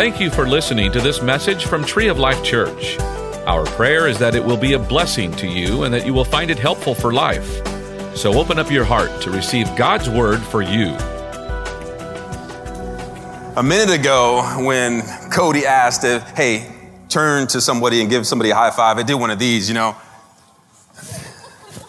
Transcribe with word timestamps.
Thank 0.00 0.18
you 0.18 0.30
for 0.30 0.48
listening 0.48 0.90
to 0.92 1.00
this 1.02 1.20
message 1.20 1.66
from 1.66 1.84
Tree 1.84 2.08
of 2.08 2.18
Life 2.18 2.42
Church. 2.42 2.98
Our 3.46 3.66
prayer 3.66 4.08
is 4.08 4.18
that 4.18 4.34
it 4.34 4.42
will 4.42 4.56
be 4.56 4.72
a 4.72 4.78
blessing 4.78 5.30
to 5.32 5.46
you 5.46 5.82
and 5.82 5.92
that 5.92 6.06
you 6.06 6.14
will 6.14 6.24
find 6.24 6.50
it 6.50 6.58
helpful 6.58 6.94
for 6.94 7.12
life. 7.12 7.60
So 8.16 8.32
open 8.32 8.58
up 8.58 8.70
your 8.70 8.86
heart 8.86 9.20
to 9.20 9.30
receive 9.30 9.66
God's 9.76 10.08
word 10.08 10.40
for 10.40 10.62
you. 10.62 10.94
A 13.56 13.62
minute 13.62 13.94
ago, 13.94 14.40
when 14.64 15.02
Cody 15.30 15.66
asked 15.66 16.04
if, 16.04 16.22
hey, 16.30 16.74
turn 17.10 17.46
to 17.48 17.60
somebody 17.60 18.00
and 18.00 18.08
give 18.08 18.26
somebody 18.26 18.48
a 18.48 18.54
high 18.54 18.70
five, 18.70 18.96
I 18.96 19.02
did 19.02 19.16
one 19.16 19.30
of 19.30 19.38
these, 19.38 19.68
you 19.68 19.74
know, 19.74 19.94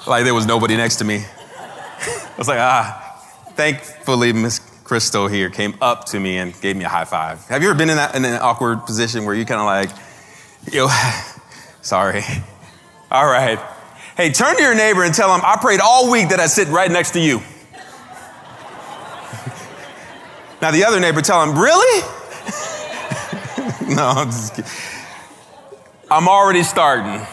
like 0.06 0.26
there 0.26 0.36
was 0.36 0.46
nobody 0.46 0.76
next 0.76 0.98
to 0.98 1.06
me. 1.06 1.24
I 1.58 2.34
was 2.38 2.50
like, 2.50 2.60
ah, 2.60 3.24
thankfully, 3.56 4.34
Miss 4.34 4.71
Crystal 4.92 5.30
here 5.30 5.50
came 5.50 5.74
up 5.80 6.04
to 6.08 6.20
me 6.20 6.38
and 6.38 6.54
gave 6.60 6.76
me 6.76 6.84
a 6.84 6.90
high 6.90 7.06
five. 7.06 7.48
Have 7.48 7.64
you 7.64 7.70
ever 7.70 7.78
been 7.78 7.90
in 7.90 7.96
that 7.96 8.14
in 8.14 8.26
an 8.26 8.34
awkward 8.42 8.86
position 8.86 9.24
where 9.24 9.34
you 9.34 9.46
kind 9.46 9.62
of 9.62 9.66
like, 9.66 9.90
yo, 10.70 10.90
sorry. 11.82 12.24
All 13.10 13.26
right. 13.26 13.58
Hey, 14.18 14.34
turn 14.34 14.58
to 14.58 14.62
your 14.62 14.76
neighbor 14.76 15.06
and 15.06 15.16
tell 15.16 15.34
him 15.34 15.40
I 15.46 15.56
prayed 15.62 15.80
all 15.80 16.12
week 16.12 16.28
that 16.28 16.42
I 16.42 16.48
sit 16.48 16.68
right 16.68 16.92
next 16.92 17.12
to 17.12 17.22
you. 17.22 17.38
now 20.62 20.72
the 20.72 20.84
other 20.84 21.00
neighbor 21.00 21.22
tell 21.22 21.42
him, 21.42 21.58
really? 21.58 22.02
no, 23.96 24.08
I'm 24.10 24.28
just 24.28 24.56
kidding. 24.56 24.72
I'm 26.12 26.28
already 26.28 26.64
starting. 26.64 27.26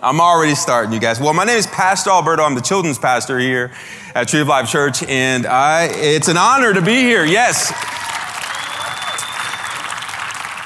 I'm 0.00 0.20
already 0.20 0.54
starting, 0.54 0.92
you 0.92 1.00
guys. 1.00 1.18
Well, 1.18 1.34
my 1.34 1.42
name 1.42 1.56
is 1.56 1.66
Pastor 1.66 2.10
Alberto. 2.10 2.44
I'm 2.44 2.54
the 2.54 2.60
children's 2.60 2.98
pastor 2.98 3.36
here 3.40 3.72
at 4.14 4.28
Tree 4.28 4.40
of 4.40 4.46
Life 4.46 4.70
Church, 4.70 5.02
and 5.02 5.44
I, 5.44 5.88
it's 5.90 6.28
an 6.28 6.36
honor 6.36 6.72
to 6.72 6.80
be 6.80 7.00
here. 7.00 7.24
Yes. 7.24 7.72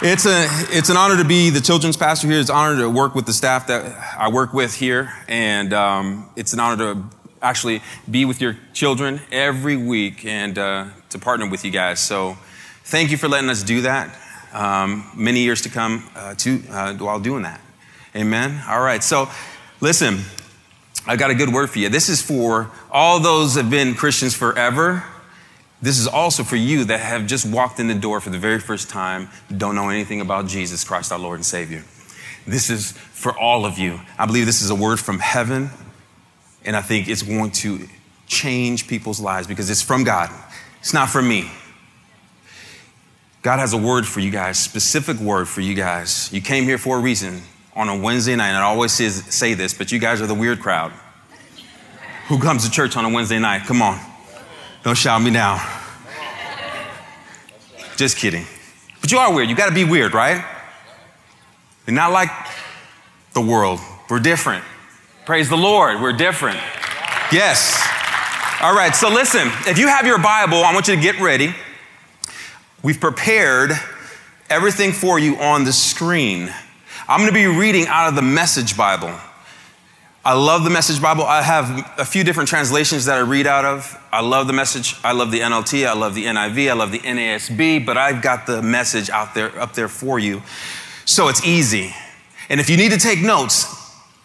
It's, 0.03 0.27
a, 0.27 0.45
it's 0.77 0.91
an 0.91 0.99
honor 0.99 1.17
to 1.17 1.25
be 1.25 1.49
the 1.49 1.63
children's 1.63 1.97
pastor 1.97 2.29
here. 2.29 2.41
It's 2.41 2.51
an 2.51 2.57
honor 2.57 2.83
to 2.83 2.91
work 2.91 3.15
with 3.15 3.25
the 3.25 3.33
staff 3.33 3.69
that 3.69 3.97
I 4.19 4.29
work 4.29 4.53
with 4.53 4.75
here. 4.75 5.11
And 5.29 5.73
um, 5.73 6.29
it's 6.37 6.53
an 6.53 6.61
honor 6.61 6.95
to 6.95 7.03
actually 7.41 7.81
be 8.11 8.27
with 8.27 8.43
your 8.43 8.59
children 8.75 9.23
every 9.31 9.79
week 9.79 10.27
and 10.27 10.59
uh, 10.59 10.89
to 11.09 11.19
partner 11.19 11.49
with 11.49 11.65
you 11.65 11.71
guys. 11.71 12.01
So 12.01 12.37
thank 12.85 13.11
you 13.11 13.17
for 13.17 13.29
letting 13.29 13.49
us 13.49 13.63
do 13.63 13.81
that 13.83 14.15
um, 14.53 15.11
many 15.17 15.41
years 15.41 15.63
to 15.63 15.71
come 15.71 16.07
uh, 16.15 16.35
to, 16.35 16.63
uh, 16.69 16.95
while 16.97 17.19
doing 17.19 17.45
that. 17.45 17.61
Amen. 18.15 18.63
All 18.69 18.81
right. 18.81 19.03
So 19.03 19.29
listen, 19.81 20.21
I've 21.07 21.19
got 21.19 21.31
a 21.31 21.35
good 21.35 21.53
word 21.53 21.71
for 21.71 21.79
you. 21.79 21.89
This 21.89 22.09
is 22.09 22.23
for 22.23 22.71
all 22.91 23.19
those 23.19 23.55
that 23.55 23.63
have 23.63 23.71
been 23.71 23.95
Christians 23.95 24.35
forever. 24.35 25.05
This 25.81 25.99
is 25.99 26.07
also 26.07 26.45
for 26.45 26.57
you 26.57 26.85
that 26.85 27.01
have 27.01 27.27
just 27.27 27.45
walked 27.45 27.81
in 27.81 27.89
the 27.89 27.95
door 27.95 28.21
for 28.21 28.31
the 28.31 28.39
very 28.39 28.61
first 28.61 28.89
time, 28.89 29.29
don't 29.57 29.75
know 29.75 29.89
anything 29.89 30.21
about 30.21 30.47
Jesus 30.47 30.85
Christ, 30.85 31.11
our 31.11 31.19
Lord 31.19 31.39
and 31.39 31.45
Savior. 31.45 31.83
This 32.47 32.71
is 32.71 32.93
for 32.93 33.37
all 33.37 33.67
of 33.67 33.79
you. 33.79 34.01
I 34.17 34.27
believe 34.27 34.47
this 34.47 34.63
is 34.63 34.71
a 34.71 34.75
word 34.77 35.01
from 35.01 35.19
heaven, 35.19 35.71
and 36.65 36.77
I 36.77 36.83
think 36.83 37.09
it's 37.09 37.23
going 37.23 37.51
to 37.53 37.89
change 38.29 38.87
people's 38.87 39.19
lives 39.21 39.49
because 39.49 39.71
it's 39.71 39.83
from 39.83 40.05
God. 40.05 40.31
It's 40.81 40.95
not 40.95 41.09
from 41.09 41.29
me. 41.29 41.51
God 43.43 43.59
has 43.59 43.73
a 43.73 43.79
word 43.79 44.07
for 44.07 44.21
you 44.21 44.31
guys, 44.31 44.61
specific 44.61 45.19
word 45.19 45.49
for 45.49 45.63
you 45.63 45.75
guys. 45.75 46.33
You 46.33 46.41
came 46.41 46.63
here 46.63 46.79
for 46.79 46.99
a 46.99 47.01
reason 47.01 47.43
on 47.75 47.89
a 47.89 47.97
Wednesday 47.97 48.37
night, 48.37 48.49
and 48.49 48.59
I 48.59 48.63
always 48.63 48.93
say 48.93 49.55
this, 49.55 49.75
but 49.75 49.91
you 49.93 49.99
guys 49.99 50.21
are 50.21 50.27
the 50.27 50.35
weird 50.35 50.61
crowd. 50.61 50.93
Who 52.29 52.39
comes 52.39 52.65
to 52.65 52.71
church 52.71 52.97
on 52.97 53.05
a 53.05 53.11
Wednesday 53.11 53.39
night? 53.39 53.63
Come 53.67 53.83
on. 53.83 53.99
Don't 54.85 54.97
shout 54.97 55.23
me 55.23 55.31
down. 55.31 55.61
Just 57.97 58.17
kidding. 58.17 58.45
But 59.01 59.11
you 59.11 59.19
are 59.19 59.35
weird. 59.35 59.49
You 59.49 59.57
got 59.57 59.69
to 59.69 59.75
be 59.75 59.85
weird, 59.85 60.15
right? 60.15 60.45
You're 61.87 61.95
not 61.95 62.13
like 62.13 62.31
the 63.33 63.41
world. 63.41 63.81
We're 64.09 64.21
different. 64.21 64.65
Praise 65.27 65.49
the 65.49 65.57
Lord. 65.57 66.01
We're 66.01 66.13
different. 66.13 66.59
Yes. 67.33 67.79
All 68.61 68.75
right. 68.75 68.95
So 68.95 69.09
listen, 69.09 69.49
if 69.67 69.79
you 69.79 69.89
have 69.89 70.07
your 70.07 70.19
Bible, 70.19 70.59
I 70.59 70.73
want 70.73 70.89
you 70.89 70.97
to 70.97 71.01
get 71.03 71.21
ready. 71.21 71.55
We've 72.83 73.01
prepared 73.01 73.73
everything 74.51 74.93
for 74.93 75.19
you 75.19 75.37
on 75.37 75.65
the 75.65 75.73
screen. 75.73 76.53
I'm 77.09 77.19
going 77.19 77.31
to 77.31 77.35
be 77.35 77.47
reading 77.47 77.87
out 77.89 78.09
of 78.09 78.15
the 78.15 78.23
Message 78.23 78.77
Bible. 78.77 79.13
I 80.25 80.35
love 80.35 80.63
the 80.63 80.71
Message 80.71 81.03
Bible. 81.03 81.25
I 81.25 81.43
have 81.43 81.99
a 81.99 82.05
few 82.05 82.23
different 82.23 82.49
translations 82.49 83.07
that 83.07 83.17
I 83.19 83.23
read 83.23 83.49
out 83.49 83.65
of. 83.65 83.99
I 84.13 84.21
love 84.21 84.47
the 84.47 84.53
message. 84.53 84.95
I 85.03 85.11
love 85.11 85.33
the 85.33 85.41
NLT. 85.41 85.85
I 85.85 85.95
love 85.95 86.15
the 86.15 86.27
NIV. 86.27 86.71
I 86.71 86.75
love 86.75 86.93
the 86.93 87.01
NASB, 87.01 87.85
but 87.85 87.97
I've 87.97 88.23
got 88.23 88.47
the 88.47 88.63
message 88.63 89.11
out 89.11 89.35
there, 89.35 89.59
up 89.59 89.73
there 89.75 89.89
for 89.89 90.21
you. 90.21 90.43
So 91.05 91.27
it's 91.27 91.45
easy. 91.45 91.93
And 92.49 92.61
if 92.61 92.71
you 92.71 92.77
need 92.77 92.93
to 92.93 92.99
take 92.99 93.21
notes, 93.21 93.67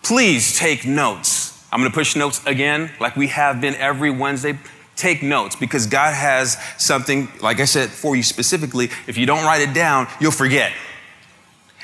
please 0.03 0.55
take 0.55 0.85
notes. 0.85 1.65
I'm 1.71 1.79
going 1.79 1.89
to 1.91 1.95
push 1.95 2.15
notes 2.15 2.45
again, 2.45 2.91
like 2.99 3.15
we 3.15 3.27
have 3.27 3.59
been 3.59 3.73
every 3.75 4.11
Wednesday 4.11 4.59
take 4.95 5.23
notes 5.23 5.55
because 5.55 5.87
God 5.87 6.13
has 6.13 6.57
something, 6.77 7.27
like 7.41 7.59
I 7.59 7.65
said, 7.65 7.89
for 7.89 8.15
you 8.15 8.23
specifically. 8.23 8.89
If 9.07 9.17
you 9.17 9.25
don't 9.25 9.45
write 9.45 9.61
it 9.61 9.73
down, 9.73 10.07
you'll 10.19 10.31
forget. 10.31 10.73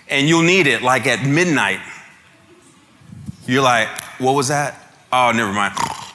And 0.10 0.28
you'll 0.28 0.44
need 0.44 0.68
it 0.68 0.82
like 0.82 1.08
at 1.08 1.26
midnight. 1.26 1.80
You're 3.46 3.64
like, 3.64 3.88
what 4.20 4.34
was 4.34 4.50
that? 4.50 4.80
Oh, 5.12 5.32
never 5.34 5.52
mind. 5.52 5.74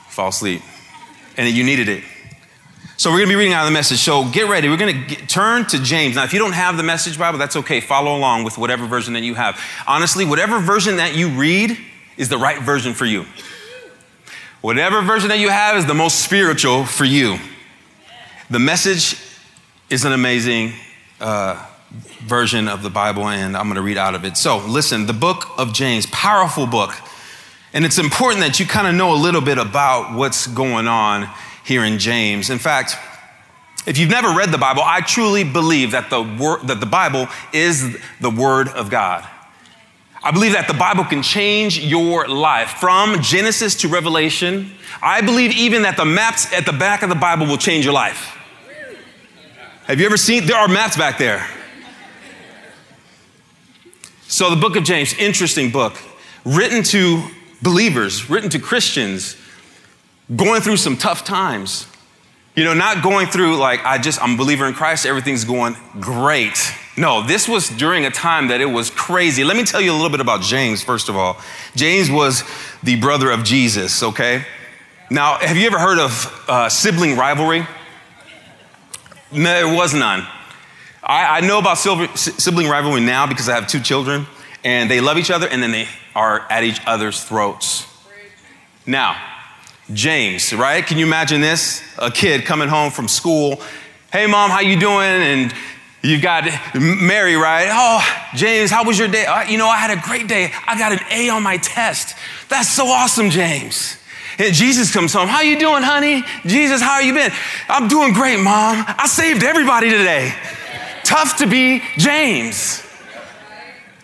Fall 0.08 0.28
asleep. 0.28 0.62
And 1.36 1.48
you 1.48 1.64
needed 1.64 1.88
it. 1.88 2.04
So 2.96 3.10
we're 3.10 3.18
going 3.18 3.28
to 3.28 3.32
be 3.32 3.36
reading 3.36 3.52
out 3.52 3.62
of 3.62 3.68
the 3.68 3.74
message. 3.74 3.98
So 3.98 4.28
get 4.28 4.48
ready. 4.48 4.68
We're 4.68 4.76
going 4.76 4.92
to 4.92 5.14
get, 5.14 5.28
turn 5.28 5.64
to 5.66 5.80
James. 5.80 6.16
Now, 6.16 6.24
if 6.24 6.32
you 6.32 6.40
don't 6.40 6.52
have 6.52 6.76
the 6.76 6.82
message 6.82 7.16
Bible, 7.16 7.38
that's 7.38 7.54
okay. 7.54 7.80
Follow 7.80 8.16
along 8.16 8.42
with 8.42 8.58
whatever 8.58 8.86
version 8.86 9.12
that 9.12 9.22
you 9.22 9.34
have. 9.34 9.60
Honestly, 9.86 10.24
whatever 10.24 10.58
version 10.58 10.96
that 10.96 11.14
you 11.14 11.28
read 11.28 11.78
is 12.16 12.28
the 12.28 12.38
right 12.38 12.60
version 12.60 12.94
for 12.94 13.06
you. 13.06 13.24
Whatever 14.62 15.00
version 15.02 15.28
that 15.28 15.38
you 15.38 15.48
have 15.48 15.76
is 15.76 15.86
the 15.86 15.94
most 15.94 16.24
spiritual 16.24 16.84
for 16.84 17.04
you. 17.04 17.38
The 18.50 18.58
message 18.58 19.16
is 19.88 20.04
an 20.04 20.10
amazing 20.10 20.72
uh, 21.20 21.64
version 21.90 22.68
of 22.68 22.82
the 22.82 22.90
Bible, 22.90 23.28
and 23.28 23.56
I'm 23.56 23.64
going 23.64 23.76
to 23.76 23.82
read 23.82 23.96
out 23.96 24.14
of 24.14 24.24
it. 24.24 24.36
So, 24.36 24.58
listen, 24.58 25.06
the 25.06 25.12
book 25.12 25.46
of 25.58 25.72
James, 25.72 26.06
powerful 26.06 26.66
book. 26.66 26.94
And 27.72 27.84
it's 27.84 27.98
important 27.98 28.40
that 28.40 28.60
you 28.60 28.66
kind 28.66 28.86
of 28.86 28.94
know 28.94 29.12
a 29.14 29.16
little 29.16 29.40
bit 29.40 29.58
about 29.58 30.16
what's 30.16 30.46
going 30.46 30.88
on 30.88 31.28
here 31.64 31.84
in 31.84 31.98
James. 31.98 32.50
In 32.50 32.58
fact, 32.58 32.96
if 33.86 33.98
you've 33.98 34.10
never 34.10 34.28
read 34.28 34.50
the 34.50 34.58
Bible, 34.58 34.82
I 34.84 35.00
truly 35.00 35.44
believe 35.44 35.92
that 35.92 36.10
the, 36.10 36.22
wor- 36.22 36.60
that 36.64 36.80
the 36.80 36.86
Bible 36.86 37.28
is 37.52 37.98
the 38.20 38.30
Word 38.30 38.68
of 38.68 38.90
God. 38.90 39.26
I 40.22 40.30
believe 40.30 40.52
that 40.52 40.66
the 40.66 40.74
Bible 40.74 41.04
can 41.04 41.22
change 41.22 41.78
your 41.78 42.26
life 42.26 42.70
from 42.80 43.22
Genesis 43.22 43.76
to 43.76 43.88
Revelation. 43.88 44.72
I 45.00 45.20
believe 45.20 45.52
even 45.52 45.82
that 45.82 45.96
the 45.96 46.04
maps 46.04 46.52
at 46.52 46.66
the 46.66 46.72
back 46.72 47.02
of 47.02 47.08
the 47.08 47.14
Bible 47.14 47.46
will 47.46 47.56
change 47.56 47.84
your 47.84 47.94
life. 47.94 48.36
Have 49.84 50.00
you 50.00 50.06
ever 50.06 50.18
seen? 50.18 50.44
There 50.46 50.56
are 50.56 50.68
maps 50.68 50.96
back 50.96 51.16
there. 51.16 51.46
So, 54.30 54.50
the 54.50 54.60
book 54.60 54.76
of 54.76 54.84
James, 54.84 55.14
interesting 55.14 55.70
book, 55.70 55.96
written 56.44 56.82
to 56.82 57.24
believers, 57.62 58.28
written 58.28 58.50
to 58.50 58.58
Christians, 58.58 59.38
going 60.36 60.60
through 60.60 60.76
some 60.76 60.98
tough 60.98 61.24
times. 61.24 61.86
You 62.54 62.64
know, 62.64 62.74
not 62.74 63.02
going 63.02 63.28
through 63.28 63.56
like, 63.56 63.82
I 63.86 63.96
just, 63.96 64.22
I'm 64.22 64.34
a 64.34 64.36
believer 64.36 64.66
in 64.66 64.74
Christ, 64.74 65.06
everything's 65.06 65.44
going 65.44 65.76
great. 65.98 66.58
No, 66.98 67.26
this 67.26 67.48
was 67.48 67.70
during 67.70 68.04
a 68.04 68.10
time 68.10 68.48
that 68.48 68.60
it 68.60 68.66
was 68.66 68.90
crazy. 68.90 69.44
Let 69.44 69.56
me 69.56 69.64
tell 69.64 69.80
you 69.80 69.92
a 69.92 69.94
little 69.94 70.10
bit 70.10 70.20
about 70.20 70.42
James, 70.42 70.82
first 70.82 71.08
of 71.08 71.16
all. 71.16 71.38
James 71.74 72.10
was 72.10 72.44
the 72.82 73.00
brother 73.00 73.30
of 73.30 73.44
Jesus, 73.44 74.02
okay? 74.02 74.44
Now, 75.10 75.38
have 75.38 75.56
you 75.56 75.66
ever 75.66 75.78
heard 75.78 75.98
of 75.98 76.44
uh, 76.48 76.68
sibling 76.68 77.16
rivalry? 77.16 77.66
No, 79.32 79.42
there 79.42 79.74
was 79.74 79.94
none. 79.94 80.26
I, 81.08 81.38
I 81.38 81.40
know 81.40 81.58
about 81.58 81.78
sibling 81.78 82.68
rivalry 82.68 83.00
now 83.00 83.26
because 83.26 83.48
I 83.48 83.54
have 83.54 83.66
two 83.66 83.80
children, 83.80 84.26
and 84.62 84.90
they 84.90 85.00
love 85.00 85.16
each 85.16 85.30
other, 85.30 85.48
and 85.48 85.62
then 85.62 85.72
they 85.72 85.88
are 86.14 86.46
at 86.50 86.64
each 86.64 86.80
other's 86.86 87.24
throats. 87.24 87.86
Now, 88.86 89.16
James, 89.92 90.52
right? 90.52 90.84
Can 90.84 90.98
you 90.98 91.06
imagine 91.06 91.40
this? 91.40 91.82
A 91.98 92.10
kid 92.10 92.44
coming 92.44 92.68
home 92.68 92.90
from 92.90 93.08
school. 93.08 93.62
Hey, 94.12 94.26
mom, 94.26 94.50
how 94.50 94.60
you 94.60 94.78
doing? 94.78 95.00
And 95.00 95.54
you've 96.02 96.20
got 96.20 96.44
Mary, 96.74 97.36
right? 97.36 97.68
Oh, 97.70 98.36
James, 98.36 98.70
how 98.70 98.84
was 98.84 98.98
your 98.98 99.08
day? 99.08 99.24
Uh, 99.24 99.44
you 99.44 99.56
know, 99.56 99.66
I 99.66 99.78
had 99.78 99.96
a 99.96 100.00
great 100.02 100.28
day. 100.28 100.52
I 100.66 100.78
got 100.78 100.92
an 100.92 101.00
A 101.10 101.30
on 101.30 101.42
my 101.42 101.56
test. 101.56 102.16
That's 102.50 102.68
so 102.68 102.86
awesome, 102.86 103.30
James. 103.30 103.96
And 104.38 104.54
Jesus 104.54 104.92
comes 104.92 105.14
home. 105.14 105.26
How 105.26 105.40
you 105.40 105.58
doing, 105.58 105.82
honey? 105.82 106.22
Jesus, 106.44 106.82
how 106.82 107.00
you 107.00 107.14
been? 107.14 107.32
I'm 107.68 107.88
doing 107.88 108.12
great, 108.12 108.38
mom. 108.38 108.84
I 108.86 109.06
saved 109.06 109.42
everybody 109.42 109.88
today. 109.88 110.34
Tough 111.08 111.38
to 111.38 111.46
be 111.46 111.82
James. 111.96 112.86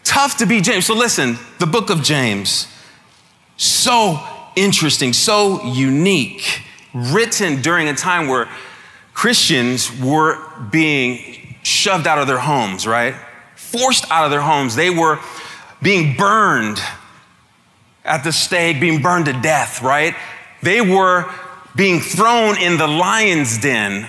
Tough 0.05 0.39
to 0.39 0.47
be 0.47 0.62
James. 0.62 0.87
So 0.87 0.95
listen, 0.95 1.39
the 1.59 1.67
book 1.67 1.91
of 1.91 2.03
James, 2.03 2.67
so 3.59 4.19
interesting, 4.56 5.12
so 5.12 5.62
unique, 5.65 6.62
written 6.95 7.61
during 7.61 7.89
a 7.89 7.95
time 7.95 8.27
where 8.27 8.49
Christians 9.12 9.91
were 10.01 10.39
being 10.71 11.59
shoved 11.62 12.06
out 12.06 12.17
of 12.19 12.27
their 12.27 12.39
homes, 12.39 12.87
right? 12.87 13.15
Forced 13.55 14.11
out 14.11 14.25
of 14.25 14.31
their 14.31 14.41
homes. 14.41 14.75
They 14.75 14.89
were 14.89 15.21
being 15.83 16.17
burned 16.17 16.81
at 18.03 18.25
the 18.25 18.33
stake, 18.33 18.81
being 18.81 19.03
burned 19.03 19.27
to 19.27 19.35
death, 19.35 19.83
right? 19.83 20.15
They 20.62 20.81
were 20.81 21.31
being 21.77 22.01
thrown 22.01 22.56
in 22.56 22.79
the 22.79 22.89
lion's 22.89 23.59
den. 23.59 24.09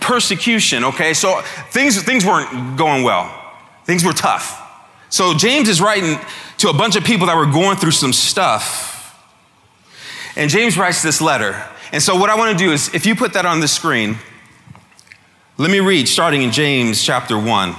Persecution, 0.00 0.84
okay? 0.84 1.14
So 1.14 1.40
things, 1.70 2.00
things 2.02 2.24
weren't 2.24 2.76
going 2.76 3.02
well. 3.02 3.30
Things 3.84 4.04
were 4.04 4.12
tough. 4.12 4.58
So 5.08 5.34
James 5.34 5.68
is 5.68 5.80
writing 5.80 6.18
to 6.58 6.68
a 6.68 6.72
bunch 6.72 6.96
of 6.96 7.04
people 7.04 7.26
that 7.26 7.36
were 7.36 7.46
going 7.46 7.76
through 7.76 7.90
some 7.90 8.12
stuff. 8.12 8.90
And 10.36 10.50
James 10.50 10.78
writes 10.78 11.02
this 11.02 11.20
letter. 11.20 11.62
And 11.92 12.02
so 12.02 12.16
what 12.16 12.30
I 12.30 12.36
want 12.36 12.56
to 12.56 12.64
do 12.64 12.72
is, 12.72 12.94
if 12.94 13.04
you 13.04 13.14
put 13.14 13.34
that 13.34 13.44
on 13.44 13.60
the 13.60 13.68
screen, 13.68 14.16
let 15.58 15.70
me 15.70 15.80
read 15.80 16.08
starting 16.08 16.42
in 16.42 16.50
James 16.50 17.02
chapter 17.04 17.38
1. 17.38 17.74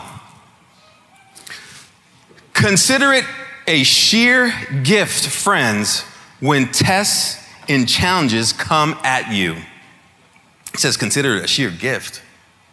Consider 2.53 3.11
it 3.13 3.25
a 3.67 3.83
sheer 3.83 4.53
gift, 4.83 5.27
friends, 5.27 6.01
when 6.39 6.71
tests 6.71 7.43
and 7.67 7.87
challenges 7.87 8.53
come 8.53 8.99
at 9.03 9.31
you. 9.31 9.55
It 10.73 10.79
says, 10.79 10.97
consider 10.97 11.37
it 11.37 11.43
a 11.43 11.47
sheer 11.47 11.69
gift 11.69 12.21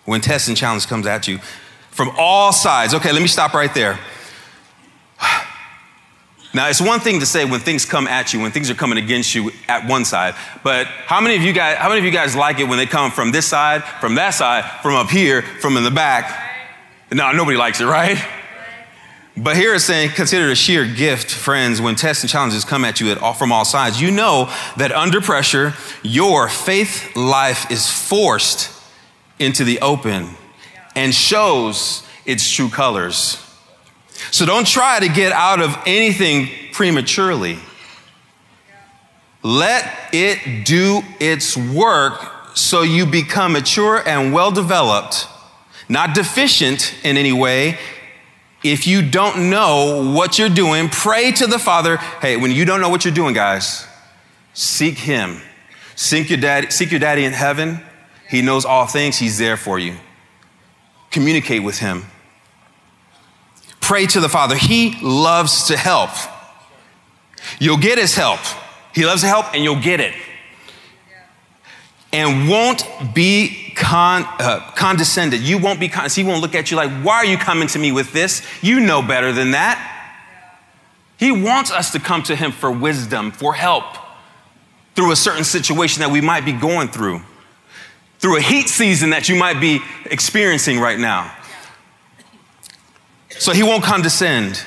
when 0.05 0.20
tests 0.20 0.49
and 0.49 0.56
challenges 0.56 0.87
comes 0.87 1.06
at 1.06 1.29
you 1.29 1.38
from 1.91 2.11
all 2.19 2.52
sides. 2.52 2.94
Okay, 2.94 3.12
let 3.12 3.23
me 3.23 3.29
stop 3.29 3.55
right 3.55 3.73
there. 3.75 3.99
Now, 6.52 6.69
it's 6.69 6.81
one 6.81 6.99
thing 6.99 7.20
to 7.20 7.26
say 7.26 7.44
when 7.44 7.61
things 7.61 7.85
come 7.85 8.08
at 8.08 8.35
you, 8.35 8.41
when 8.41 8.50
things 8.50 8.70
are 8.70 8.75
coming 8.75 8.99
against 8.99 9.37
you 9.37 9.52
at 9.69 9.88
one 9.88 10.05
side, 10.05 10.35
but 10.64 10.88
how 10.88 11.20
many 11.20 11.37
of 11.37 11.43
you 11.43 11.52
guys, 11.52 11.76
how 11.76 11.88
many 11.88 12.00
of 12.00 12.05
you 12.05 12.11
guys 12.11 12.35
like 12.35 12.58
it 12.58 12.64
when 12.64 12.76
they 12.76 12.87
come 12.87 13.12
from 13.12 13.31
this 13.31 13.47
side, 13.47 13.85
from 14.00 14.17
that 14.17 14.31
side, 14.31 14.64
from 14.82 14.96
up 14.96 15.11
here, 15.11 15.43
from 15.43 15.76
in 15.76 15.85
the 15.85 15.93
back? 15.93 16.26
No, 17.12 17.31
nobody 17.31 17.56
likes 17.56 17.81
it, 17.81 17.85
right? 17.85 18.19
But 19.43 19.57
here 19.57 19.75
it's 19.75 19.85
saying, 19.85 20.11
consider 20.11 20.49
it 20.49 20.53
a 20.53 20.55
sheer 20.55 20.85
gift, 20.85 21.31
friends, 21.31 21.81
when 21.81 21.95
tests 21.95 22.23
and 22.23 22.31
challenges 22.31 22.63
come 22.63 22.85
at 22.85 23.01
you 23.01 23.11
at 23.11 23.17
all, 23.17 23.33
from 23.33 23.53
all 23.53 23.65
sides. 23.65 23.99
You 23.99 24.11
know 24.11 24.53
that 24.77 24.93
under 24.93 25.23
pressure, 25.23 25.73
your 26.03 26.47
faith 26.51 27.17
life 27.17 27.71
is 27.71 27.89
forced 27.91 28.71
into 29.39 29.65
the 29.65 29.81
open 29.81 30.29
and 30.95 31.15
shows 31.15 32.07
its 32.27 32.51
true 32.51 32.69
colors. 32.69 33.43
So 34.31 34.45
don't 34.45 34.67
try 34.67 35.01
to 35.01 35.09
get 35.09 35.33
out 35.33 35.63
of 35.63 35.75
anything 35.87 36.51
prematurely. 36.73 37.59
Let 39.43 39.91
it 40.13 40.67
do 40.67 41.01
its 41.19 41.57
work 41.57 42.21
so 42.55 42.83
you 42.83 43.07
become 43.07 43.53
mature 43.53 44.07
and 44.07 44.35
well 44.35 44.51
developed, 44.51 45.27
not 45.89 46.15
deficient 46.15 46.95
in 47.03 47.17
any 47.17 47.33
way. 47.33 47.79
If 48.62 48.87
you 48.87 49.09
don't 49.09 49.51
know 49.51 50.12
what 50.15 50.39
you're 50.39 50.49
doing, 50.49 50.89
pray 50.89 51.33
to 51.33 51.47
the 51.47 51.59
Father. 51.59 51.97
Hey, 51.97 52.37
when 52.37 52.51
you 52.51 52.65
don't 52.65 52.81
know 52.81 52.91
what 52.91 53.05
you're 53.05 53.15
doing, 53.15 53.35
guys, 53.35 53.87
seek 54.53 54.99
Him. 54.99 55.41
Seek 55.97 56.31
your 56.31 56.41
daddy, 56.41 56.71
seek 56.71 56.91
your 56.91 57.01
daddy 57.01 57.25
in 57.25 57.33
heaven. 57.33 57.81
He 58.29 58.43
knows 58.43 58.65
all 58.65 58.87
things, 58.87 59.19
He's 59.19 59.39
there 59.39 59.57
for 59.57 59.79
you. 59.79 59.97
Communicate 61.11 61.62
with 61.62 61.79
Him 61.79 62.05
pray 63.91 64.07
to 64.07 64.21
the 64.21 64.29
Father. 64.29 64.55
He 64.55 64.97
loves 65.03 65.65
to 65.65 65.77
help. 65.77 66.11
You'll 67.59 67.77
get 67.77 67.99
His 67.99 68.15
help. 68.15 68.39
He 68.95 69.05
loves 69.05 69.23
to 69.23 69.27
help, 69.27 69.53
and 69.53 69.65
you'll 69.65 69.83
get 69.83 69.99
it. 69.99 70.15
And 72.12 72.49
won't 72.49 72.85
be 73.15 73.73
con, 73.77 74.25
uh, 74.41 74.73
condescended. 74.75 75.41
You 75.41 75.59
won't 75.59 75.79
be, 75.79 75.89
con- 75.89 76.11
he 76.11 76.25
won't 76.25 76.43
look 76.43 76.57
at 76.57 76.71
you 76.71 76.77
like, 76.77 76.91
why 77.05 77.17
are 77.17 77.25
you 77.25 77.39
coming 77.39 77.69
to 77.69 77.79
me 77.79 77.93
with 77.93 78.12
this? 78.12 78.45
You 78.62 78.81
know 78.81 79.01
better 79.01 79.33
than 79.33 79.53
that. 79.53 79.87
He 81.19 81.31
wants 81.31 81.71
us 81.71 81.93
to 81.93 82.01
come 82.01 82.23
to 82.25 82.35
him 82.35 82.51
for 82.51 82.71
wisdom, 82.71 83.31
for 83.31 83.55
help 83.55 83.85
through 84.95 85.12
a 85.12 85.17
certain 85.17 85.45
situation 85.45 86.01
that 86.01 86.11
we 86.11 86.21
might 86.21 86.45
be 86.45 86.53
going 86.53 86.89
through, 86.89 87.21
through 88.19 88.39
a 88.39 88.41
heat 88.41 88.69
season 88.69 89.11
that 89.11 89.29
you 89.29 89.37
might 89.37 89.61
be 89.61 89.81
experiencing 90.06 90.81
right 90.81 90.99
now. 90.99 91.35
So 93.29 93.53
he 93.53 93.63
won't 93.63 93.85
condescend 93.85 94.63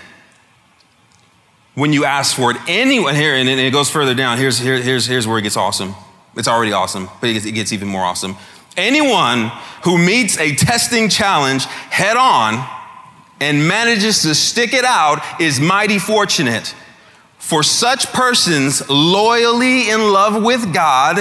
when 1.76 1.92
you 1.92 2.06
ask 2.06 2.36
for 2.36 2.52
it. 2.52 2.58
Anyone 2.68 3.16
here, 3.16 3.36
and 3.36 3.50
it 3.50 3.74
goes 3.74 3.90
further 3.90 4.16
down. 4.16 4.38
Here's, 4.38 4.60
here, 4.60 4.82
here's, 4.82 5.06
here's 5.06 5.28
where 5.28 5.40
it 5.40 5.42
gets 5.42 5.58
awesome. 5.58 5.94
It's 6.36 6.48
already 6.48 6.72
awesome, 6.72 7.10
but 7.22 7.30
it 7.30 7.34
gets, 7.34 7.46
it 7.46 7.52
gets 7.52 7.74
even 7.74 7.88
more 7.88 8.04
awesome. 8.04 8.36
Anyone 8.76 9.52
who 9.84 9.98
meets 9.98 10.38
a 10.38 10.56
testing 10.56 11.10
challenge 11.10 11.66
head 11.66 12.18
on 12.18 12.68
and 13.40 13.68
manages 13.68 14.22
to 14.24 14.34
stick 14.34 14.74
it 14.74 14.86
out 14.86 15.22
is 15.40 15.60
mighty 15.60 16.00
fortunate. 16.00 16.74
For 17.38 17.62
such 17.62 18.08
persons 18.14 18.88
loyally 18.90 19.90
in 19.90 20.12
love 20.12 20.42
with 20.44 20.74
God, 20.74 21.18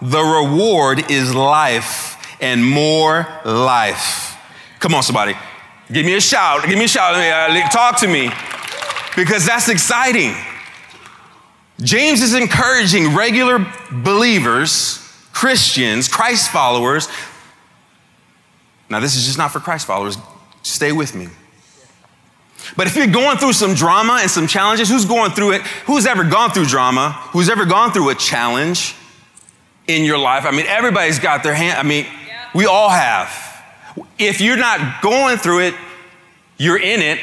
the 0.00 0.22
reward 0.22 1.10
is 1.10 1.34
life 1.34 2.16
and 2.40 2.64
more 2.64 3.26
life. 3.44 4.36
Come 4.80 4.94
on, 4.94 5.02
somebody. 5.02 5.34
Give 5.92 6.04
me 6.04 6.14
a 6.14 6.20
shout. 6.20 6.66
Give 6.66 6.78
me 6.78 6.86
a 6.86 6.88
shout. 6.88 7.14
Uh, 7.14 7.68
talk 7.68 8.00
to 8.00 8.08
me. 8.08 8.30
Because 9.14 9.46
that's 9.46 9.68
exciting. 9.68 10.34
James 11.80 12.22
is 12.22 12.34
encouraging 12.34 13.14
regular 13.14 13.66
believers, 13.90 14.98
Christians, 15.32 16.08
Christ 16.08 16.50
followers. 16.50 17.08
Now, 18.88 19.00
this 19.00 19.16
is 19.16 19.26
just 19.26 19.36
not 19.36 19.50
for 19.52 19.60
Christ 19.60 19.86
followers. 19.86 20.16
Stay 20.62 20.92
with 20.92 21.14
me. 21.14 21.28
But 22.76 22.86
if 22.86 22.96
you're 22.96 23.06
going 23.06 23.38
through 23.38 23.52
some 23.52 23.74
drama 23.74 24.18
and 24.20 24.30
some 24.30 24.46
challenges, 24.46 24.88
who's 24.88 25.04
going 25.04 25.32
through 25.32 25.52
it? 25.52 25.62
Who's 25.86 26.06
ever 26.06 26.24
gone 26.24 26.50
through 26.50 26.66
drama? 26.66 27.12
Who's 27.30 27.48
ever 27.48 27.64
gone 27.64 27.92
through 27.92 28.10
a 28.10 28.14
challenge 28.14 28.94
in 29.86 30.04
your 30.04 30.18
life? 30.18 30.44
I 30.46 30.50
mean, 30.50 30.66
everybody's 30.66 31.18
got 31.18 31.42
their 31.42 31.54
hand. 31.54 31.78
I 31.78 31.82
mean, 31.82 32.06
we 32.54 32.66
all 32.66 32.88
have. 32.88 33.30
If 34.18 34.40
you're 34.40 34.56
not 34.56 35.02
going 35.02 35.36
through 35.36 35.60
it, 35.60 35.74
you're 36.58 36.80
in 36.80 37.00
it, 37.02 37.20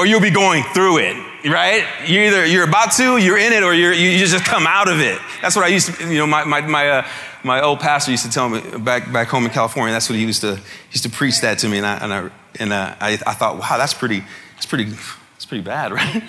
or 0.00 0.06
you'll 0.06 0.18
be 0.18 0.30
going 0.30 0.62
through 0.72 0.96
it, 0.96 1.14
right? 1.44 1.86
You're 2.06 2.24
either 2.24 2.46
you're 2.46 2.66
about 2.66 2.92
to, 2.92 3.18
you're 3.18 3.36
in 3.36 3.52
it, 3.52 3.62
or 3.62 3.74
you're, 3.74 3.92
you 3.92 4.18
just 4.18 4.46
come 4.46 4.66
out 4.66 4.88
of 4.88 4.98
it. 4.98 5.20
That's 5.42 5.54
what 5.54 5.66
I 5.66 5.68
used 5.68 5.94
to, 5.94 6.10
you 6.10 6.16
know, 6.16 6.26
my, 6.26 6.42
my, 6.44 6.62
my, 6.62 6.88
uh, 6.88 7.08
my 7.44 7.60
old 7.60 7.80
pastor 7.80 8.10
used 8.10 8.24
to 8.24 8.30
tell 8.30 8.48
me 8.48 8.62
back, 8.78 9.12
back 9.12 9.28
home 9.28 9.44
in 9.44 9.50
California, 9.50 9.92
that's 9.92 10.08
what 10.08 10.16
he 10.16 10.24
used 10.24 10.40
to, 10.40 10.56
he 10.56 10.92
used 10.92 11.02
to 11.02 11.10
preach 11.10 11.42
that 11.42 11.58
to 11.58 11.68
me. 11.68 11.76
And 11.76 11.86
I, 11.86 11.96
and 11.96 12.14
I, 12.14 12.30
and, 12.58 12.72
uh, 12.72 12.94
I, 12.98 13.12
I 13.26 13.34
thought, 13.34 13.58
wow, 13.58 13.76
that's 13.76 13.92
pretty, 13.92 14.24
that's 14.54 14.64
pretty, 14.64 14.84
that's 14.84 15.44
pretty 15.44 15.64
bad, 15.64 15.92
right? 15.92 16.22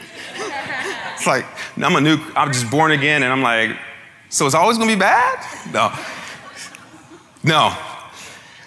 it's 1.16 1.26
like, 1.26 1.46
I'm 1.78 1.96
a 1.96 2.02
new, 2.02 2.18
I'm 2.36 2.52
just 2.52 2.70
born 2.70 2.92
again, 2.92 3.24
and 3.24 3.32
I'm 3.32 3.42
like, 3.42 3.78
so 4.28 4.46
it's 4.46 4.56
always 4.56 4.78
gonna 4.78 4.92
be 4.92 5.00
bad? 5.00 5.40
No. 5.72 5.94
No, 7.42 7.74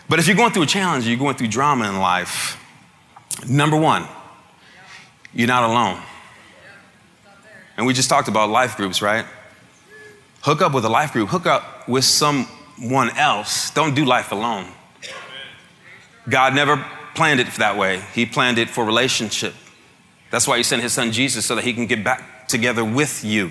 but 0.08 0.18
if 0.18 0.26
you're 0.26 0.36
going 0.36 0.52
through 0.52 0.64
a 0.64 0.66
challenge, 0.66 1.06
you're 1.06 1.18
going 1.18 1.36
through 1.36 1.48
drama 1.48 1.88
in 1.88 1.98
life, 1.98 2.58
number 3.46 3.76
one, 3.76 4.08
you're 5.34 5.48
not 5.48 5.68
alone. 5.68 6.00
And 7.76 7.86
we 7.86 7.92
just 7.92 8.08
talked 8.08 8.28
about 8.28 8.50
life 8.50 8.76
groups, 8.76 9.02
right? 9.02 9.26
Hook 10.42 10.62
up 10.62 10.74
with 10.74 10.84
a 10.84 10.88
life 10.88 11.12
group, 11.12 11.28
hook 11.28 11.46
up 11.46 11.88
with 11.88 12.04
someone 12.04 13.10
else. 13.16 13.70
Don't 13.70 13.94
do 13.94 14.04
life 14.04 14.32
alone. 14.32 14.66
God 16.28 16.54
never 16.54 16.84
planned 17.14 17.40
it 17.40 17.46
that 17.58 17.76
way, 17.76 18.02
He 18.12 18.26
planned 18.26 18.58
it 18.58 18.70
for 18.70 18.84
relationship. 18.84 19.54
That's 20.30 20.46
why 20.46 20.56
He 20.56 20.62
sent 20.62 20.82
His 20.82 20.92
Son 20.92 21.12
Jesus 21.12 21.46
so 21.46 21.54
that 21.56 21.64
He 21.64 21.72
can 21.72 21.86
get 21.86 22.04
back 22.04 22.48
together 22.48 22.84
with 22.84 23.24
you. 23.24 23.50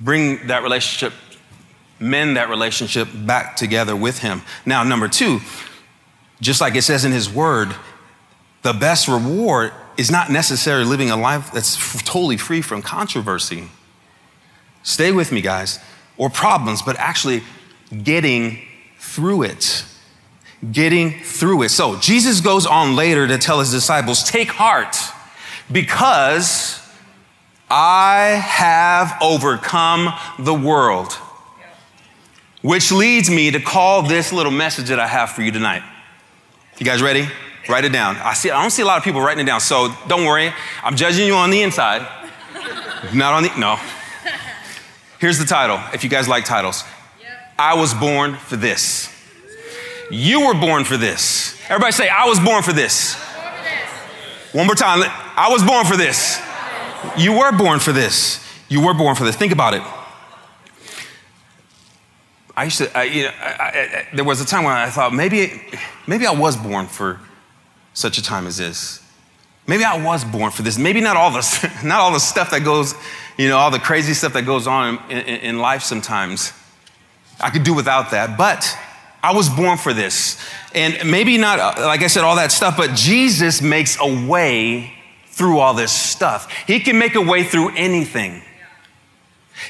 Bring 0.00 0.46
that 0.48 0.62
relationship 0.62 1.12
mend 2.02 2.36
that 2.36 2.50
relationship 2.50 3.08
back 3.14 3.56
together 3.56 3.94
with 3.94 4.18
Him. 4.18 4.42
Now, 4.66 4.82
number 4.82 5.08
two, 5.08 5.40
just 6.40 6.60
like 6.60 6.74
it 6.74 6.82
says 6.82 7.04
in 7.04 7.12
His 7.12 7.30
Word, 7.30 7.74
the 8.62 8.72
best 8.72 9.08
reward 9.08 9.72
is 9.96 10.10
not 10.10 10.30
necessarily 10.30 10.84
living 10.84 11.10
a 11.10 11.16
life 11.16 11.52
that's 11.52 12.02
totally 12.02 12.36
free 12.36 12.62
from 12.62 12.82
controversy. 12.82 13.68
Stay 14.82 15.12
with 15.12 15.32
me, 15.32 15.40
guys, 15.40 15.78
or 16.16 16.30
problems, 16.30 16.82
but 16.82 16.96
actually 16.96 17.42
getting 18.02 18.60
through 18.98 19.42
it. 19.42 19.84
Getting 20.70 21.20
through 21.20 21.62
it. 21.62 21.70
So, 21.70 21.98
Jesus 21.98 22.40
goes 22.40 22.66
on 22.66 22.94
later 22.94 23.26
to 23.26 23.38
tell 23.38 23.60
his 23.60 23.70
disciples, 23.70 24.22
Take 24.22 24.48
heart, 24.48 24.96
because 25.70 26.80
I 27.68 28.40
have 28.42 29.16
overcome 29.20 30.12
the 30.38 30.54
world. 30.54 31.12
Which 32.62 32.92
leads 32.92 33.28
me 33.28 33.50
to 33.50 33.60
call 33.60 34.02
this 34.02 34.32
little 34.32 34.52
message 34.52 34.88
that 34.88 35.00
I 35.00 35.06
have 35.08 35.30
for 35.30 35.42
you 35.42 35.50
tonight. 35.50 35.82
You 36.78 36.86
guys 36.86 37.02
ready? 37.02 37.28
Write 37.68 37.84
it 37.84 37.92
down. 37.92 38.16
I 38.16 38.34
see 38.34 38.50
I 38.50 38.60
don't 38.60 38.70
see 38.70 38.82
a 38.82 38.86
lot 38.86 38.98
of 38.98 39.04
people 39.04 39.20
writing 39.20 39.44
it 39.44 39.46
down, 39.46 39.60
so 39.60 39.94
don't 40.08 40.24
worry. 40.24 40.52
I'm 40.82 40.96
judging 40.96 41.26
you 41.26 41.34
on 41.34 41.50
the 41.50 41.62
inside. 41.62 42.06
Not 43.14 43.34
on 43.34 43.42
the 43.42 43.50
no. 43.58 43.78
Here's 45.18 45.38
the 45.38 45.44
title, 45.44 45.80
if 45.94 46.02
you 46.02 46.10
guys 46.10 46.26
like 46.28 46.44
titles. 46.44 46.84
I 47.58 47.74
was 47.74 47.94
born 47.94 48.34
for 48.34 48.56
this. 48.56 49.08
You 50.10 50.46
were 50.46 50.54
born 50.54 50.84
for 50.84 50.96
this. 50.96 51.56
Everybody 51.68 51.92
say, 51.92 52.08
I 52.08 52.26
was 52.26 52.40
born 52.40 52.62
for 52.62 52.72
this. 52.72 53.14
One 54.52 54.66
more 54.66 54.74
time. 54.74 55.00
I 55.36 55.48
was 55.50 55.62
born 55.62 55.86
for 55.86 55.96
this. 55.96 56.40
You 57.16 57.38
were 57.38 57.52
born 57.52 57.78
for 57.78 57.92
this. 57.92 58.44
You 58.68 58.84
were 58.84 58.94
born 58.94 59.14
for 59.14 59.24
this. 59.24 59.36
Think 59.36 59.52
about 59.52 59.74
it. 59.74 59.82
I 62.56 62.64
used 62.64 62.78
to, 62.78 62.98
I, 62.98 63.04
you 63.04 63.22
know, 63.24 63.30
I, 63.40 64.06
I, 64.10 64.16
there 64.16 64.24
was 64.24 64.40
a 64.40 64.44
time 64.44 64.64
when 64.64 64.74
I 64.74 64.90
thought 64.90 65.14
maybe, 65.14 65.62
maybe 66.06 66.26
I 66.26 66.32
was 66.32 66.56
born 66.56 66.86
for 66.86 67.20
such 67.94 68.18
a 68.18 68.22
time 68.22 68.46
as 68.46 68.56
this. 68.56 69.02
Maybe 69.66 69.84
I 69.84 70.02
was 70.02 70.24
born 70.24 70.50
for 70.50 70.62
this. 70.62 70.78
Maybe 70.78 71.00
not 71.00 71.16
all 71.16 71.30
the, 71.30 71.80
not 71.84 72.00
all 72.00 72.12
the 72.12 72.18
stuff 72.18 72.50
that 72.50 72.64
goes, 72.64 72.94
you 73.38 73.48
know, 73.48 73.56
all 73.56 73.70
the 73.70 73.78
crazy 73.78 74.14
stuff 74.14 74.32
that 74.32 74.42
goes 74.42 74.66
on 74.66 74.98
in, 75.10 75.18
in, 75.18 75.40
in 75.40 75.58
life 75.58 75.82
sometimes. 75.82 76.52
I 77.40 77.50
could 77.50 77.64
do 77.64 77.74
without 77.74 78.10
that, 78.10 78.36
but 78.36 78.76
I 79.22 79.34
was 79.34 79.48
born 79.48 79.78
for 79.78 79.92
this. 79.92 80.38
And 80.74 81.10
maybe 81.10 81.38
not, 81.38 81.58
uh, 81.58 81.86
like 81.86 82.02
I 82.02 82.08
said, 82.08 82.24
all 82.24 82.36
that 82.36 82.52
stuff, 82.52 82.76
but 82.76 82.94
Jesus 82.94 83.62
makes 83.62 83.96
a 84.00 84.26
way 84.26 84.92
through 85.28 85.58
all 85.58 85.74
this 85.74 85.92
stuff. 85.92 86.52
He 86.66 86.80
can 86.80 86.98
make 86.98 87.14
a 87.14 87.20
way 87.20 87.44
through 87.44 87.74
anything. 87.76 88.42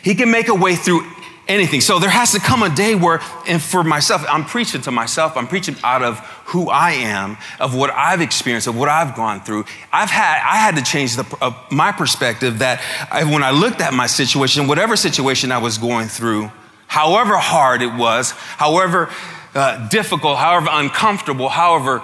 He 0.02 0.14
can 0.14 0.30
make 0.30 0.48
a 0.48 0.54
way 0.54 0.74
through 0.74 1.06
anything. 1.52 1.80
So 1.80 1.98
there 1.98 2.10
has 2.10 2.32
to 2.32 2.40
come 2.40 2.62
a 2.62 2.74
day 2.74 2.94
where, 2.94 3.20
and 3.46 3.60
for 3.60 3.84
myself, 3.84 4.24
I'm 4.28 4.44
preaching 4.44 4.80
to 4.82 4.90
myself, 4.90 5.36
I'm 5.36 5.46
preaching 5.46 5.76
out 5.84 6.02
of 6.02 6.18
who 6.46 6.68
I 6.68 6.92
am, 6.92 7.36
of 7.60 7.74
what 7.74 7.90
I've 7.90 8.20
experienced, 8.20 8.66
of 8.66 8.76
what 8.76 8.88
I've 8.88 9.14
gone 9.14 9.40
through. 9.42 9.64
I've 9.92 10.10
had, 10.10 10.42
I 10.44 10.56
had 10.56 10.76
to 10.76 10.82
change 10.82 11.16
the, 11.16 11.36
uh, 11.40 11.52
my 11.70 11.92
perspective 11.92 12.58
that 12.60 12.82
I, 13.10 13.24
when 13.24 13.42
I 13.42 13.50
looked 13.50 13.80
at 13.80 13.94
my 13.94 14.06
situation, 14.06 14.66
whatever 14.66 14.96
situation 14.96 15.52
I 15.52 15.58
was 15.58 15.78
going 15.78 16.08
through, 16.08 16.50
however 16.86 17.36
hard 17.36 17.82
it 17.82 17.94
was, 17.94 18.32
however 18.32 19.10
uh, 19.54 19.88
difficult, 19.88 20.38
however 20.38 20.68
uncomfortable, 20.70 21.48
however 21.48 22.02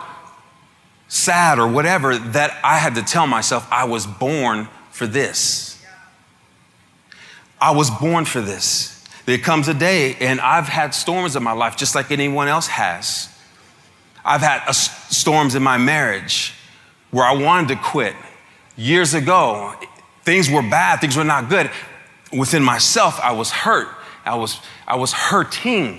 sad 1.08 1.58
or 1.58 1.68
whatever, 1.68 2.18
that 2.18 2.58
I 2.62 2.78
had 2.78 2.94
to 2.96 3.02
tell 3.02 3.26
myself 3.26 3.66
I 3.70 3.84
was 3.84 4.06
born 4.06 4.68
for 4.90 5.06
this. 5.06 5.82
I 7.60 7.72
was 7.72 7.90
born 7.90 8.24
for 8.24 8.40
this. 8.40 8.97
There 9.28 9.36
comes 9.36 9.68
a 9.68 9.74
day, 9.74 10.14
and 10.20 10.40
I've 10.40 10.68
had 10.68 10.94
storms 10.94 11.36
in 11.36 11.42
my 11.42 11.52
life 11.52 11.76
just 11.76 11.94
like 11.94 12.10
anyone 12.10 12.48
else 12.48 12.66
has. 12.66 13.28
I've 14.24 14.40
had 14.40 14.62
a, 14.66 14.72
storms 14.72 15.54
in 15.54 15.62
my 15.62 15.76
marriage 15.76 16.54
where 17.10 17.26
I 17.26 17.32
wanted 17.32 17.68
to 17.74 17.76
quit. 17.76 18.14
Years 18.74 19.12
ago, 19.12 19.74
things 20.22 20.48
were 20.48 20.62
bad, 20.62 21.02
things 21.02 21.14
were 21.14 21.24
not 21.24 21.50
good. 21.50 21.70
Within 22.32 22.62
myself, 22.62 23.20
I 23.20 23.32
was 23.32 23.50
hurt. 23.50 23.88
I 24.24 24.34
was, 24.34 24.60
I 24.86 24.96
was 24.96 25.12
hurting. 25.12 25.98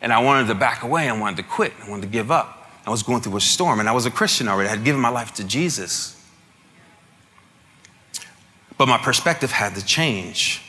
And 0.00 0.10
I 0.10 0.20
wanted 0.20 0.46
to 0.46 0.54
back 0.54 0.82
away. 0.82 1.10
I 1.10 1.20
wanted 1.20 1.36
to 1.36 1.42
quit. 1.42 1.74
I 1.84 1.90
wanted 1.90 2.06
to 2.06 2.08
give 2.08 2.30
up. 2.30 2.70
I 2.86 2.90
was 2.90 3.02
going 3.02 3.20
through 3.20 3.36
a 3.36 3.42
storm, 3.42 3.80
and 3.80 3.86
I 3.86 3.92
was 3.92 4.06
a 4.06 4.10
Christian 4.10 4.48
already. 4.48 4.70
I 4.70 4.76
had 4.76 4.84
given 4.86 5.02
my 5.02 5.10
life 5.10 5.34
to 5.34 5.44
Jesus. 5.44 6.18
But 8.78 8.88
my 8.88 8.96
perspective 8.96 9.50
had 9.50 9.74
to 9.74 9.84
change. 9.84 10.62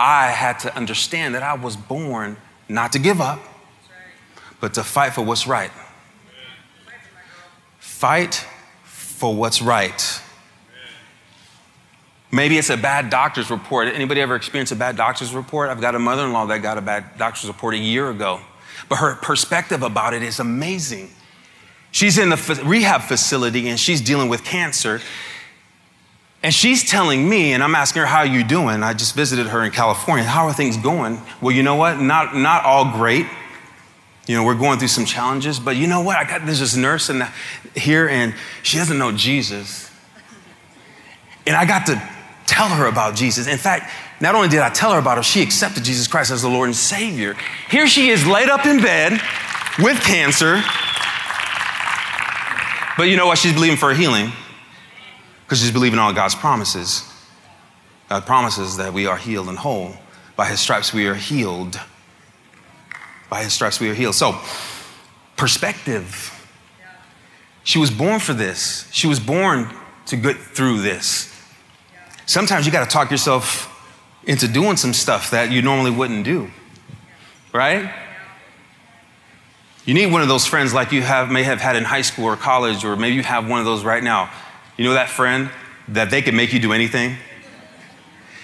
I 0.00 0.28
had 0.28 0.60
to 0.60 0.74
understand 0.74 1.34
that 1.34 1.42
I 1.42 1.52
was 1.52 1.76
born 1.76 2.38
not 2.70 2.92
to 2.92 2.98
give 2.98 3.20
up, 3.20 3.38
but 4.58 4.72
to 4.74 4.82
fight 4.82 5.12
for 5.12 5.20
what's 5.20 5.46
right. 5.46 5.70
Fight 7.78 8.46
for 8.82 9.34
what's 9.34 9.60
right. 9.60 10.22
Maybe 12.32 12.56
it's 12.56 12.70
a 12.70 12.78
bad 12.78 13.10
doctor's 13.10 13.50
report. 13.50 13.88
Anybody 13.88 14.22
ever 14.22 14.36
experienced 14.36 14.72
a 14.72 14.76
bad 14.76 14.96
doctor's 14.96 15.34
report? 15.34 15.68
I've 15.68 15.82
got 15.82 15.94
a 15.94 15.98
mother-in-law 15.98 16.46
that 16.46 16.62
got 16.62 16.78
a 16.78 16.80
bad 16.80 17.18
doctor's 17.18 17.48
report 17.48 17.74
a 17.74 17.78
year 17.78 18.08
ago. 18.08 18.40
But 18.88 18.96
her 18.96 19.16
perspective 19.16 19.82
about 19.82 20.14
it 20.14 20.22
is 20.22 20.40
amazing. 20.40 21.10
She's 21.90 22.16
in 22.16 22.30
the 22.30 22.62
rehab 22.64 23.02
facility 23.02 23.68
and 23.68 23.78
she's 23.78 24.00
dealing 24.00 24.30
with 24.30 24.44
cancer. 24.44 25.02
And 26.42 26.54
she's 26.54 26.88
telling 26.88 27.28
me, 27.28 27.52
and 27.52 27.62
I'm 27.62 27.74
asking 27.74 28.00
her, 28.00 28.06
How 28.06 28.20
are 28.20 28.26
you 28.26 28.42
doing? 28.44 28.82
I 28.82 28.94
just 28.94 29.14
visited 29.14 29.46
her 29.48 29.62
in 29.62 29.72
California. 29.72 30.24
How 30.24 30.46
are 30.46 30.52
things 30.52 30.76
going? 30.76 31.20
Well, 31.40 31.54
you 31.54 31.62
know 31.62 31.74
what? 31.74 32.00
Not, 32.00 32.34
not 32.34 32.64
all 32.64 32.92
great. 32.92 33.26
You 34.26 34.36
know, 34.36 34.44
we're 34.44 34.54
going 34.54 34.78
through 34.78 34.88
some 34.88 35.04
challenges, 35.04 35.58
but 35.58 35.76
you 35.76 35.86
know 35.86 36.02
what? 36.02 36.16
I 36.16 36.24
got 36.24 36.46
this 36.46 36.76
nurse 36.76 37.10
in 37.10 37.22
here, 37.74 38.08
and 38.08 38.34
she 38.62 38.78
doesn't 38.78 38.96
know 38.96 39.12
Jesus. 39.12 39.90
And 41.46 41.56
I 41.56 41.66
got 41.66 41.86
to 41.86 42.00
tell 42.46 42.68
her 42.68 42.86
about 42.86 43.16
Jesus. 43.16 43.46
In 43.46 43.58
fact, 43.58 43.92
not 44.20 44.34
only 44.34 44.48
did 44.48 44.60
I 44.60 44.70
tell 44.70 44.92
her 44.92 44.98
about 44.98 45.18
it, 45.18 45.24
she 45.24 45.42
accepted 45.42 45.84
Jesus 45.84 46.06
Christ 46.06 46.30
as 46.30 46.42
the 46.42 46.48
Lord 46.48 46.68
and 46.68 46.76
Savior. 46.76 47.36
Here 47.70 47.86
she 47.86 48.10
is 48.10 48.26
laid 48.26 48.48
up 48.48 48.66
in 48.66 48.80
bed 48.80 49.12
with 49.78 50.00
cancer. 50.02 50.62
But 52.96 53.04
you 53.04 53.16
know 53.16 53.26
what? 53.26 53.38
She's 53.38 53.54
believing 53.54 53.78
for 53.78 53.92
healing 53.94 54.32
because 55.50 55.62
she's 55.62 55.72
believing 55.72 55.98
all 55.98 56.12
God's 56.12 56.36
promises. 56.36 57.02
God 58.08 58.24
promises 58.24 58.76
that 58.76 58.92
we 58.92 59.06
are 59.06 59.16
healed 59.16 59.48
and 59.48 59.58
whole. 59.58 59.96
By 60.36 60.46
his 60.46 60.60
stripes 60.60 60.94
we 60.94 61.08
are 61.08 61.14
healed. 61.14 61.80
By 63.28 63.42
his 63.42 63.52
stripes 63.52 63.80
we 63.80 63.90
are 63.90 63.94
healed. 63.94 64.14
So, 64.14 64.40
perspective. 65.36 66.32
She 67.64 67.80
was 67.80 67.90
born 67.90 68.20
for 68.20 68.32
this. 68.32 68.88
She 68.92 69.08
was 69.08 69.18
born 69.18 69.74
to 70.06 70.16
get 70.16 70.36
through 70.36 70.82
this. 70.82 71.36
Sometimes 72.26 72.64
you 72.64 72.70
got 72.70 72.88
to 72.88 72.92
talk 72.92 73.10
yourself 73.10 73.66
into 74.22 74.46
doing 74.46 74.76
some 74.76 74.92
stuff 74.92 75.32
that 75.32 75.50
you 75.50 75.62
normally 75.62 75.90
wouldn't 75.90 76.24
do. 76.24 76.48
Right? 77.52 77.92
You 79.84 79.94
need 79.94 80.12
one 80.12 80.22
of 80.22 80.28
those 80.28 80.46
friends 80.46 80.72
like 80.72 80.92
you 80.92 81.02
have 81.02 81.28
may 81.28 81.42
have 81.42 81.60
had 81.60 81.74
in 81.74 81.82
high 81.82 82.02
school 82.02 82.26
or 82.26 82.36
college 82.36 82.84
or 82.84 82.94
maybe 82.94 83.16
you 83.16 83.24
have 83.24 83.50
one 83.50 83.58
of 83.58 83.64
those 83.64 83.82
right 83.82 84.04
now 84.04 84.30
you 84.80 84.86
know 84.86 84.94
that 84.94 85.10
friend 85.10 85.50
that 85.88 86.10
they 86.10 86.22
could 86.22 86.32
make 86.32 86.54
you 86.54 86.58
do 86.58 86.72
anything? 86.72 87.14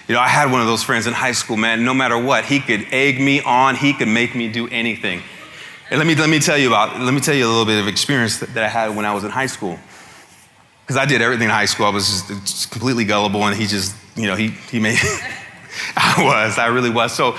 You 0.07 0.15
know, 0.15 0.21
I 0.21 0.29
had 0.29 0.53
one 0.53 0.61
of 0.61 0.67
those 0.67 0.83
friends 0.83 1.07
in 1.07 1.15
high 1.15 1.33
school, 1.33 1.57
man. 1.57 1.83
No 1.83 1.95
matter 1.95 2.19
what, 2.19 2.45
he 2.45 2.61
could 2.61 2.85
egg 2.93 3.19
me 3.19 3.41
on, 3.41 3.75
he 3.75 3.95
could 3.95 4.09
make 4.09 4.35
me 4.35 4.53
do 4.53 4.69
anything. 4.69 5.23
And 5.89 5.97
let 5.97 6.07
me, 6.07 6.15
let 6.15 6.29
me 6.29 6.39
tell 6.39 6.59
you 6.59 6.67
about, 6.69 7.01
let 7.01 7.15
me 7.15 7.21
tell 7.21 7.35
you 7.35 7.47
a 7.47 7.49
little 7.49 7.65
bit 7.65 7.81
of 7.81 7.89
experience 7.89 8.41
that, 8.41 8.53
that 8.53 8.65
I 8.65 8.69
had 8.69 8.95
when 8.95 9.07
I 9.07 9.15
was 9.15 9.25
in 9.25 9.31
high 9.31 9.47
school. 9.47 9.79
Because 10.83 10.99
I 10.99 11.07
did 11.07 11.23
everything 11.23 11.47
in 11.47 11.55
high 11.55 11.65
school. 11.65 11.87
I 11.87 11.89
was 11.89 12.07
just, 12.07 12.29
just 12.29 12.71
completely 12.71 13.07
gullible, 13.07 13.43
and 13.47 13.57
he 13.57 13.67
just, 13.67 13.97
you 14.15 14.27
know, 14.27 14.35
he, 14.35 14.49
he 14.49 14.79
made, 14.79 14.99
I 15.97 16.23
was, 16.23 16.59
I 16.59 16.67
really 16.67 16.91
was. 16.91 17.15
So 17.15 17.39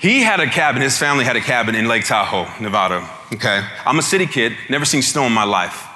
he 0.00 0.22
had 0.22 0.40
a 0.40 0.48
cabin, 0.48 0.82
his 0.82 0.98
family 0.98 1.24
had 1.24 1.36
a 1.36 1.40
cabin 1.40 1.76
in 1.76 1.86
Lake 1.86 2.04
Tahoe, 2.04 2.50
Nevada. 2.60 3.08
Okay. 3.32 3.64
I'm 3.86 4.00
a 4.00 4.02
city 4.02 4.26
kid, 4.26 4.54
never 4.68 4.84
seen 4.84 5.02
snow 5.02 5.22
in 5.22 5.32
my 5.32 5.44
life 5.44 5.86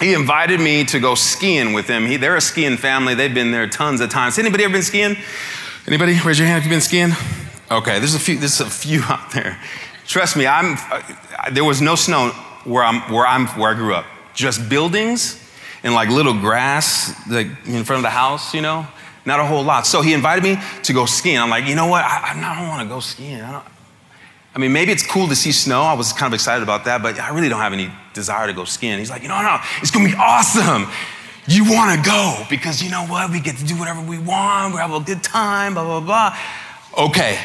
he 0.00 0.12
invited 0.12 0.60
me 0.60 0.84
to 0.84 0.98
go 0.98 1.14
skiing 1.14 1.72
with 1.72 1.86
him. 1.86 2.06
He, 2.06 2.16
they're 2.16 2.36
a 2.36 2.40
skiing 2.40 2.76
family. 2.76 3.14
They've 3.14 3.32
been 3.32 3.52
there 3.52 3.68
tons 3.68 4.00
of 4.00 4.10
times. 4.10 4.38
Anybody 4.38 4.64
ever 4.64 4.72
been 4.72 4.82
skiing? 4.82 5.16
Anybody? 5.86 6.18
Raise 6.24 6.38
your 6.38 6.48
hand 6.48 6.58
if 6.58 6.64
you've 6.64 6.72
been 6.72 6.80
skiing. 6.80 7.10
Okay, 7.70 7.98
there's 7.98 8.14
a 8.14 8.18
few. 8.18 8.38
There's 8.38 8.60
a 8.60 8.68
few 8.68 9.02
out 9.08 9.30
there. 9.32 9.58
Trust 10.06 10.36
me, 10.36 10.46
I'm. 10.46 10.76
Uh, 10.90 11.50
there 11.52 11.64
was 11.64 11.80
no 11.80 11.94
snow 11.94 12.30
where 12.64 12.84
I'm. 12.84 13.00
Where 13.12 13.26
I'm. 13.26 13.46
Where 13.58 13.70
I 13.70 13.74
grew 13.74 13.94
up. 13.94 14.06
Just 14.34 14.68
buildings 14.68 15.40
and 15.84 15.94
like 15.94 16.08
little 16.08 16.34
grass 16.34 17.14
like 17.28 17.46
in 17.66 17.84
front 17.84 17.98
of 17.98 18.02
the 18.02 18.10
house. 18.10 18.52
You 18.52 18.62
know, 18.62 18.86
not 19.24 19.40
a 19.40 19.46
whole 19.46 19.62
lot. 19.62 19.86
So 19.86 20.02
he 20.02 20.12
invited 20.12 20.42
me 20.42 20.56
to 20.82 20.92
go 20.92 21.06
skiing. 21.06 21.38
I'm 21.38 21.50
like, 21.50 21.66
you 21.66 21.76
know 21.76 21.86
what? 21.86 22.04
I, 22.04 22.32
I 22.34 22.58
don't 22.58 22.68
want 22.68 22.82
to 22.82 22.88
go 22.92 23.00
skiing. 23.00 23.40
I 23.40 23.52
don't. 23.52 23.64
I 24.54 24.58
mean, 24.58 24.72
maybe 24.72 24.92
it's 24.92 25.04
cool 25.04 25.26
to 25.28 25.34
see 25.34 25.50
snow. 25.50 25.82
I 25.82 25.94
was 25.94 26.12
kind 26.12 26.32
of 26.32 26.34
excited 26.34 26.62
about 26.62 26.84
that, 26.84 27.02
but 27.02 27.18
I 27.18 27.30
really 27.30 27.48
don't 27.48 27.60
have 27.60 27.72
any 27.72 27.90
desire 28.12 28.46
to 28.46 28.52
go 28.52 28.64
skiing. 28.64 28.98
He's 28.98 29.10
like, 29.10 29.22
you 29.22 29.28
know, 29.28 29.42
no, 29.42 29.58
it's 29.82 29.90
gonna 29.90 30.08
be 30.08 30.14
awesome. 30.14 30.86
You 31.46 31.64
wanna 31.70 32.00
go 32.02 32.44
because 32.48 32.82
you 32.82 32.90
know 32.90 33.04
what? 33.06 33.30
We 33.30 33.40
get 33.40 33.56
to 33.56 33.64
do 33.64 33.76
whatever 33.76 34.00
we 34.00 34.18
want. 34.18 34.74
We 34.74 34.80
have 34.80 34.92
a 34.92 35.00
good 35.00 35.22
time, 35.22 35.74
blah, 35.74 35.84
blah, 35.84 36.00
blah. 36.00 36.38
Okay, 37.06 37.38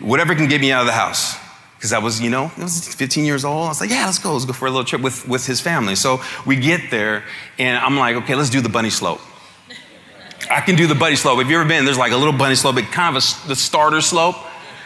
whatever 0.00 0.34
can 0.34 0.48
get 0.48 0.60
me 0.60 0.70
out 0.70 0.82
of 0.82 0.86
the 0.86 0.92
house. 0.92 1.38
Because 1.76 1.94
I 1.94 1.98
was, 1.98 2.20
you 2.20 2.28
know, 2.28 2.52
I 2.58 2.62
was 2.62 2.94
15 2.94 3.24
years 3.24 3.42
old. 3.42 3.64
I 3.64 3.68
was 3.68 3.80
like, 3.80 3.88
yeah, 3.88 4.04
let's 4.04 4.18
go. 4.18 4.34
Let's 4.34 4.44
go 4.44 4.52
for 4.52 4.66
a 4.66 4.70
little 4.70 4.84
trip 4.84 5.00
with, 5.00 5.26
with 5.26 5.46
his 5.46 5.62
family. 5.62 5.94
So 5.94 6.20
we 6.44 6.56
get 6.56 6.90
there, 6.90 7.24
and 7.58 7.78
I'm 7.78 7.96
like, 7.96 8.16
okay, 8.16 8.34
let's 8.34 8.50
do 8.50 8.60
the 8.60 8.68
bunny 8.68 8.90
slope. 8.90 9.18
I 10.50 10.60
can 10.60 10.76
do 10.76 10.86
the 10.86 10.94
bunny 10.94 11.16
slope. 11.16 11.38
Have 11.38 11.48
you 11.48 11.58
ever 11.58 11.66
been? 11.66 11.86
There's 11.86 11.96
like 11.96 12.12
a 12.12 12.18
little 12.18 12.34
bunny 12.34 12.54
slope, 12.54 12.74
but 12.74 12.84
kind 12.92 13.16
of 13.16 13.22
a, 13.22 13.48
the 13.48 13.56
starter 13.56 14.02
slope. 14.02 14.36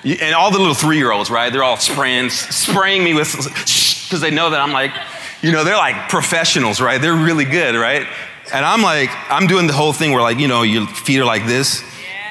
And 0.04 0.34
all 0.34 0.50
the 0.50 0.58
little 0.58 0.74
three 0.74 0.98
year 0.98 1.12
olds, 1.12 1.30
right? 1.30 1.50
They're 1.52 1.64
all 1.64 1.78
spraying, 1.78 2.30
spraying 2.30 3.02
me 3.02 3.14
with, 3.14 3.32
because 3.32 4.20
they 4.20 4.30
know 4.30 4.50
that 4.50 4.60
I'm 4.60 4.72
like, 4.72 4.92
you 5.40 5.50
know, 5.52 5.64
they're 5.64 5.76
like 5.76 6.08
professionals, 6.08 6.80
right? 6.80 7.00
They're 7.00 7.16
really 7.16 7.44
good, 7.44 7.74
right? 7.74 8.06
And 8.52 8.64
I'm 8.64 8.82
like, 8.82 9.10
I'm 9.30 9.46
doing 9.46 9.66
the 9.66 9.72
whole 9.72 9.92
thing 9.92 10.12
where, 10.12 10.22
like, 10.22 10.38
you 10.38 10.48
know, 10.48 10.62
your 10.62 10.86
feet 10.86 11.18
are 11.20 11.24
like 11.24 11.46
this, 11.46 11.82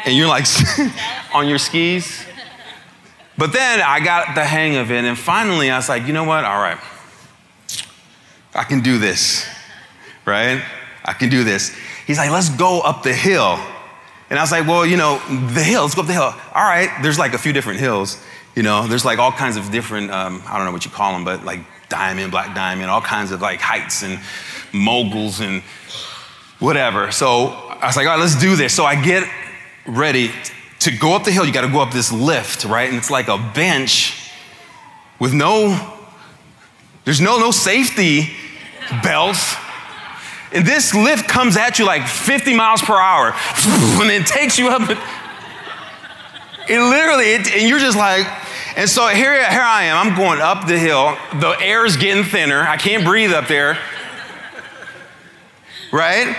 and 0.06 0.16
you're 0.16 0.28
like 0.28 0.46
on 1.34 1.48
your 1.48 1.58
skis. 1.58 2.26
But 3.38 3.52
then 3.52 3.82
I 3.82 4.00
got 4.00 4.36
the 4.36 4.44
hang 4.44 4.76
of 4.76 4.92
it, 4.92 5.06
and 5.06 5.18
finally 5.18 5.72
I 5.72 5.78
was 5.78 5.90
like, 5.90 6.06
you 6.06 6.14
know 6.14 6.24
what? 6.24 6.46
All 6.46 6.60
right, 6.60 6.78
I 8.54 8.64
can 8.64 8.82
do 8.82 9.00
this, 9.00 9.48
right? 10.26 10.64
I 11.04 11.14
can 11.14 11.30
do 11.30 11.44
this. 11.44 11.76
He's 12.06 12.18
like, 12.18 12.30
let's 12.30 12.50
go 12.50 12.82
up 12.82 13.04
the 13.04 13.14
hill. 13.14 13.60
And 14.34 14.40
I 14.40 14.42
was 14.42 14.52
like, 14.52 14.66
well, 14.66 14.84
you 14.84 14.98
know, 14.98 15.20
the 15.54 15.62
hill, 15.62 15.84
let's 15.84 15.94
go 15.94 16.02
up 16.02 16.08
the 16.08 16.14
hill. 16.14 16.24
All 16.24 16.64
right, 16.64 16.90
there's 17.04 17.20
like 17.20 17.36
a 17.36 17.38
few 17.38 17.54
different 17.54 17.80
hills. 17.80 18.20
You 18.56 18.64
know, 18.64 18.88
there's 18.88 19.06
like 19.06 19.20
all 19.20 19.32
kinds 19.32 19.58
of 19.58 19.70
different, 19.70 20.10
um, 20.10 20.42
I 20.48 20.58
don't 20.58 20.66
know 20.66 20.72
what 20.72 20.86
you 20.86 20.90
call 20.90 21.14
them, 21.14 21.24
but 21.24 21.46
like 21.46 21.60
diamond, 21.88 22.32
black 22.32 22.56
diamond, 22.56 22.90
all 22.90 23.00
kinds 23.00 23.30
of 23.30 23.44
like 23.44 23.60
heights 23.60 24.02
and 24.02 24.20
moguls 24.74 25.40
and 25.40 25.62
whatever. 26.58 27.12
So 27.12 27.50
I 27.50 27.86
was 27.86 27.96
like, 27.96 28.08
all 28.08 28.14
right, 28.14 28.20
let's 28.20 28.42
do 28.42 28.56
this. 28.56 28.74
So 28.74 28.86
I 28.86 29.00
get 29.00 29.30
ready 29.86 30.32
to 30.80 30.98
go 30.98 31.16
up 31.16 31.26
the 31.26 31.32
hill. 31.32 31.46
You 31.46 31.54
got 31.54 31.62
to 31.62 31.72
go 31.72 31.82
up 31.82 31.94
this 31.94 32.12
lift, 32.12 32.66
right? 32.66 32.90
And 32.90 32.98
it's 32.98 33.12
like 33.12 33.28
a 33.28 33.38
bench 33.54 34.32
with 35.20 35.36
no, 35.36 35.94
there's 37.06 37.22
no, 37.22 37.38
no 37.38 37.52
safety 37.52 38.32
belts. 39.04 39.54
And 40.54 40.66
this 40.66 40.94
lift 40.94 41.28
comes 41.28 41.58
at 41.58 41.80
you 41.80 41.86
like 41.86 42.08
50 42.08 42.56
miles 42.56 42.82
per 42.82 42.96
hour 42.96 43.34
and 44.02 44.12
it 44.12 44.28
takes 44.28 44.60
you 44.60 44.70
up. 44.70 44.88
It 46.70 46.80
literally, 46.80 47.34
it, 47.34 47.52
and 47.52 47.68
you're 47.68 47.80
just 47.80 47.98
like, 47.98 48.26
and 48.78 48.90
so 48.90 49.08
here, 49.08 49.34
here 49.34 49.62
I 49.62 49.84
am. 49.84 49.98
I'm 49.98 50.16
going 50.16 50.40
up 50.40 50.68
the 50.68 50.80
hill. 50.80 51.18
The 51.40 51.56
air 51.60 51.86
is 51.86 51.98
getting 51.98 52.24
thinner. 52.24 52.62
I 52.62 52.78
can't 52.78 53.04
breathe 53.04 53.32
up 53.32 53.48
there. 53.48 53.78
Right? 55.92 56.36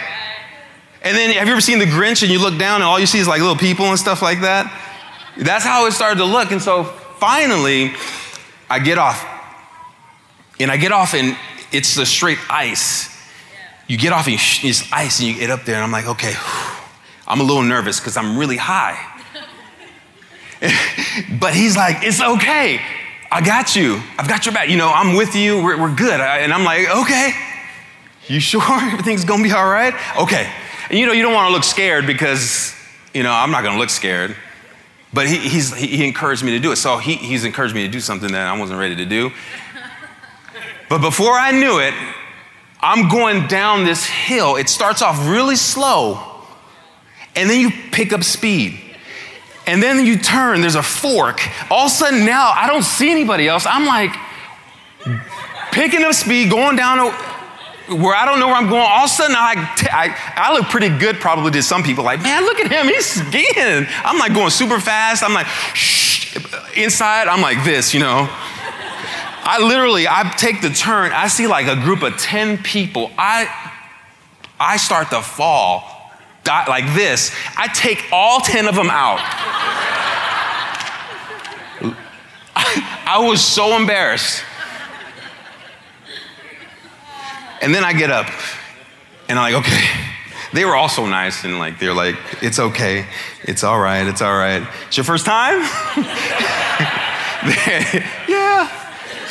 And 1.02 1.16
then, 1.16 1.30
have 1.34 1.46
you 1.46 1.52
ever 1.52 1.60
seen 1.60 1.78
The 1.78 1.84
Grinch 1.84 2.22
and 2.22 2.32
you 2.32 2.40
look 2.40 2.58
down 2.58 2.76
and 2.76 2.84
all 2.84 2.98
you 2.98 3.06
see 3.06 3.18
is 3.18 3.28
like 3.28 3.40
little 3.40 3.56
people 3.56 3.86
and 3.86 3.98
stuff 3.98 4.22
like 4.22 4.40
that? 4.40 4.72
That's 5.36 5.64
how 5.64 5.86
it 5.86 5.92
started 5.92 6.18
to 6.18 6.24
look. 6.24 6.50
And 6.50 6.62
so 6.62 6.84
finally, 6.84 7.92
I 8.70 8.78
get 8.78 8.98
off. 8.98 9.24
And 10.58 10.70
I 10.70 10.76
get 10.76 10.92
off, 10.92 11.14
and 11.14 11.36
it's 11.72 11.94
the 11.94 12.06
straight 12.06 12.38
ice. 12.48 13.13
You 13.86 13.98
get 13.98 14.12
off, 14.12 14.26
and 14.26 14.36
it's 14.36 14.92
ice, 14.92 15.20
and 15.20 15.28
you 15.28 15.34
get 15.34 15.50
up 15.50 15.64
there, 15.64 15.76
and 15.76 15.84
I'm 15.84 15.92
like, 15.92 16.06
okay, 16.06 16.34
I'm 17.26 17.40
a 17.40 17.44
little 17.44 17.62
nervous 17.62 18.00
because 18.00 18.16
I'm 18.16 18.38
really 18.38 18.56
high. 18.56 18.98
but 21.40 21.54
he's 21.54 21.76
like, 21.76 21.98
it's 22.02 22.20
okay. 22.20 22.80
I 23.30 23.40
got 23.40 23.74
you. 23.76 24.00
I've 24.18 24.28
got 24.28 24.46
your 24.46 24.54
back. 24.54 24.68
You 24.68 24.76
know, 24.76 24.90
I'm 24.94 25.16
with 25.16 25.34
you. 25.34 25.62
We're, 25.62 25.80
we're 25.80 25.94
good. 25.94 26.20
and 26.20 26.52
I'm 26.52 26.64
like, 26.64 26.88
okay. 26.88 27.32
You 28.28 28.40
sure 28.40 28.62
everything's 28.70 29.24
gonna 29.24 29.42
be 29.42 29.52
all 29.52 29.68
right? 29.68 29.94
Okay. 30.18 30.50
And 30.88 30.98
you 30.98 31.06
know, 31.06 31.12
you 31.12 31.22
don't 31.22 31.34
wanna 31.34 31.52
look 31.52 31.64
scared 31.64 32.06
because, 32.06 32.74
you 33.12 33.22
know, 33.22 33.32
I'm 33.32 33.50
not 33.50 33.64
gonna 33.64 33.78
look 33.78 33.90
scared. 33.90 34.36
But 35.12 35.28
he, 35.28 35.36
he 35.38 36.04
encouraged 36.04 36.42
me 36.42 36.52
to 36.52 36.58
do 36.58 36.72
it. 36.72 36.76
So 36.76 36.98
he, 36.98 37.14
he's 37.14 37.44
encouraged 37.44 37.74
me 37.74 37.82
to 37.82 37.88
do 37.88 38.00
something 38.00 38.32
that 38.32 38.48
I 38.48 38.58
wasn't 38.58 38.80
ready 38.80 38.96
to 38.96 39.04
do. 39.04 39.30
But 40.88 41.00
before 41.00 41.32
I 41.32 41.52
knew 41.52 41.78
it, 41.78 41.94
I'm 42.84 43.08
going 43.08 43.46
down 43.46 43.84
this 43.84 44.04
hill. 44.04 44.56
It 44.56 44.68
starts 44.68 45.00
off 45.00 45.26
really 45.26 45.56
slow, 45.56 46.20
and 47.34 47.48
then 47.48 47.60
you 47.60 47.70
pick 47.90 48.12
up 48.12 48.22
speed. 48.22 48.78
And 49.66 49.82
then 49.82 50.04
you 50.04 50.18
turn, 50.18 50.60
there's 50.60 50.74
a 50.74 50.82
fork. 50.82 51.40
All 51.70 51.86
of 51.86 51.92
a 51.92 51.94
sudden 51.94 52.26
now, 52.26 52.52
I 52.54 52.66
don't 52.66 52.82
see 52.82 53.10
anybody 53.10 53.48
else. 53.48 53.64
I'm 53.66 53.86
like 53.86 54.14
picking 55.72 56.04
up 56.04 56.12
speed, 56.12 56.50
going 56.50 56.76
down 56.76 56.98
where 57.88 58.14
I 58.14 58.26
don't 58.26 58.40
know 58.40 58.48
where 58.48 58.56
I'm 58.56 58.68
going. 58.68 58.82
All 58.82 59.04
of 59.04 59.10
a 59.10 59.12
sudden, 59.12 59.36
I, 59.36 59.54
I, 59.90 60.16
I 60.36 60.52
look 60.52 60.68
pretty 60.68 60.90
good 60.90 61.16
probably 61.16 61.50
to 61.52 61.62
some 61.62 61.82
people. 61.82 62.04
Like, 62.04 62.22
man, 62.22 62.44
look 62.44 62.60
at 62.60 62.70
him, 62.70 62.86
he's 62.88 63.06
skiing. 63.06 63.86
I'm 64.04 64.18
like 64.18 64.34
going 64.34 64.50
super 64.50 64.78
fast. 64.78 65.22
I'm 65.22 65.32
like, 65.32 65.46
shh. 65.46 66.36
Inside, 66.76 67.28
I'm 67.28 67.40
like 67.40 67.62
this, 67.64 67.94
you 67.94 68.00
know. 68.00 68.28
I 69.46 69.62
literally, 69.62 70.08
I 70.08 70.32
take 70.38 70.62
the 70.62 70.70
turn. 70.70 71.12
I 71.12 71.28
see 71.28 71.46
like 71.46 71.66
a 71.66 71.76
group 71.76 72.02
of 72.02 72.16
10 72.16 72.62
people. 72.62 73.10
I, 73.18 73.48
I 74.58 74.78
start 74.78 75.10
to 75.10 75.20
fall 75.20 75.94
like 76.46 76.94
this. 76.94 77.34
I 77.56 77.68
take 77.68 78.04
all 78.10 78.40
10 78.40 78.66
of 78.66 78.74
them 78.74 78.88
out. 78.90 79.18
I 83.06 83.24
was 83.28 83.44
so 83.44 83.76
embarrassed. 83.76 84.42
And 87.60 87.74
then 87.74 87.84
I 87.84 87.92
get 87.92 88.10
up 88.10 88.26
and 89.28 89.38
I'm 89.38 89.52
like, 89.52 89.64
okay. 89.64 89.84
They 90.52 90.64
were 90.64 90.76
also 90.76 91.04
nice 91.06 91.44
and 91.44 91.58
like, 91.58 91.80
they're 91.80 91.94
like, 91.94 92.14
it's 92.40 92.58
okay. 92.58 93.06
It's 93.42 93.64
all 93.64 93.80
right. 93.80 94.06
It's 94.06 94.22
all 94.22 94.36
right. 94.36 94.66
It's 94.86 94.96
your 94.96 95.04
first 95.04 95.26
time? 95.26 95.60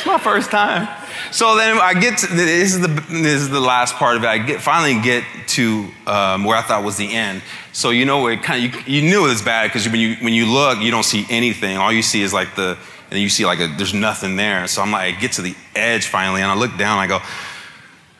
my 0.06 0.18
first 0.18 0.50
time. 0.50 0.88
So 1.30 1.56
then 1.56 1.78
I 1.78 1.94
get 1.94 2.18
to, 2.18 2.26
this 2.26 2.74
is 2.74 2.80
the, 2.80 2.88
this 2.88 3.42
is 3.42 3.50
the 3.50 3.60
last 3.60 3.94
part 3.96 4.16
of 4.16 4.24
it. 4.24 4.26
I 4.26 4.38
get, 4.38 4.60
finally 4.60 5.00
get 5.02 5.24
to 5.48 5.88
um, 6.06 6.44
where 6.44 6.56
I 6.56 6.62
thought 6.62 6.84
was 6.84 6.96
the 6.96 7.12
end. 7.12 7.42
So 7.72 7.90
you 7.90 8.04
know, 8.04 8.26
it 8.28 8.42
kind 8.42 8.64
of, 8.64 8.86
you, 8.86 9.00
you 9.00 9.10
knew 9.10 9.26
it 9.26 9.28
was 9.30 9.42
bad 9.42 9.68
because 9.68 9.88
when 9.88 10.00
you, 10.00 10.16
when 10.16 10.32
you 10.32 10.46
look, 10.46 10.80
you 10.80 10.90
don't 10.90 11.04
see 11.04 11.26
anything. 11.30 11.76
All 11.76 11.92
you 11.92 12.02
see 12.02 12.22
is 12.22 12.32
like 12.32 12.54
the, 12.54 12.78
and 13.10 13.20
you 13.20 13.28
see 13.28 13.46
like 13.46 13.60
a, 13.60 13.68
there's 13.76 13.94
nothing 13.94 14.36
there. 14.36 14.66
So 14.66 14.82
I'm 14.82 14.90
like, 14.90 15.14
I 15.14 15.20
get 15.20 15.32
to 15.32 15.42
the 15.42 15.54
edge 15.74 16.06
finally 16.06 16.42
and 16.42 16.50
I 16.50 16.56
look 16.56 16.76
down 16.76 16.98
I 16.98 17.06
go, 17.06 17.20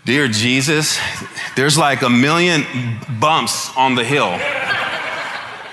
Dear 0.04 0.28
Jesus, 0.28 0.98
there's 1.56 1.78
like 1.78 2.02
a 2.02 2.10
million 2.10 2.62
bumps 3.18 3.74
on 3.74 3.94
the 3.94 4.04
hill. 4.04 4.38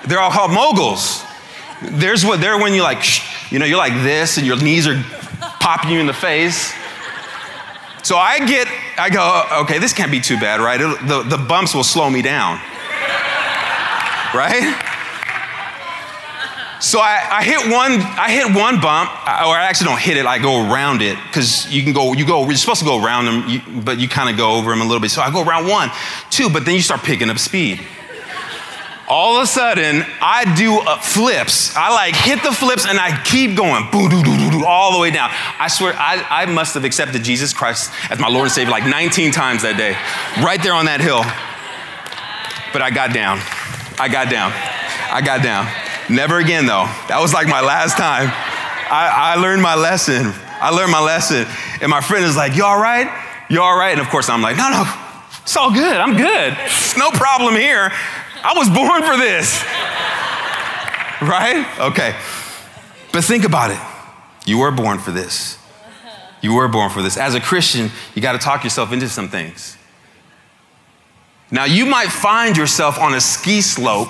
They're 0.08 0.19
all 0.19 0.32
called 0.32 0.52
moguls. 0.52 1.24
There's 1.82 2.26
what 2.26 2.39
they're 2.39 2.58
when 2.58 2.74
you 2.74 2.82
like, 2.82 3.04
you 3.52 3.60
know, 3.60 3.65
you're 3.65 3.78
like 3.78 3.93
this 4.04 4.38
and 4.38 4.47
your 4.47 4.56
knees 4.56 4.88
are 4.88 5.04
popping 5.62 5.91
you 5.91 6.00
in 6.00 6.08
the 6.08 6.13
face. 6.13 6.74
So 8.04 8.17
I 8.17 8.45
get, 8.45 8.67
I 8.97 9.10
go, 9.10 9.62
okay, 9.63 9.78
this 9.78 9.93
can't 9.93 10.12
be 10.12 10.19
too 10.19 10.38
bad, 10.38 10.60
right? 10.60 10.80
the, 10.80 11.24
the 11.24 11.38
bumps 11.38 11.76
will 11.76 11.84
slow 11.84 12.10
me 12.10 12.24
down, 12.24 12.56
right? 14.34 14.76
So 16.82 17.00
I, 17.00 17.28
I, 17.30 17.43
hit 17.43 17.71
one, 17.71 18.02
I 18.02 18.32
hit 18.32 18.58
one 18.58 18.82
bump, 18.82 19.12
or 19.12 19.54
I 19.54 19.67
actually 19.69 19.89
don't 19.89 20.02
hit 20.02 20.17
it. 20.17 20.26
I 20.26 20.39
go 20.39 20.67
around 20.67 21.04
it 21.04 21.15
because 21.28 21.71
you 21.71 21.84
can 21.84 21.93
go, 21.93 22.13
you 22.13 22.26
go, 22.26 22.43
you're 22.43 22.56
supposed 22.56 22.80
to 22.80 22.86
go 22.86 23.06
around 23.06 23.26
them, 23.26 23.47
you, 23.47 23.62
but 23.84 24.00
you 24.00 24.10
kind 24.10 24.32
of 24.32 24.36
go 24.36 24.56
over 24.58 24.71
them 24.71 24.82
a 24.82 24.84
little 24.84 25.00
bit. 25.00 25.12
So 25.12 25.21
I 25.21 25.32
go 25.32 25.43
around 25.43 25.67
one, 25.67 25.91
two, 26.32 26.50
but 26.50 26.65
then 26.65 26.74
you 26.74 26.82
start 26.82 27.04
picking 27.04 27.30
up 27.30 27.38
speed 27.38 27.80
all 29.12 29.36
of 29.36 29.43
a 29.43 29.45
sudden 29.45 30.06
I 30.21 30.56
do 30.56 30.80
uh, 30.80 30.97
flips. 30.97 31.76
I 31.76 31.91
like 31.91 32.15
hit 32.15 32.41
the 32.43 32.52
flips 32.52 32.88
and 32.88 32.97
I 32.97 33.21
keep 33.24 33.58
going, 33.58 33.91
boo 33.91 34.08
doo 34.10 34.24
doo 34.24 34.38
doo 34.62 34.65
all 34.65 34.93
the 34.93 35.00
way 35.00 35.12
down. 35.12 35.30
I 35.60 35.67
swear 35.67 35.93
I, 35.97 36.26
I 36.30 36.45
must 36.45 36.74
have 36.76 36.86
accepted 36.86 37.24
Jesus 37.24 37.54
Christ 37.54 37.91
as 38.10 38.19
my 38.19 38.28
Lord 38.28 38.45
and 38.45 38.52
Savior 38.52 38.71
like 38.71 38.86
19 38.86 39.32
times 39.32 39.63
that 39.63 39.78
day, 39.78 39.95
right 40.43 40.62
there 40.62 40.74
on 40.74 40.86
that 40.86 41.02
hill. 41.02 41.24
But 42.74 42.82
I 42.82 42.89
got 42.89 43.13
down. 43.13 43.39
I 44.00 44.08
got 44.08 44.30
down. 44.30 44.52
I 45.12 45.21
got 45.21 45.43
down. 45.43 45.67
Never 46.10 46.39
again 46.39 46.65
though. 46.65 46.86
That 47.08 47.19
was 47.19 47.34
like 47.34 47.47
my 47.47 47.62
last 47.62 47.97
time. 47.97 48.30
I, 48.91 49.36
I 49.36 49.36
learned 49.36 49.62
my 49.62 49.76
lesson. 49.76 50.34
I 50.62 50.69
learned 50.69 50.91
my 50.91 51.02
lesson. 51.02 51.45
And 51.82 51.89
my 51.89 52.02
friend 52.02 52.26
is 52.26 52.36
like, 52.36 52.56
You 52.56 52.65
all 52.65 52.82
right? 52.82 53.08
You 53.50 53.62
all 53.62 53.78
right? 53.78 53.91
And 53.91 54.02
of 54.02 54.08
course 54.10 54.30
I'm 54.30 54.41
like, 54.41 54.58
No, 54.58 54.69
no, 54.69 54.84
it's 55.43 55.56
all 55.56 55.71
good. 55.71 55.97
I'm 55.97 56.15
good. 56.15 56.58
No 56.97 57.12
problem 57.12 57.56
here. 57.56 57.91
I 58.43 58.54
was 58.56 58.69
born 58.69 59.04
for 59.04 59.17
this. 59.17 59.63
Right? 61.21 61.67
Okay. 61.80 62.15
But 63.13 63.24
think 63.24 63.43
about 63.43 63.69
it. 63.69 63.90
You 64.45 64.58
were 64.58 64.71
born 64.71 64.99
for 64.99 65.12
this. 65.12 65.58
You 66.41 66.54
were 66.54 66.67
born 66.67 66.89
for 66.89 67.01
this. 67.01 67.17
As 67.17 67.36
a 67.36 67.39
Christian, 67.39 67.91
you 68.15 68.21
got 68.21 68.34
to 68.34 68.39
talk 68.39 68.63
yourself 68.63 68.91
into 68.91 69.08
some 69.08 69.30
things. 69.30 69.77
Now, 71.51 71.65
you 71.65 71.86
might 71.86 72.08
find 72.08 72.58
yourself 72.58 72.97
on 72.97 73.13
a 73.13 73.21
ski 73.21 73.62
slope 73.62 74.10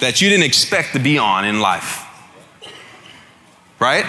that 0.00 0.20
you 0.20 0.28
didn't 0.28 0.44
expect 0.44 0.92
to 0.92 0.98
be 0.98 1.18
on 1.18 1.44
in 1.44 1.60
life. 1.60 2.04
Right? 3.78 4.04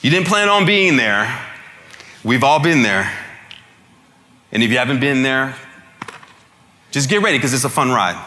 You 0.00 0.10
didn't 0.10 0.26
plan 0.26 0.48
on 0.48 0.64
being 0.64 0.96
there. 0.96 1.40
We've 2.24 2.44
all 2.44 2.60
been 2.60 2.82
there. 2.82 3.12
And 4.52 4.62
if 4.62 4.70
you 4.70 4.78
haven't 4.78 5.00
been 5.00 5.22
there, 5.22 5.56
just 6.90 7.08
get 7.08 7.22
ready 7.22 7.38
because 7.38 7.54
it's 7.54 7.64
a 7.64 7.70
fun 7.70 7.90
ride. 7.90 8.20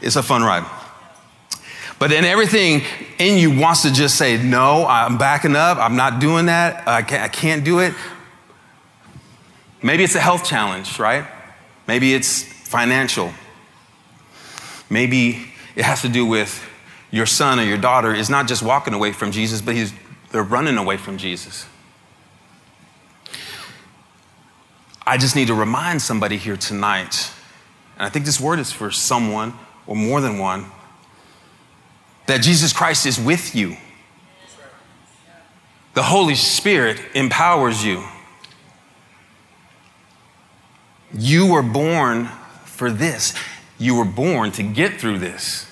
It's 0.00 0.16
a 0.16 0.22
fun 0.22 0.42
ride. 0.42 0.64
But 2.04 2.10
then 2.10 2.26
everything 2.26 2.82
in 3.18 3.38
you 3.38 3.58
wants 3.58 3.80
to 3.80 3.90
just 3.90 4.16
say, 4.16 4.36
no, 4.36 4.84
I'm 4.86 5.16
backing 5.16 5.56
up. 5.56 5.78
I'm 5.78 5.96
not 5.96 6.20
doing 6.20 6.44
that. 6.46 6.86
I 6.86 7.00
can't, 7.00 7.22
I 7.22 7.28
can't 7.28 7.64
do 7.64 7.78
it. 7.78 7.94
Maybe 9.82 10.04
it's 10.04 10.14
a 10.14 10.20
health 10.20 10.44
challenge, 10.44 10.98
right? 10.98 11.26
Maybe 11.88 12.12
it's 12.12 12.42
financial. 12.42 13.32
Maybe 14.90 15.46
it 15.76 15.86
has 15.86 16.02
to 16.02 16.10
do 16.10 16.26
with 16.26 16.62
your 17.10 17.24
son 17.24 17.58
or 17.58 17.62
your 17.62 17.78
daughter 17.78 18.12
is 18.12 18.28
not 18.28 18.48
just 18.48 18.62
walking 18.62 18.92
away 18.92 19.12
from 19.12 19.32
Jesus, 19.32 19.62
but 19.62 19.74
he's, 19.74 19.94
they're 20.30 20.42
running 20.42 20.76
away 20.76 20.98
from 20.98 21.16
Jesus. 21.16 21.64
I 25.06 25.16
just 25.16 25.34
need 25.34 25.46
to 25.46 25.54
remind 25.54 26.02
somebody 26.02 26.36
here 26.36 26.58
tonight, 26.58 27.30
and 27.96 28.04
I 28.04 28.10
think 28.10 28.26
this 28.26 28.38
word 28.38 28.58
is 28.58 28.70
for 28.70 28.90
someone 28.90 29.54
or 29.86 29.96
more 29.96 30.20
than 30.20 30.36
one, 30.36 30.66
that 32.26 32.42
Jesus 32.42 32.72
Christ 32.72 33.06
is 33.06 33.20
with 33.20 33.54
you. 33.54 33.76
The 35.94 36.02
Holy 36.02 36.34
Spirit 36.34 37.00
empowers 37.14 37.84
you. 37.84 38.02
You 41.16 41.52
were 41.52 41.62
born 41.62 42.26
for 42.64 42.90
this. 42.90 43.34
You 43.78 43.94
were 43.96 44.04
born 44.04 44.50
to 44.52 44.62
get 44.62 44.94
through 44.94 45.18
this. 45.20 45.70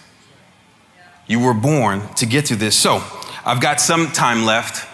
You 1.27 1.41
were 1.41 1.55
born 1.55 2.03
to 2.17 2.27
get 2.27 2.47
through 2.47 2.59
this. 2.59 2.77
So, 2.77 3.03
I've 3.45 3.61
got 3.61 3.81
some 3.81 4.13
time 4.13 4.45
left. 4.45 4.89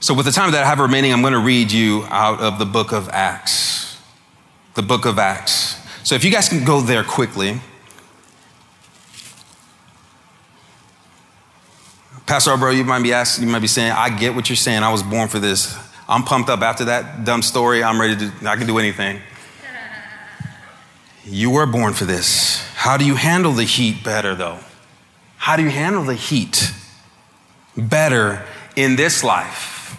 So, 0.00 0.14
with 0.14 0.26
the 0.26 0.32
time 0.32 0.50
that 0.52 0.64
I 0.64 0.66
have 0.66 0.80
remaining, 0.80 1.12
I'm 1.12 1.20
going 1.20 1.32
to 1.32 1.38
read 1.38 1.70
you 1.70 2.04
out 2.08 2.40
of 2.40 2.58
the 2.58 2.66
book 2.66 2.92
of 2.92 3.08
Acts. 3.10 4.00
The 4.74 4.82
book 4.82 5.04
of 5.04 5.18
Acts. 5.18 5.76
So, 6.02 6.16
if 6.16 6.24
you 6.24 6.32
guys 6.32 6.48
can 6.48 6.64
go 6.64 6.80
there 6.80 7.04
quickly. 7.04 7.60
Pastor 12.26 12.56
bro, 12.56 12.72
you 12.72 12.82
might 12.82 13.04
be 13.04 13.12
asking, 13.12 13.46
you 13.46 13.52
might 13.52 13.60
be 13.60 13.68
saying, 13.68 13.92
I 13.92 14.10
get 14.10 14.34
what 14.34 14.48
you're 14.48 14.56
saying. 14.56 14.82
I 14.82 14.90
was 14.90 15.04
born 15.04 15.28
for 15.28 15.38
this. 15.38 15.78
I'm 16.08 16.24
pumped 16.24 16.50
up 16.50 16.60
after 16.60 16.86
that 16.86 17.24
dumb 17.24 17.40
story. 17.40 17.84
I'm 17.84 18.00
ready 18.00 18.16
to, 18.16 18.48
I 18.48 18.56
can 18.56 18.66
do 18.66 18.78
anything. 18.78 19.20
You 21.28 21.50
were 21.50 21.66
born 21.66 21.92
for 21.92 22.04
this. 22.04 22.64
How 22.76 22.96
do 22.96 23.04
you 23.04 23.16
handle 23.16 23.50
the 23.50 23.64
heat 23.64 24.04
better, 24.04 24.36
though? 24.36 24.60
How 25.38 25.56
do 25.56 25.64
you 25.64 25.70
handle 25.70 26.04
the 26.04 26.14
heat 26.14 26.72
better 27.76 28.44
in 28.76 28.94
this 28.94 29.24
life? 29.24 29.98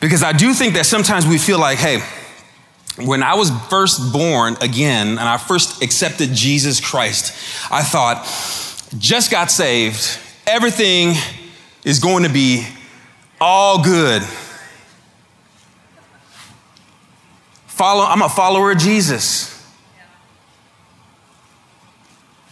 Because 0.00 0.24
I 0.24 0.32
do 0.32 0.52
think 0.54 0.74
that 0.74 0.86
sometimes 0.86 1.24
we 1.24 1.38
feel 1.38 1.60
like, 1.60 1.78
hey, 1.78 2.02
when 3.04 3.22
I 3.22 3.36
was 3.36 3.50
first 3.68 4.12
born 4.12 4.56
again 4.60 5.06
and 5.06 5.20
I 5.20 5.36
first 5.36 5.80
accepted 5.80 6.30
Jesus 6.32 6.80
Christ, 6.80 7.32
I 7.70 7.84
thought, 7.84 8.26
just 8.98 9.30
got 9.30 9.50
saved, 9.50 10.18
everything 10.46 11.14
is 11.84 11.98
going 11.98 12.24
to 12.24 12.30
be 12.30 12.66
all 13.40 13.82
good. 13.82 14.22
Follow, 17.66 18.04
I'm 18.04 18.22
a 18.22 18.28
follower 18.28 18.72
of 18.72 18.78
Jesus. 18.78 19.52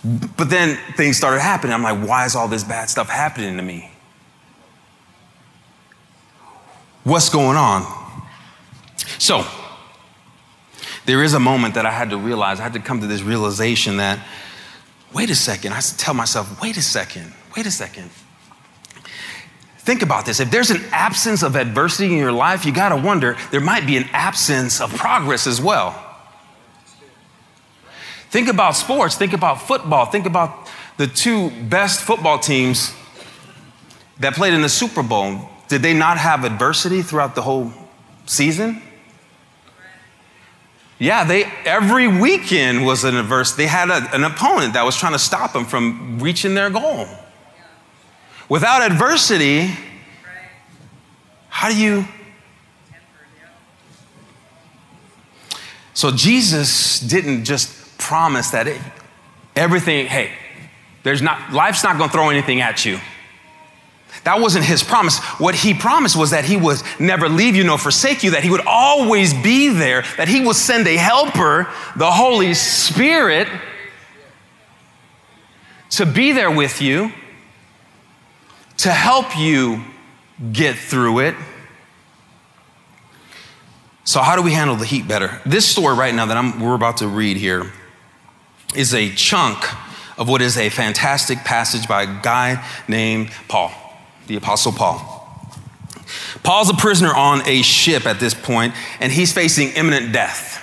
But 0.04 0.50
then 0.50 0.76
things 0.96 1.16
started 1.16 1.40
happening. 1.40 1.72
I'm 1.72 1.82
like, 1.82 2.06
why 2.06 2.26
is 2.26 2.36
all 2.36 2.46
this 2.46 2.62
bad 2.62 2.90
stuff 2.90 3.08
happening 3.08 3.56
to 3.56 3.62
me? 3.62 3.90
What's 7.04 7.30
going 7.30 7.56
on? 7.56 7.84
So, 9.18 9.46
there 11.06 11.22
is 11.22 11.34
a 11.34 11.40
moment 11.40 11.74
that 11.74 11.86
I 11.86 11.90
had 11.90 12.10
to 12.10 12.18
realize, 12.18 12.60
I 12.60 12.64
had 12.64 12.74
to 12.74 12.80
come 12.80 13.00
to 13.00 13.06
this 13.06 13.22
realization 13.22 13.98
that, 13.98 14.18
wait 15.14 15.30
a 15.30 15.34
second. 15.34 15.72
I 15.72 15.80
tell 15.80 16.14
myself, 16.14 16.60
wait 16.60 16.76
a 16.76 16.82
second, 16.82 17.32
wait 17.56 17.66
a 17.66 17.70
second. 17.70 18.10
Think 19.78 20.02
about 20.02 20.24
this. 20.24 20.40
If 20.40 20.50
there's 20.50 20.70
an 20.70 20.82
absence 20.92 21.42
of 21.42 21.56
adversity 21.56 22.12
in 22.12 22.18
your 22.18 22.32
life, 22.32 22.64
you 22.64 22.72
got 22.72 22.88
to 22.88 22.96
wonder 22.96 23.36
there 23.50 23.60
might 23.60 23.86
be 23.86 23.96
an 23.96 24.08
absence 24.12 24.80
of 24.80 24.94
progress 24.94 25.46
as 25.46 25.60
well. 25.60 26.00
Think 28.30 28.48
about 28.48 28.72
sports, 28.76 29.16
think 29.16 29.32
about 29.32 29.60
football, 29.60 30.06
think 30.06 30.26
about 30.26 30.68
the 30.96 31.06
two 31.06 31.50
best 31.68 32.00
football 32.00 32.38
teams 32.38 32.94
that 34.18 34.34
played 34.34 34.54
in 34.54 34.62
the 34.62 34.68
Super 34.68 35.02
Bowl. 35.02 35.48
Did 35.68 35.82
they 35.82 35.94
not 35.94 36.18
have 36.18 36.44
adversity 36.44 37.02
throughout 37.02 37.34
the 37.34 37.42
whole 37.42 37.72
season? 38.26 38.82
Yeah, 40.98 41.24
they 41.24 41.44
every 41.64 42.06
weekend 42.06 42.86
was 42.86 43.04
an 43.04 43.16
adverse. 43.16 43.52
They 43.52 43.66
had 43.66 43.90
a, 43.90 44.14
an 44.14 44.24
opponent 44.24 44.74
that 44.74 44.84
was 44.84 44.96
trying 44.96 45.12
to 45.12 45.18
stop 45.18 45.52
them 45.52 45.64
from 45.64 46.18
reaching 46.20 46.54
their 46.54 46.70
goal. 46.70 47.06
Without 48.48 48.82
adversity, 48.82 49.70
how 51.48 51.68
do 51.68 51.76
you? 51.76 52.06
So 55.94 56.10
Jesus 56.10 57.00
didn't 57.00 57.44
just 57.44 57.98
promise 57.98 58.50
that 58.50 58.66
it, 58.66 58.80
everything, 59.54 60.06
hey, 60.06 60.32
there's 61.04 61.22
not, 61.22 61.52
life's 61.52 61.84
not 61.84 61.96
gonna 61.98 62.10
throw 62.10 62.30
anything 62.30 62.60
at 62.60 62.84
you. 62.84 62.98
That 64.24 64.40
wasn't 64.40 64.64
his 64.64 64.82
promise. 64.82 65.18
What 65.38 65.54
he 65.54 65.74
promised 65.74 66.16
was 66.16 66.30
that 66.30 66.44
he 66.44 66.56
would 66.56 66.78
never 66.98 67.28
leave 67.28 67.54
you 67.54 67.64
nor 67.64 67.78
forsake 67.78 68.22
you, 68.22 68.32
that 68.32 68.42
he 68.42 68.50
would 68.50 68.64
always 68.66 69.34
be 69.34 69.68
there, 69.68 70.04
that 70.16 70.28
he 70.28 70.40
would 70.40 70.56
send 70.56 70.86
a 70.86 70.96
helper, 70.96 71.68
the 71.96 72.10
Holy 72.10 72.54
Spirit, 72.54 73.48
to 75.90 76.06
be 76.06 76.32
there 76.32 76.50
with 76.50 76.80
you 76.80 77.12
to 78.78 78.90
help 78.90 79.36
you 79.38 79.84
get 80.52 80.76
through 80.76 81.20
it. 81.20 81.34
So, 84.04 84.20
how 84.20 84.36
do 84.36 84.42
we 84.42 84.52
handle 84.52 84.76
the 84.76 84.84
heat 84.84 85.08
better? 85.08 85.40
This 85.46 85.66
story 85.66 85.96
right 85.96 86.14
now 86.14 86.26
that 86.26 86.36
I'm, 86.36 86.60
we're 86.60 86.74
about 86.74 86.98
to 86.98 87.08
read 87.08 87.36
here 87.36 87.72
is 88.74 88.92
a 88.92 89.10
chunk 89.10 89.64
of 90.18 90.28
what 90.28 90.42
is 90.42 90.56
a 90.56 90.68
fantastic 90.68 91.38
passage 91.38 91.88
by 91.88 92.02
a 92.02 92.20
guy 92.22 92.64
named 92.86 93.30
Paul, 93.48 93.72
the 94.26 94.36
Apostle 94.36 94.72
Paul. 94.72 95.10
Paul's 96.42 96.70
a 96.70 96.74
prisoner 96.74 97.14
on 97.14 97.46
a 97.48 97.62
ship 97.62 98.06
at 98.06 98.20
this 98.20 98.34
point, 98.34 98.74
and 99.00 99.10
he's 99.10 99.32
facing 99.32 99.70
imminent 99.70 100.12
death. 100.12 100.60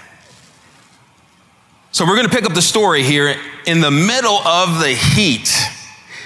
So, 1.91 2.05
we're 2.05 2.15
going 2.15 2.29
to 2.29 2.33
pick 2.33 2.45
up 2.45 2.53
the 2.53 2.61
story 2.61 3.03
here 3.03 3.35
in 3.65 3.81
the 3.81 3.91
middle 3.91 4.37
of 4.37 4.79
the 4.79 4.93
heat. 4.93 5.51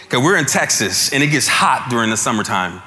Okay, 0.06 0.18
we're 0.18 0.38
in 0.38 0.46
Texas 0.46 1.12
and 1.12 1.24
it 1.24 1.28
gets 1.28 1.48
hot 1.48 1.88
during 1.90 2.12
the 2.12 2.18
summertime. 2.18 2.82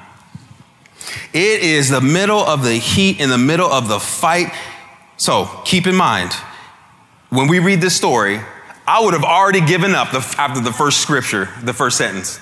It 1.33 1.61
is 1.61 1.89
the 1.89 2.01
middle 2.01 2.39
of 2.39 2.63
the 2.63 2.75
heat, 2.75 3.19
in 3.19 3.29
the 3.29 3.37
middle 3.37 3.69
of 3.69 3.89
the 3.89 3.99
fight. 3.99 4.53
So 5.17 5.49
keep 5.65 5.85
in 5.85 5.95
mind, 5.95 6.31
when 7.29 7.47
we 7.47 7.59
read 7.59 7.81
this 7.81 7.95
story, 7.95 8.39
I 8.87 9.03
would 9.03 9.13
have 9.13 9.23
already 9.23 9.61
given 9.61 9.93
up 9.93 10.11
the, 10.11 10.35
after 10.37 10.61
the 10.61 10.71
first 10.71 11.01
scripture, 11.01 11.49
the 11.61 11.73
first 11.73 11.97
sentence. 11.97 12.39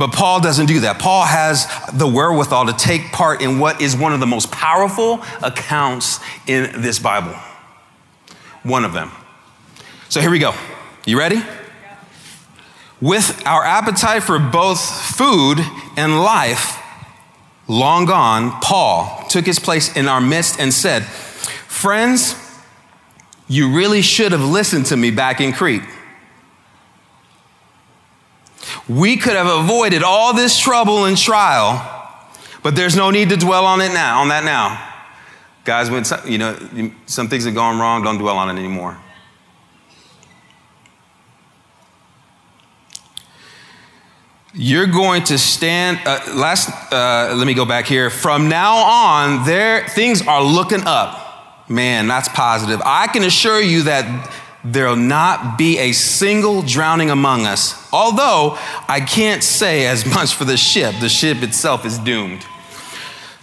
But 0.00 0.12
Paul 0.12 0.40
doesn't 0.40 0.66
do 0.66 0.80
that. 0.80 0.98
Paul 0.98 1.24
has 1.24 1.68
the 1.92 2.08
wherewithal 2.08 2.66
to 2.66 2.72
take 2.72 3.12
part 3.12 3.40
in 3.40 3.60
what 3.60 3.80
is 3.80 3.96
one 3.96 4.12
of 4.12 4.18
the 4.18 4.26
most 4.26 4.50
powerful 4.50 5.22
accounts 5.42 6.18
in 6.48 6.82
this 6.82 6.98
Bible. 6.98 7.34
One 8.64 8.84
of 8.84 8.92
them. 8.92 9.12
So 10.08 10.20
here 10.20 10.30
we 10.30 10.40
go. 10.40 10.54
You 11.06 11.18
ready? 11.18 11.40
with 13.00 13.42
our 13.46 13.64
appetite 13.64 14.22
for 14.22 14.38
both 14.38 14.80
food 15.16 15.58
and 15.96 16.20
life 16.20 16.78
long 17.66 18.04
gone, 18.04 18.50
Paul 18.60 19.26
took 19.28 19.46
his 19.46 19.58
place 19.58 19.96
in 19.96 20.08
our 20.08 20.20
midst 20.20 20.60
and 20.60 20.72
said, 20.72 21.04
Friends, 21.04 22.34
you 23.48 23.74
really 23.74 24.02
should 24.02 24.32
have 24.32 24.44
listened 24.44 24.86
to 24.86 24.96
me 24.96 25.10
back 25.10 25.40
in 25.40 25.52
Crete. 25.52 25.82
We 28.88 29.16
could 29.16 29.36
have 29.36 29.46
avoided 29.46 30.02
all 30.02 30.34
this 30.34 30.58
trouble 30.58 31.04
and 31.04 31.16
trial, 31.16 31.80
but 32.62 32.76
there's 32.76 32.96
no 32.96 33.10
need 33.10 33.28
to 33.30 33.36
dwell 33.36 33.64
on 33.64 33.80
it 33.80 33.92
now, 33.92 34.20
on 34.20 34.28
that 34.28 34.44
now. 34.44 34.86
Guys, 35.64 35.90
when 35.90 36.04
you 36.26 36.38
know 36.38 36.92
some 37.06 37.28
things 37.28 37.44
have 37.44 37.54
gone 37.54 37.78
wrong, 37.78 38.02
don't 38.02 38.18
dwell 38.18 38.36
on 38.36 38.48
it 38.54 38.58
anymore. 38.58 38.98
You're 44.52 44.86
going 44.86 45.22
to 45.24 45.38
stand. 45.38 46.00
Uh, 46.04 46.20
last, 46.34 46.68
uh, 46.92 47.34
let 47.36 47.46
me 47.46 47.54
go 47.54 47.64
back 47.64 47.86
here. 47.86 48.10
From 48.10 48.48
now 48.48 48.74
on, 48.76 49.46
there 49.46 49.86
things 49.88 50.26
are 50.26 50.42
looking 50.42 50.82
up. 50.86 51.68
Man, 51.68 52.08
that's 52.08 52.28
positive. 52.28 52.82
I 52.84 53.06
can 53.06 53.22
assure 53.22 53.60
you 53.60 53.84
that 53.84 54.39
there'll 54.64 54.96
not 54.96 55.56
be 55.58 55.78
a 55.78 55.92
single 55.92 56.62
drowning 56.62 57.10
among 57.10 57.46
us. 57.46 57.88
Although 57.92 58.58
I 58.88 59.00
can't 59.00 59.42
say 59.42 59.86
as 59.86 60.06
much 60.14 60.34
for 60.34 60.44
the 60.44 60.56
ship. 60.56 60.94
The 61.00 61.08
ship 61.08 61.42
itself 61.42 61.84
is 61.84 61.98
doomed. 61.98 62.44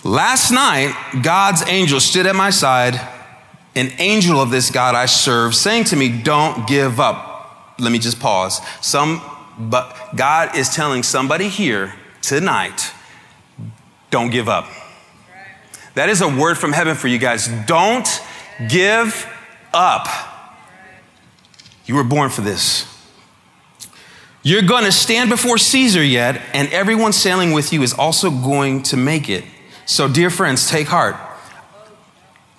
Last 0.04 0.52
night, 0.52 0.94
God's 1.22 1.68
angel 1.68 2.00
stood 2.00 2.28
at 2.28 2.36
my 2.36 2.50
side, 2.50 2.96
an 3.76 3.92
angel 3.98 4.42
of 4.42 4.52
this 4.52 4.72
God 4.72 4.96
I 4.96 5.06
serve, 5.06 5.56
saying 5.56 5.86
to 5.86 5.96
me, 5.96 6.22
Don't 6.22 6.68
give 6.68 7.00
up. 7.00 7.76
Let 7.80 7.92
me 7.92 8.00
just 8.00 8.20
pause. 8.20 8.62
Some 8.82 9.22
but 9.58 10.16
God 10.16 10.56
is 10.56 10.70
telling 10.70 11.04
somebody 11.04 11.50
here 11.50 11.94
tonight 12.22 12.92
don't 14.12 14.30
give 14.30 14.48
up. 14.48 14.70
That 15.96 16.10
is 16.10 16.22
a 16.22 16.28
word 16.28 16.58
from 16.58 16.74
heaven 16.74 16.96
for 16.96 17.08
you 17.08 17.18
guys. 17.18 17.48
Don't 17.66 18.08
give 18.70 19.28
up. 19.74 20.08
You 21.88 21.96
were 21.96 22.04
born 22.04 22.30
for 22.30 22.42
this. 22.42 22.86
You're 24.44 24.62
going 24.62 24.84
to 24.84 24.92
stand 24.92 25.30
before 25.30 25.58
Caesar 25.58 26.04
yet, 26.04 26.42
and 26.54 26.72
everyone 26.72 27.14
sailing 27.14 27.54
with 27.54 27.74
you 27.74 27.82
is 27.82 27.94
also 27.94 28.30
going 28.30 28.84
to 28.84 28.98
make 28.98 29.30
it. 29.30 29.44
So, 29.86 30.08
dear 30.08 30.30
friends, 30.30 30.70
take 30.70 30.88
heart. 30.88 31.16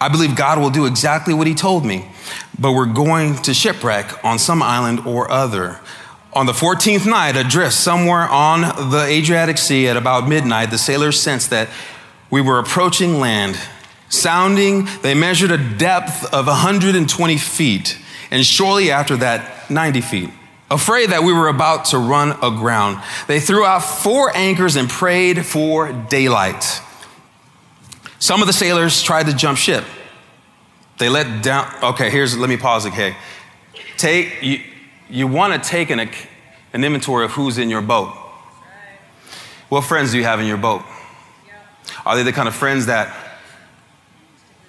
I 0.01 0.09
believe 0.09 0.35
God 0.35 0.59
will 0.59 0.71
do 0.71 0.87
exactly 0.87 1.35
what 1.35 1.47
He 1.47 1.55
told 1.55 1.85
me, 1.85 2.07
but 2.59 2.73
we're 2.73 2.93
going 2.93 3.37
to 3.43 3.55
shipwreck 3.55 4.25
on 4.25 4.39
some 4.39 4.63
island 4.63 5.01
or 5.01 5.31
other. 5.31 5.81
On 6.33 6.47
the 6.47 6.53
14th 6.53 7.07
night, 7.07 7.37
adrift 7.37 7.75
somewhere 7.75 8.29
on 8.29 8.61
the 8.91 9.05
Adriatic 9.07 9.59
Sea 9.59 9.89
at 9.89 9.97
about 9.97 10.29
midnight, 10.29 10.71
the 10.71 10.79
sailors 10.79 11.21
sensed 11.21 11.51
that 11.51 11.69
we 12.31 12.41
were 12.41 12.59
approaching 12.59 13.19
land. 13.19 13.59
Sounding, 14.09 14.89
they 15.03 15.15
measured 15.15 15.51
a 15.51 15.59
depth 15.59 16.33
of 16.33 16.47
120 16.47 17.37
feet 17.39 17.99
and 18.31 18.45
shortly 18.45 18.91
after 18.91 19.17
that, 19.19 19.71
90 19.71 20.01
feet. 20.01 20.31
Afraid 20.71 21.11
that 21.11 21.23
we 21.23 21.33
were 21.33 21.49
about 21.49 21.87
to 21.87 21.99
run 21.99 22.33
aground, 22.43 23.03
they 23.27 23.41
threw 23.41 23.65
out 23.65 23.83
four 23.83 24.37
anchors 24.37 24.77
and 24.77 24.89
prayed 24.89 25.47
for 25.47 25.93
daylight. 25.93 26.83
Some 28.19 28.43
of 28.43 28.47
the 28.47 28.53
sailors 28.53 29.03
tried 29.03 29.27
to 29.27 29.33
jump 29.35 29.57
ship. 29.57 29.85
They 30.99 31.09
let 31.09 31.43
down, 31.43 31.73
okay, 31.83 32.11
here's, 32.11 32.37
let 32.37 32.51
me 32.51 32.57
pause, 32.57 32.87
okay. 32.87 33.17
Take, 33.97 34.43
you, 34.43 34.61
you 35.09 35.27
want 35.27 35.63
to 35.63 35.69
take 35.69 35.91
an, 35.91 36.01
an 36.01 36.85
inventory 36.85 37.25
of 37.25 37.31
who's 37.31 37.57
in 37.57 37.71
your 37.71 37.83
boat. 37.83 38.15
What 39.69 39.83
friends 39.83 40.13
do 40.13 40.19
you 40.19 40.25
have 40.25 40.41
in 40.41 40.47
your 40.47 40.57
boat? 40.57 40.83
Are 42.05 42.17
they 42.17 42.23
the 42.23 42.33
kind 42.33 42.49
of 42.49 42.55
friends 42.55 42.87
that, 42.87 43.15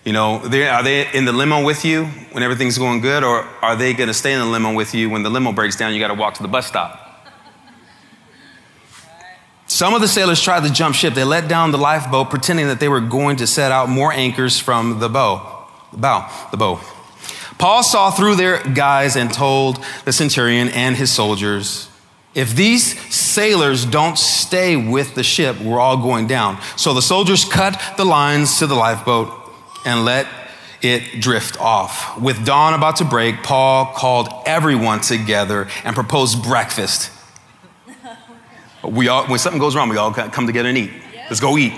you 0.05 0.13
know, 0.13 0.37
are 0.39 0.83
they 0.83 1.11
in 1.13 1.25
the 1.25 1.33
limo 1.33 1.63
with 1.63 1.83
you 1.83 2.05
when 2.31 2.41
everything's 2.41 2.77
going 2.77 3.01
good, 3.01 3.23
or 3.23 3.43
are 3.61 3.75
they 3.75 3.93
going 3.93 4.07
to 4.07 4.13
stay 4.13 4.33
in 4.33 4.39
the 4.39 4.45
limo 4.45 4.73
with 4.73 4.95
you 4.95 5.09
when 5.09 5.23
the 5.23 5.29
limo 5.29 5.51
breaks 5.51 5.75
down? 5.75 5.93
You 5.93 5.99
got 5.99 6.07
to 6.07 6.13
walk 6.13 6.35
to 6.35 6.41
the 6.41 6.47
bus 6.47 6.65
stop. 6.65 7.05
Some 9.67 9.93
of 9.93 10.01
the 10.01 10.07
sailors 10.07 10.41
tried 10.41 10.63
to 10.67 10.73
jump 10.73 10.95
ship. 10.95 11.13
They 11.13 11.23
let 11.23 11.47
down 11.47 11.71
the 11.71 11.77
lifeboat, 11.77 12.29
pretending 12.29 12.67
that 12.67 12.79
they 12.79 12.89
were 12.89 13.01
going 13.01 13.37
to 13.37 13.47
set 13.47 13.71
out 13.71 13.87
more 13.87 14.11
anchors 14.11 14.59
from 14.59 14.99
the 14.99 15.09
bow, 15.09 15.67
the 15.91 15.97
bow, 15.97 16.47
the 16.51 16.57
bow. 16.57 16.79
Paul 17.59 17.83
saw 17.83 18.09
through 18.09 18.35
their 18.35 18.63
guise 18.63 19.15
and 19.15 19.31
told 19.31 19.83
the 20.05 20.13
centurion 20.13 20.69
and 20.69 20.95
his 20.95 21.11
soldiers, 21.11 21.89
if 22.33 22.55
these 22.55 22.99
sailors 23.13 23.85
don't 23.85 24.17
stay 24.17 24.75
with 24.75 25.13
the 25.15 25.23
ship, 25.23 25.59
we're 25.59 25.79
all 25.79 25.97
going 25.97 26.25
down. 26.25 26.59
So 26.75 26.93
the 26.93 27.01
soldiers 27.01 27.43
cut 27.43 27.79
the 27.97 28.05
lines 28.05 28.59
to 28.59 28.67
the 28.67 28.75
lifeboat 28.75 29.38
and 29.85 30.05
let 30.05 30.27
it 30.81 31.21
drift 31.21 31.59
off. 31.59 32.19
With 32.19 32.45
dawn 32.45 32.73
about 32.73 32.97
to 32.97 33.05
break, 33.05 33.43
Paul 33.43 33.93
called 33.95 34.29
everyone 34.45 35.01
together 35.01 35.67
and 35.83 35.95
proposed 35.95 36.43
breakfast. 36.43 37.11
We 38.81 39.09
all, 39.09 39.27
when 39.27 39.39
something 39.39 39.59
goes 39.59 39.75
wrong, 39.75 39.89
we 39.89 39.97
all 39.97 40.13
come 40.13 40.47
together 40.47 40.69
and 40.69 40.77
eat. 40.77 40.91
Let's 41.27 41.41
go 41.41 41.57
eat. 41.57 41.73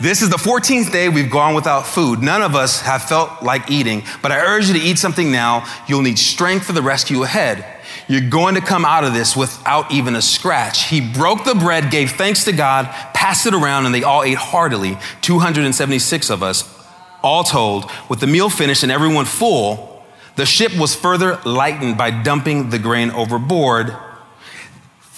This 0.00 0.20
is 0.22 0.28
the 0.28 0.36
14th 0.36 0.90
day 0.92 1.08
we've 1.08 1.30
gone 1.30 1.54
without 1.54 1.86
food. 1.86 2.20
None 2.20 2.42
of 2.42 2.54
us 2.54 2.82
have 2.82 3.04
felt 3.04 3.42
like 3.42 3.70
eating, 3.70 4.02
but 4.22 4.32
I 4.32 4.40
urge 4.40 4.66
you 4.66 4.74
to 4.74 4.80
eat 4.80 4.98
something 4.98 5.30
now. 5.30 5.64
You'll 5.88 6.02
need 6.02 6.18
strength 6.18 6.66
for 6.66 6.72
the 6.72 6.82
rescue 6.82 7.22
ahead. 7.22 7.64
You're 8.08 8.28
going 8.28 8.56
to 8.56 8.60
come 8.60 8.84
out 8.84 9.04
of 9.04 9.14
this 9.14 9.34
without 9.34 9.90
even 9.90 10.14
a 10.14 10.20
scratch. 10.20 10.88
He 10.88 11.00
broke 11.00 11.44
the 11.44 11.54
bread, 11.54 11.90
gave 11.90 12.10
thanks 12.10 12.44
to 12.44 12.52
God, 12.52 12.86
passed 13.14 13.46
it 13.46 13.54
around, 13.54 13.86
and 13.86 13.94
they 13.94 14.02
all 14.02 14.22
ate 14.22 14.36
heartily. 14.36 14.98
276 15.22 16.30
of 16.30 16.42
us, 16.42 16.75
all 17.26 17.44
told. 17.44 17.90
With 18.08 18.20
the 18.20 18.26
meal 18.26 18.48
finished 18.48 18.82
and 18.82 18.92
everyone 18.92 19.24
full, 19.24 20.04
the 20.36 20.46
ship 20.46 20.78
was 20.78 20.94
further 20.94 21.40
lightened 21.44 21.98
by 21.98 22.10
dumping 22.22 22.70
the 22.70 22.78
grain 22.78 23.10
overboard 23.10 23.96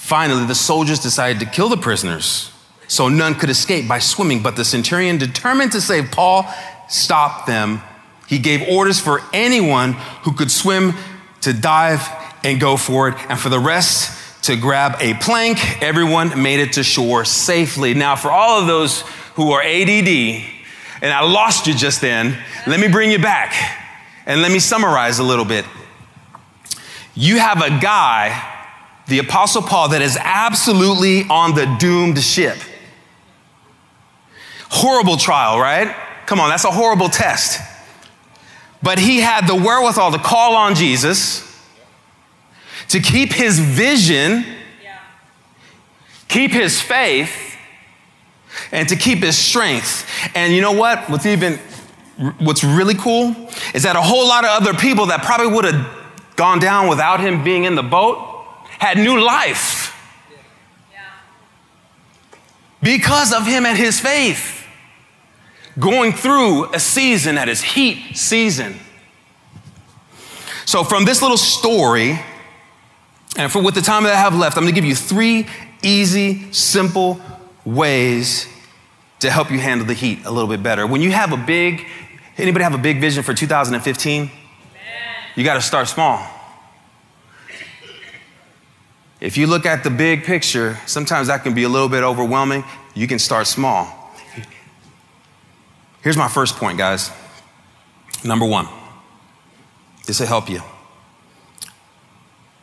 Finally, 0.09 0.47
the 0.47 0.55
soldiers 0.55 1.01
decided 1.01 1.39
to 1.39 1.45
kill 1.45 1.69
the 1.69 1.77
prisoners 1.77 2.51
so 2.87 3.11
none 3.11 3.35
could 3.35 3.51
escape 3.51 3.87
by 3.87 3.99
swimming. 3.99 4.43
But 4.43 4.57
the 4.57 4.65
centurion, 4.65 5.19
determined 5.19 5.73
to 5.73 5.83
save 5.83 6.11
Paul, 6.11 6.47
stopped 6.89 7.47
them. 7.47 7.83
He 8.27 8.39
gave 8.39 8.67
orders 8.71 8.99
for 8.99 9.21
anyone 9.35 9.93
who 10.23 10.33
could 10.33 10.51
swim 10.51 10.95
to 11.43 11.53
dive 11.53 12.09
and 12.43 12.59
go 12.59 12.79
for 12.79 13.11
it, 13.11 13.17
and 13.29 13.39
for 13.39 13.51
the 13.51 13.59
rest 13.61 14.45
to 14.45 14.57
grab 14.57 14.97
a 14.99 15.13
plank. 15.13 15.83
Everyone 15.83 16.43
made 16.43 16.61
it 16.61 16.73
to 16.73 16.83
shore 16.83 17.27
safely. 17.27 17.93
Now, 17.93 18.17
for 18.17 18.31
all 18.31 18.63
of 18.63 18.67
those 18.67 19.03
who 19.35 19.53
are 19.53 19.61
ADD, 19.61 20.43
and 21.01 21.13
I 21.13 21.23
lost 21.23 21.67
you 21.67 21.75
just 21.75 22.01
then, 22.01 22.37
let 22.67 22.81
me 22.81 22.89
bring 22.89 23.11
you 23.11 23.19
back 23.19 23.55
and 24.27 24.43
let 24.43 24.53
me 24.53 24.59
summarize 24.59 25.19
a 25.19 25.25
little 25.25 25.45
bit. 25.45 25.65
You 27.15 27.39
have 27.39 27.63
a 27.63 27.71
guy 27.81 28.57
the 29.09 29.19
Apostle 29.21 29.63
Paul 29.63 29.89
that 29.91 30.03
is 30.03 30.19
absolutely 30.21 31.25
on 31.31 31.55
the 31.55 31.65
doomed 31.79 32.19
ship. 32.23 32.59
Horrible 34.71 35.17
trial, 35.17 35.59
right? 35.59 35.97
Come 36.27 36.41
on, 36.41 36.51
that's 36.51 36.65
a 36.65 36.71
horrible 36.71 37.09
test. 37.09 37.59
But 38.83 38.99
he 38.99 39.21
had 39.21 39.49
the 39.49 39.55
wherewithal 39.55 40.13
to 40.13 40.19
call 40.19 40.55
on 40.55 40.75
Jesus, 40.75 41.43
to 42.91 43.01
keep 43.01 43.33
his 43.33 43.59
vision, 43.59 44.45
keep 46.29 46.51
his 46.51 46.81
faith, 46.81 47.48
and 48.73 48.89
to 48.89 48.97
keep 48.97 49.19
his 49.19 49.37
strength. 49.37 50.09
And 50.35 50.53
you 50.53 50.61
know 50.61 50.73
what? 50.73 51.09
What's 51.11 51.27
even 51.27 51.59
what's 52.39 52.65
really 52.65 52.95
cool 52.95 53.35
is 53.75 53.85
that 53.85 53.95
a 53.95 54.03
whole 54.03 54.27
lot 54.27 54.45
of 54.45 54.51
other 54.51 54.75
people 54.75 55.07
that 55.07 55.23
probably 55.23 55.47
would 55.47 55.65
have 55.65 55.87
gone 56.37 56.59
down 56.59 56.89
without 56.89 57.21
him 57.21 57.45
being 57.45 57.65
in 57.65 57.75
the 57.75 57.83
boat 57.83 58.19
had 58.79 58.97
new 58.99 59.21
life 59.21 59.95
because 62.83 63.33
of 63.33 63.47
him 63.47 63.67
and 63.67 63.77
his 63.77 64.01
faith. 64.01 64.55
Going 65.79 66.13
through 66.13 66.73
a 66.75 66.81
season 66.81 67.37
that 67.37 67.49
is 67.49 67.63
heat 67.63 68.17
season. 68.17 68.81
So, 70.65 70.83
from 70.83 71.05
this 71.05 71.23
little 71.23 71.37
story, 71.37 72.21
and 73.37 73.51
for 73.51 73.63
with 73.63 73.75
the 73.75 73.81
time 73.81 74.03
that 74.03 74.13
I 74.13 74.19
have 74.19 74.35
left, 74.35 74.57
I'm 74.57 74.65
gonna 74.65 74.75
give 74.75 74.85
you 74.85 74.97
three 74.97 75.47
easy, 75.83 76.53
simple 76.53 77.21
ways 77.75 78.47
to 79.21 79.31
help 79.31 79.51
you 79.51 79.59
handle 79.59 79.87
the 79.87 79.95
heat 79.95 80.25
a 80.25 80.31
little 80.31 80.49
bit 80.49 80.63
better. 80.63 80.87
When 80.87 81.03
you 81.03 81.11
have 81.11 81.33
a 81.33 81.37
big, 81.37 81.87
anybody 82.37 82.63
have 82.63 82.75
a 82.75 82.79
big 82.79 83.01
vision 83.01 83.23
for 83.23 83.35
2015? 83.35 84.31
You 85.37 85.45
gotta 85.45 85.61
start 85.61 85.89
small. 85.89 86.27
If 89.21 89.37
you 89.37 89.47
look 89.47 89.67
at 89.67 89.83
the 89.83 89.91
big 89.91 90.25
picture, 90.25 90.79
sometimes 90.87 91.27
that 91.27 91.43
can 91.43 91.53
be 91.53 91.65
a 91.65 91.69
little 91.69 91.89
bit 91.89 92.05
overwhelming. 92.05 92.65
You 92.95 93.07
can 93.09 93.19
start 93.19 93.47
small. 93.47 93.87
Here's 96.03 96.17
my 96.17 96.29
first 96.29 96.57
point, 96.57 96.79
guys. 96.79 97.11
Number 98.25 98.47
one, 98.47 98.69
this 100.07 100.21
will 100.21 100.27
help 100.29 100.49
you. 100.49 100.63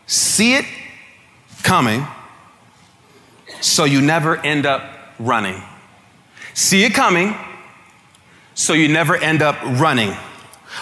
See 0.07 0.55
it 0.55 0.65
coming 1.63 2.07
so 3.59 3.83
you 3.83 4.01
never 4.01 4.37
end 4.37 4.65
up 4.65 4.94
running. 5.19 5.61
See 6.53 6.83
it 6.83 6.93
coming 6.93 7.35
so 8.53 8.73
you 8.73 8.87
never 8.87 9.15
end 9.15 9.41
up 9.41 9.61
running. 9.79 10.11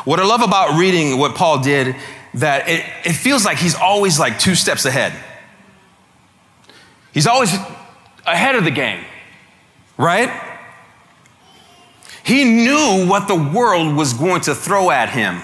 What 0.05 0.19
I 0.19 0.25
love 0.25 0.41
about 0.41 0.79
reading 0.79 1.17
what 1.17 1.35
Paul 1.35 1.61
did, 1.61 1.95
that 2.35 2.67
it, 2.67 2.85
it 3.05 3.13
feels 3.13 3.45
like 3.45 3.57
he's 3.57 3.75
always 3.75 4.19
like 4.19 4.39
two 4.39 4.55
steps 4.55 4.85
ahead. 4.85 5.13
He's 7.13 7.27
always 7.27 7.53
ahead 8.25 8.55
of 8.55 8.63
the 8.63 8.71
game, 8.71 9.03
right? 9.97 10.29
He 12.23 12.43
knew 12.43 13.05
what 13.07 13.27
the 13.27 13.35
world 13.35 13.95
was 13.95 14.13
going 14.13 14.41
to 14.41 14.55
throw 14.55 14.89
at 14.89 15.09
him. 15.09 15.41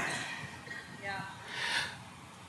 Yeah. 1.03 1.21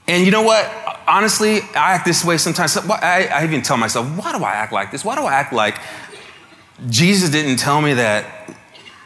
And 0.09 0.24
you 0.24 0.31
know 0.31 0.42
what? 0.42 0.64
Honestly, 1.07 1.61
I 1.74 1.94
act 1.94 2.07
this 2.07 2.24
way 2.24 2.38
sometimes. 2.38 2.76
I, 2.76 3.29
I 3.33 3.44
even 3.44 3.62
tell 3.62 3.76
myself, 3.76 4.07
why 4.16 4.37
do 4.37 4.44
I 4.44 4.53
act 4.53 4.72
like 4.72 4.92
this? 4.92 5.05
Why 5.05 5.16
do 5.16 5.22
I 5.22 5.35
act 5.35 5.53
like 5.53 5.76
Jesus 6.88 7.31
didn't 7.31 7.59
tell 7.59 7.81
me 7.81 7.95
that 7.95 8.55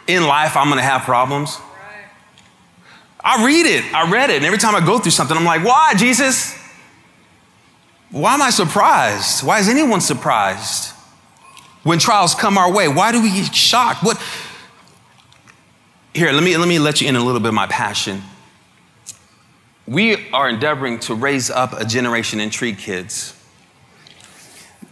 in 0.06 0.26
life 0.26 0.56
I'm 0.56 0.68
going 0.68 0.78
to 0.78 0.84
have 0.84 1.02
problems? 1.02 1.58
I 3.24 3.44
read 3.44 3.66
it. 3.66 3.92
I 3.94 4.10
read 4.10 4.30
it. 4.30 4.36
And 4.36 4.44
every 4.44 4.58
time 4.58 4.74
I 4.74 4.84
go 4.84 4.98
through 4.98 5.12
something, 5.12 5.36
I'm 5.36 5.44
like, 5.44 5.64
why, 5.64 5.94
Jesus? 5.94 6.54
Why 8.10 8.34
am 8.34 8.42
I 8.42 8.50
surprised? 8.50 9.42
Why 9.42 9.58
is 9.58 9.68
anyone 9.68 10.00
surprised 10.02 10.90
when 11.82 11.98
trials 11.98 12.34
come 12.34 12.58
our 12.58 12.70
way? 12.70 12.86
Why 12.86 13.12
do 13.12 13.22
we 13.22 13.30
get 13.30 13.54
shocked? 13.54 14.04
What? 14.04 14.22
Here, 16.12 16.30
let 16.32 16.44
me, 16.44 16.56
let 16.56 16.68
me 16.68 16.78
let 16.78 17.00
you 17.00 17.08
in 17.08 17.16
a 17.16 17.24
little 17.24 17.40
bit 17.40 17.48
of 17.48 17.54
my 17.54 17.66
passion. 17.66 18.22
We 19.86 20.30
are 20.30 20.48
endeavoring 20.48 21.00
to 21.00 21.14
raise 21.14 21.50
up 21.50 21.72
a 21.72 21.84
generation 21.84 22.40
and 22.40 22.52
treat 22.52 22.78
kids. 22.78 23.34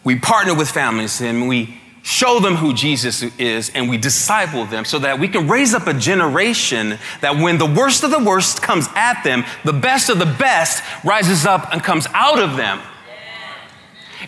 We 0.04 0.18
partner 0.18 0.54
with 0.54 0.70
families 0.70 1.20
and 1.20 1.48
we 1.48 1.81
show 2.02 2.40
them 2.40 2.56
who 2.56 2.74
Jesus 2.74 3.22
is 3.38 3.70
and 3.74 3.88
we 3.88 3.96
disciple 3.96 4.64
them 4.64 4.84
so 4.84 4.98
that 4.98 5.18
we 5.18 5.28
can 5.28 5.48
raise 5.48 5.72
up 5.72 5.86
a 5.86 5.94
generation 5.94 6.98
that 7.20 7.36
when 7.36 7.58
the 7.58 7.66
worst 7.66 8.02
of 8.02 8.10
the 8.10 8.18
worst 8.18 8.60
comes 8.60 8.88
at 8.94 9.22
them, 9.22 9.44
the 9.64 9.72
best 9.72 10.08
of 10.08 10.18
the 10.18 10.26
best 10.26 10.82
rises 11.04 11.46
up 11.46 11.72
and 11.72 11.82
comes 11.82 12.06
out 12.12 12.40
of 12.40 12.56
them. 12.56 12.80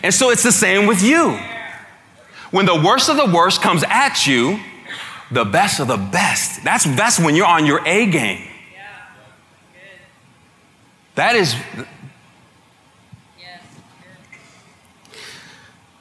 And 0.03 0.13
so 0.13 0.29
it's 0.29 0.43
the 0.43 0.51
same 0.51 0.87
with 0.87 1.03
you. 1.03 1.37
When 2.51 2.65
the 2.65 2.75
worst 2.75 3.09
of 3.09 3.17
the 3.17 3.25
worst 3.25 3.61
comes 3.61 3.83
at 3.89 4.25
you, 4.25 4.59
the 5.31 5.43
best 5.43 5.79
of 5.79 5.87
the 5.87 5.97
best. 5.97 6.63
That's, 6.63 6.85
that's 6.95 7.19
when 7.19 7.35
you're 7.35 7.45
on 7.45 7.65
your 7.65 7.85
A 7.85 8.05
game. 8.05 8.47
That 11.15 11.35
is. 11.35 11.55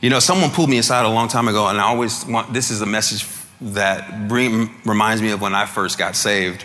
You 0.05 0.11
know, 0.11 0.19
someone 0.19 0.51
pulled 0.51 0.69
me 0.69 0.77
aside 0.77 1.07
a 1.07 1.09
long 1.09 1.29
time 1.29 1.49
ago, 1.49 1.69
and 1.69 1.81
I 1.81 1.85
always 1.85 2.27
want 2.27 2.53
this 2.53 2.71
is 2.71 2.83
a 2.83 2.87
message 2.87 3.27
that 3.63 4.29
bring, 4.29 4.71
reminds 4.85 5.23
me 5.23 5.31
of 5.31 5.41
when 5.41 5.55
I 5.55 5.65
first 5.65 5.97
got 5.97 6.15
saved. 6.15 6.63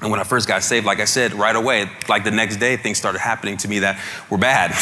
And 0.00 0.10
when 0.10 0.18
I 0.18 0.24
first 0.24 0.48
got 0.48 0.62
saved, 0.62 0.86
like 0.86 0.98
I 0.98 1.04
said, 1.04 1.34
right 1.34 1.54
away, 1.54 1.90
like 2.08 2.24
the 2.24 2.30
next 2.30 2.56
day, 2.56 2.78
things 2.78 2.96
started 2.96 3.18
happening 3.18 3.58
to 3.58 3.68
me 3.68 3.80
that 3.80 4.02
were 4.30 4.38
bad. 4.38 4.70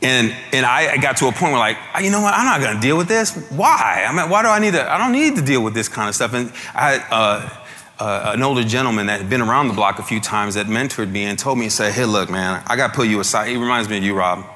and 0.00 0.34
and 0.54 0.64
I 0.64 0.96
got 0.96 1.18
to 1.18 1.26
a 1.26 1.32
point 1.32 1.52
where 1.52 1.58
like, 1.58 1.76
you 2.00 2.10
know 2.10 2.22
what, 2.22 2.32
I'm 2.32 2.46
not 2.46 2.66
gonna 2.66 2.80
deal 2.80 2.96
with 2.96 3.08
this. 3.08 3.36
Why? 3.50 4.06
I 4.08 4.16
mean, 4.16 4.30
why 4.30 4.40
do 4.40 4.48
I 4.48 4.58
need 4.60 4.72
to? 4.72 4.90
I 4.90 4.96
don't 4.96 5.12
need 5.12 5.36
to 5.36 5.42
deal 5.42 5.62
with 5.62 5.74
this 5.74 5.90
kind 5.90 6.08
of 6.08 6.14
stuff. 6.14 6.32
And 6.32 6.50
I 6.74 6.96
uh, 7.10 8.02
uh, 8.02 8.32
an 8.32 8.42
older 8.42 8.64
gentleman 8.64 9.08
that 9.08 9.20
had 9.20 9.28
been 9.28 9.42
around 9.42 9.68
the 9.68 9.74
block 9.74 9.98
a 9.98 10.02
few 10.02 10.20
times 10.20 10.54
that 10.54 10.68
mentored 10.68 11.10
me 11.10 11.24
and 11.24 11.38
told 11.38 11.58
me, 11.58 11.66
and 11.66 11.72
said, 11.72 11.92
hey, 11.92 12.06
look, 12.06 12.30
man, 12.30 12.62
I 12.66 12.76
gotta 12.76 12.94
pull 12.94 13.04
you 13.04 13.20
aside. 13.20 13.48
He 13.48 13.58
reminds 13.58 13.90
me 13.90 13.98
of 13.98 14.02
you, 14.02 14.14
Rob. 14.14 14.55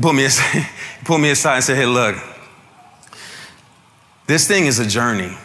Pulled 0.00 0.16
me 0.16 0.24
aside, 0.24 0.68
pulled 1.04 1.20
me 1.20 1.30
aside 1.30 1.56
and 1.56 1.64
said, 1.64 1.76
hey, 1.76 1.86
look, 1.86 2.16
this 4.26 4.48
thing 4.48 4.66
is 4.66 4.78
a 4.78 4.86
journey. 4.86 5.36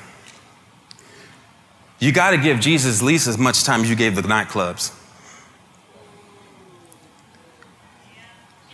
You 2.00 2.12
got 2.12 2.32
to 2.32 2.38
give 2.38 2.60
Jesus 2.60 3.02
at 3.02 3.06
least 3.06 3.28
as 3.28 3.38
much 3.38 3.64
time 3.64 3.82
as 3.82 3.90
you 3.90 3.96
gave 3.96 4.16
the 4.16 4.22
nightclubs. 4.22 4.96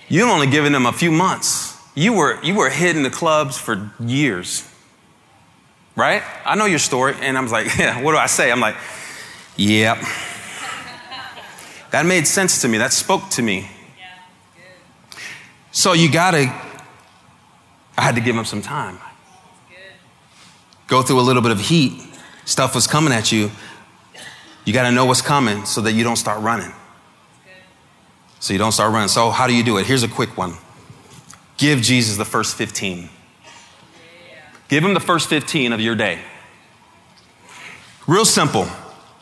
You've 0.08 0.30
only 0.30 0.48
given 0.48 0.72
them 0.72 0.86
a 0.86 0.94
few 0.94 1.12
months. 1.12 1.76
You 1.96 2.14
were, 2.14 2.42
you 2.44 2.56
were 2.56 2.70
hitting 2.70 3.02
the 3.02 3.10
clubs 3.10 3.58
for 3.58 3.92
years. 4.00 4.70
Right? 5.96 6.22
I 6.46 6.56
know 6.56 6.66
your 6.66 6.80
story. 6.80 7.16
And 7.20 7.38
I 7.38 7.42
was 7.42 7.52
like, 7.52 7.66
yeah, 7.78 8.02
what 8.02 8.12
do 8.12 8.18
I 8.18 8.28
say? 8.28 8.52
I'm 8.52 8.60
like, 8.60 8.76
yep. 9.58 9.98
that 11.90 12.06
made 12.06 12.28
sense 12.28 12.62
to 12.62 12.68
me. 12.68 12.78
That 12.78 12.94
spoke 12.94 13.30
to 13.32 13.42
me. 13.42 13.70
So 15.76 15.92
you 15.92 16.10
got 16.10 16.32
to, 16.32 16.44
I 17.98 18.02
had 18.02 18.16
to 18.16 18.22
give 18.22 18.34
him 18.34 18.46
some 18.46 18.62
time. 18.62 18.98
Go 20.88 21.02
through 21.02 21.20
a 21.20 21.22
little 21.22 21.42
bit 21.42 21.52
of 21.52 21.60
heat 21.60 22.02
stuff 22.46 22.76
was 22.76 22.88
coming 22.88 23.12
at 23.12 23.32
you, 23.32 23.52
you 24.64 24.74
got 24.74 24.84
to 24.84 24.92
know 24.92 25.06
what's 25.06 25.22
coming 25.22 25.66
so 25.66 25.82
that 25.82 25.92
you 25.92 26.04
don't 26.04 26.16
start 26.16 26.42
running. 26.42 26.72
So 28.40 28.54
you 28.54 28.60
don't 28.60 28.72
start 28.72 28.94
running. 28.94 29.10
So, 29.10 29.32
how 29.32 29.48
do 29.48 29.54
you 29.54 29.64
do 29.64 29.78
it? 29.78 29.86
Here's 29.86 30.04
a 30.04 30.08
quick 30.08 30.38
one 30.38 30.54
give 31.58 31.82
Jesus 31.82 32.18
the 32.18 32.26
first 32.26 32.56
15. 32.56 33.10
Give 34.68 34.84
him 34.84 34.94
the 34.94 35.00
first 35.00 35.30
15 35.30 35.74
of 35.74 35.82
your 35.82 35.96
day. 35.96 36.20
Real 38.08 38.26
simple. 38.26 38.66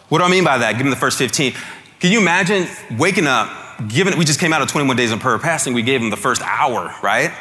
What 0.09 0.19
do 0.19 0.25
I 0.25 0.29
mean 0.29 0.43
by 0.43 0.57
that? 0.59 0.73
Give 0.73 0.81
him 0.81 0.89
the 0.89 0.95
first 0.95 1.17
15. 1.17 1.53
Can 1.99 2.11
you 2.11 2.19
imagine 2.19 2.67
waking 2.97 3.27
up, 3.27 3.49
given 3.87 4.17
we 4.17 4.25
just 4.25 4.39
came 4.39 4.53
out 4.53 4.61
of 4.61 4.67
21 4.67 4.95
days 4.95 5.11
of 5.11 5.19
prayer 5.19 5.39
fasting, 5.39 5.73
we 5.73 5.81
gave 5.81 6.01
him 6.01 6.09
the 6.09 6.17
first 6.17 6.41
hour, 6.41 6.93
right? 7.01 7.31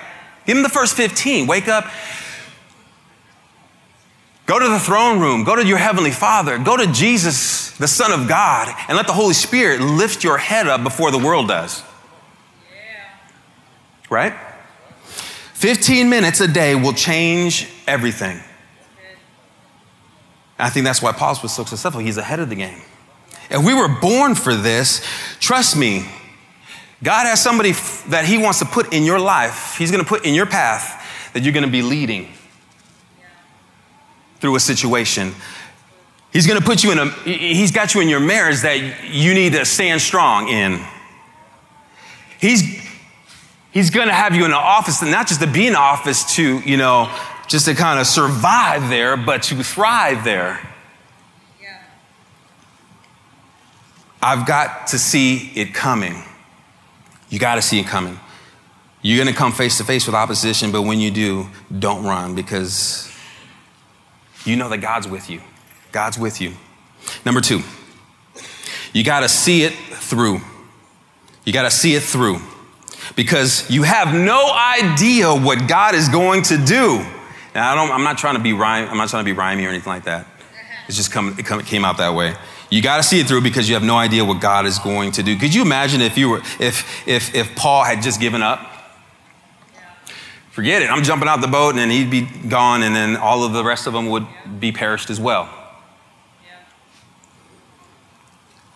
Give 0.46 0.56
him 0.56 0.62
the 0.62 0.68
first 0.68 0.96
15. 0.96 1.46
Wake 1.46 1.68
up, 1.68 1.86
Go 4.46 4.58
to 4.58 4.68
the 4.68 4.78
throne 4.78 5.20
room. 5.20 5.44
Go 5.44 5.56
to 5.56 5.64
your 5.64 5.78
Heavenly 5.78 6.10
Father. 6.10 6.58
Go 6.58 6.76
to 6.76 6.86
Jesus, 6.92 7.70
the 7.78 7.86
Son 7.88 8.12
of 8.12 8.28
God, 8.28 8.68
and 8.88 8.96
let 8.96 9.06
the 9.06 9.12
Holy 9.12 9.34
Spirit 9.34 9.80
lift 9.80 10.24
your 10.24 10.36
head 10.36 10.66
up 10.66 10.82
before 10.82 11.10
the 11.10 11.18
world 11.18 11.48
does. 11.48 11.82
Right? 14.10 14.34
15 15.54 16.10
minutes 16.10 16.40
a 16.40 16.48
day 16.48 16.74
will 16.74 16.92
change 16.92 17.68
everything. 17.86 18.40
I 20.58 20.70
think 20.70 20.84
that's 20.84 21.00
why 21.00 21.12
Paul 21.12 21.38
was 21.42 21.54
so 21.54 21.64
successful. 21.64 22.00
He's 22.00 22.18
ahead 22.18 22.40
of 22.40 22.48
the 22.48 22.54
game. 22.56 22.82
If 23.48 23.64
we 23.64 23.74
were 23.74 23.88
born 23.88 24.34
for 24.34 24.54
this, 24.54 25.06
trust 25.40 25.76
me, 25.76 26.04
God 27.02 27.26
has 27.26 27.42
somebody 27.42 27.72
that 28.08 28.24
He 28.24 28.38
wants 28.38 28.60
to 28.60 28.64
put 28.64 28.92
in 28.92 29.04
your 29.04 29.18
life, 29.18 29.76
He's 29.78 29.90
going 29.90 30.02
to 30.02 30.08
put 30.08 30.24
in 30.24 30.34
your 30.34 30.46
path 30.46 31.00
that 31.32 31.42
you're 31.42 31.52
going 31.52 31.64
to 31.64 31.70
be 31.70 31.82
leading 31.82 32.28
through 34.40 34.56
a 34.56 34.60
situation. 34.60 35.32
He's 36.32 36.46
going 36.46 36.58
to 36.58 36.64
put 36.64 36.82
you 36.82 36.92
in 36.92 36.98
a, 36.98 37.08
he's 37.24 37.72
got 37.72 37.94
you 37.94 38.00
in 38.00 38.08
your 38.08 38.20
marriage 38.20 38.62
that 38.62 39.10
you 39.10 39.34
need 39.34 39.52
to 39.52 39.64
stand 39.64 40.00
strong 40.00 40.48
in. 40.48 40.80
He's, 42.40 42.62
he's 43.70 43.90
going 43.90 44.08
to 44.08 44.14
have 44.14 44.34
you 44.34 44.44
in 44.44 44.50
an 44.50 44.56
office, 44.56 45.02
and 45.02 45.10
not 45.10 45.28
just 45.28 45.40
to 45.42 45.46
be 45.46 45.66
in 45.66 45.76
office 45.76 46.36
to, 46.36 46.58
you 46.60 46.76
know, 46.76 47.14
just 47.48 47.66
to 47.66 47.74
kind 47.74 48.00
of 48.00 48.06
survive 48.06 48.88
there, 48.88 49.16
but 49.16 49.42
to 49.44 49.62
thrive 49.62 50.24
there. 50.24 50.58
Yeah. 51.60 51.78
I've 54.22 54.46
got 54.46 54.88
to 54.88 54.98
see 54.98 55.52
it 55.54 55.74
coming. 55.74 56.22
You 57.32 57.38
got 57.38 57.54
to 57.54 57.62
see 57.62 57.80
it 57.80 57.86
coming. 57.86 58.20
You're 59.00 59.16
going 59.16 59.32
to 59.32 59.36
come 59.36 59.52
face 59.52 59.78
to 59.78 59.84
face 59.84 60.04
with 60.04 60.14
opposition, 60.14 60.70
but 60.70 60.82
when 60.82 61.00
you 61.00 61.10
do, 61.10 61.48
don't 61.76 62.04
run 62.04 62.34
because 62.34 63.10
you 64.44 64.54
know 64.54 64.68
that 64.68 64.78
God's 64.78 65.08
with 65.08 65.30
you. 65.30 65.40
God's 65.92 66.18
with 66.18 66.42
you. 66.42 66.52
Number 67.24 67.40
two, 67.40 67.62
you 68.92 69.02
got 69.02 69.20
to 69.20 69.30
see 69.30 69.62
it 69.62 69.72
through. 69.72 70.42
You 71.46 71.54
got 71.54 71.62
to 71.62 71.70
see 71.70 71.94
it 71.94 72.02
through 72.02 72.36
because 73.16 73.68
you 73.70 73.82
have 73.82 74.14
no 74.14 74.52
idea 74.52 75.34
what 75.34 75.66
God 75.66 75.94
is 75.94 76.10
going 76.10 76.42
to 76.42 76.58
do. 76.58 76.98
Now, 77.54 77.72
I 77.72 77.74
don't, 77.74 77.90
I'm 77.90 78.04
not 78.04 78.18
trying 78.18 78.36
to 78.36 78.42
be 78.42 78.52
rhyme, 78.52 78.90
I'm 78.90 78.98
not 78.98 79.08
trying 79.08 79.24
to 79.24 79.34
be 79.34 79.36
rhymey 79.36 79.64
or 79.64 79.70
anything 79.70 79.90
like 79.90 80.04
that. 80.04 80.26
It's 80.86 80.98
just 80.98 81.10
come, 81.10 81.34
it, 81.38 81.50
it 81.50 81.64
came 81.64 81.86
out 81.86 81.96
that 81.96 82.14
way. 82.14 82.34
You 82.72 82.80
got 82.80 82.96
to 82.96 83.02
see 83.02 83.20
it 83.20 83.28
through 83.28 83.42
because 83.42 83.68
you 83.68 83.74
have 83.74 83.82
no 83.82 83.96
idea 83.96 84.24
what 84.24 84.40
God 84.40 84.64
is 84.64 84.78
going 84.78 85.12
to 85.12 85.22
do. 85.22 85.36
Could 85.36 85.54
you 85.54 85.60
imagine 85.60 86.00
if 86.00 86.16
you 86.16 86.30
were, 86.30 86.38
if, 86.58 87.06
if, 87.06 87.34
if 87.34 87.54
Paul 87.54 87.84
had 87.84 88.02
just 88.02 88.18
given 88.18 88.40
up? 88.40 88.66
forget 90.52 90.82
it. 90.82 90.90
I'm 90.90 91.02
jumping 91.02 91.28
out 91.28 91.42
the 91.42 91.48
boat 91.48 91.70
and 91.70 91.78
then 91.78 91.90
he'd 91.90 92.10
be 92.10 92.22
gone 92.22 92.82
and 92.82 92.94
then 92.94 93.16
all 93.16 93.44
of 93.44 93.52
the 93.52 93.62
rest 93.62 93.86
of 93.86 93.92
them 93.92 94.08
would 94.08 94.26
be 94.58 94.72
perished 94.72 95.10
as 95.10 95.20
well. 95.20 95.50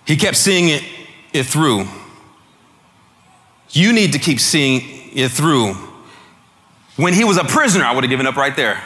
He 0.06 0.16
kept 0.16 0.36
seeing 0.36 0.68
it, 0.68 0.82
it 1.32 1.44
through. 1.44 1.86
You 3.70 3.94
need 3.94 4.12
to 4.12 4.18
keep 4.18 4.40
seeing 4.40 4.82
it 5.14 5.30
through. 5.30 5.72
When 6.96 7.14
he 7.14 7.24
was 7.24 7.38
a 7.38 7.44
prisoner, 7.44 7.84
I 7.84 7.94
would 7.94 8.04
have 8.04 8.10
given 8.10 8.26
up 8.26 8.36
right 8.36 8.56
there. 8.56 8.82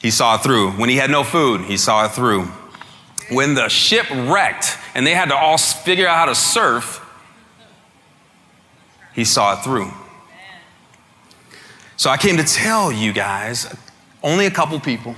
He 0.00 0.10
saw 0.10 0.36
it 0.36 0.42
through. 0.42 0.72
When 0.72 0.88
he 0.88 0.96
had 0.96 1.10
no 1.10 1.22
food, 1.22 1.62
he 1.62 1.76
saw 1.76 2.06
it 2.06 2.12
through. 2.12 2.50
When 3.30 3.54
the 3.54 3.68
ship 3.68 4.06
wrecked 4.10 4.78
and 4.94 5.06
they 5.06 5.14
had 5.14 5.30
to 5.30 5.36
all 5.36 5.58
figure 5.58 6.06
out 6.06 6.16
how 6.16 6.26
to 6.26 6.34
surf, 6.34 7.04
he 9.14 9.24
saw 9.24 9.58
it 9.58 9.64
through. 9.64 9.90
So 11.96 12.10
I 12.10 12.18
came 12.18 12.36
to 12.36 12.44
tell 12.44 12.92
you 12.92 13.12
guys, 13.12 13.74
only 14.22 14.46
a 14.46 14.50
couple 14.50 14.78
people, 14.78 15.14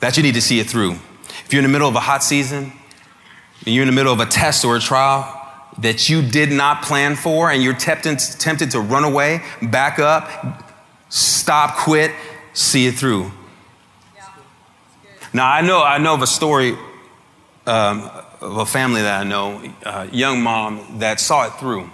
that 0.00 0.16
you 0.16 0.22
need 0.22 0.34
to 0.34 0.42
see 0.42 0.60
it 0.60 0.68
through. 0.68 0.92
If 1.44 1.52
you're 1.52 1.60
in 1.60 1.64
the 1.64 1.72
middle 1.72 1.88
of 1.88 1.96
a 1.96 2.00
hot 2.00 2.22
season, 2.22 2.72
and 3.64 3.74
you're 3.74 3.82
in 3.82 3.88
the 3.88 3.94
middle 3.94 4.12
of 4.12 4.20
a 4.20 4.26
test 4.26 4.64
or 4.64 4.76
a 4.76 4.80
trial 4.80 5.34
that 5.78 6.08
you 6.08 6.22
did 6.22 6.52
not 6.52 6.82
plan 6.82 7.16
for, 7.16 7.50
and 7.50 7.62
you're 7.62 7.74
tempted, 7.74 8.18
tempted 8.38 8.70
to 8.72 8.80
run 8.80 9.04
away, 9.04 9.42
back 9.62 9.98
up, 9.98 10.62
stop, 11.08 11.76
quit, 11.76 12.12
see 12.52 12.86
it 12.86 12.94
through. 12.94 13.30
Now 15.32 15.50
I 15.50 15.60
know 15.60 15.82
I 15.82 15.98
know 15.98 16.14
of 16.14 16.22
a 16.22 16.26
story 16.26 16.76
um, 17.66 18.10
of 18.40 18.56
a 18.56 18.66
family 18.66 19.02
that 19.02 19.20
I 19.20 19.24
know, 19.24 19.72
a 19.82 20.06
young 20.08 20.42
mom 20.42 21.00
that 21.00 21.20
saw 21.20 21.46
it 21.46 21.50
through. 21.60 21.90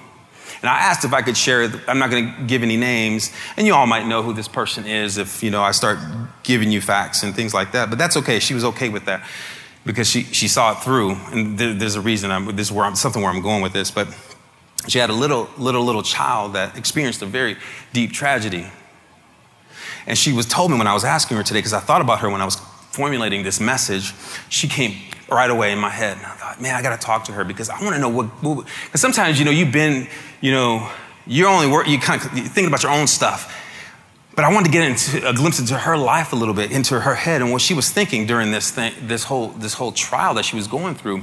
And 0.62 0.70
I 0.70 0.78
asked 0.78 1.04
if 1.04 1.12
I 1.12 1.20
could 1.20 1.36
share, 1.36 1.70
I'm 1.88 1.98
not 1.98 2.10
going 2.10 2.32
to 2.32 2.42
give 2.44 2.62
any 2.62 2.76
names, 2.76 3.32
and 3.56 3.66
you 3.66 3.74
all 3.74 3.86
might 3.86 4.06
know 4.06 4.22
who 4.22 4.32
this 4.32 4.48
person 4.48 4.86
is 4.86 5.18
if, 5.18 5.42
you 5.42 5.50
know, 5.50 5.62
I 5.62 5.72
start 5.72 5.98
giving 6.42 6.70
you 6.70 6.80
facts 6.80 7.22
and 7.22 7.34
things 7.34 7.52
like 7.52 7.72
that. 7.72 7.90
But 7.90 7.98
that's 7.98 8.16
okay. 8.18 8.38
She 8.38 8.54
was 8.54 8.64
okay 8.64 8.88
with 8.88 9.04
that 9.04 9.26
because 9.84 10.08
she, 10.08 10.22
she 10.22 10.48
saw 10.48 10.72
it 10.72 10.76
through. 10.76 11.16
And 11.32 11.58
there, 11.58 11.74
there's 11.74 11.96
a 11.96 12.00
reason, 12.00 12.30
I'm, 12.30 12.56
this 12.56 12.68
is 12.68 12.72
where 12.72 12.86
I'm, 12.86 12.94
something 12.94 13.20
where 13.20 13.30
I'm 13.30 13.42
going 13.42 13.62
with 13.62 13.74
this. 13.74 13.90
But 13.90 14.08
she 14.88 14.98
had 14.98 15.10
a 15.10 15.14
little, 15.14 15.50
little, 15.58 15.84
little 15.84 16.02
child 16.02 16.54
that 16.54 16.78
experienced 16.78 17.20
a 17.20 17.26
very 17.26 17.56
deep 17.92 18.12
tragedy. 18.12 18.66
And 20.06 20.16
she 20.16 20.32
was 20.32 20.46
told 20.46 20.70
me 20.70 20.78
when 20.78 20.86
I 20.86 20.94
was 20.94 21.04
asking 21.04 21.36
her 21.36 21.42
today, 21.42 21.58
because 21.58 21.74
I 21.74 21.80
thought 21.80 22.00
about 22.00 22.20
her 22.20 22.30
when 22.30 22.40
I 22.40 22.46
was 22.46 22.58
formulating 22.94 23.42
this 23.42 23.60
message, 23.60 24.12
she 24.48 24.68
came 24.68 24.94
right 25.30 25.50
away 25.50 25.72
in 25.72 25.78
my 25.78 25.90
head. 25.90 26.16
And 26.16 26.26
I 26.26 26.30
thought, 26.30 26.60
man, 26.60 26.74
I 26.74 26.82
got 26.82 26.98
to 26.98 27.04
talk 27.04 27.24
to 27.24 27.32
her 27.32 27.44
because 27.44 27.70
I 27.70 27.82
want 27.82 27.94
to 27.94 28.00
know 28.00 28.08
what, 28.08 28.26
because 28.40 29.00
sometimes, 29.00 29.38
you 29.38 29.44
know, 29.44 29.50
you've 29.50 29.72
been, 29.72 30.06
you 30.40 30.52
know, 30.52 30.90
you're 31.26 31.48
only 31.48 31.66
work, 31.66 31.88
you 31.88 31.98
kind 31.98 32.22
of 32.22 32.30
thinking 32.30 32.66
about 32.66 32.82
your 32.82 32.92
own 32.92 33.06
stuff. 33.06 33.60
But 34.34 34.44
I 34.44 34.52
wanted 34.52 34.66
to 34.66 34.72
get 34.72 34.88
into 34.88 35.28
a 35.28 35.32
glimpse 35.32 35.60
into 35.60 35.78
her 35.78 35.96
life 35.96 36.32
a 36.32 36.36
little 36.36 36.54
bit, 36.54 36.72
into 36.72 37.00
her 37.00 37.14
head 37.14 37.40
and 37.40 37.52
what 37.52 37.62
she 37.62 37.72
was 37.72 37.90
thinking 37.90 38.26
during 38.26 38.50
this 38.50 38.70
thing, 38.70 38.92
this 39.02 39.24
whole, 39.24 39.48
this 39.48 39.74
whole 39.74 39.92
trial 39.92 40.34
that 40.34 40.44
she 40.44 40.56
was 40.56 40.66
going 40.66 40.94
through. 40.96 41.22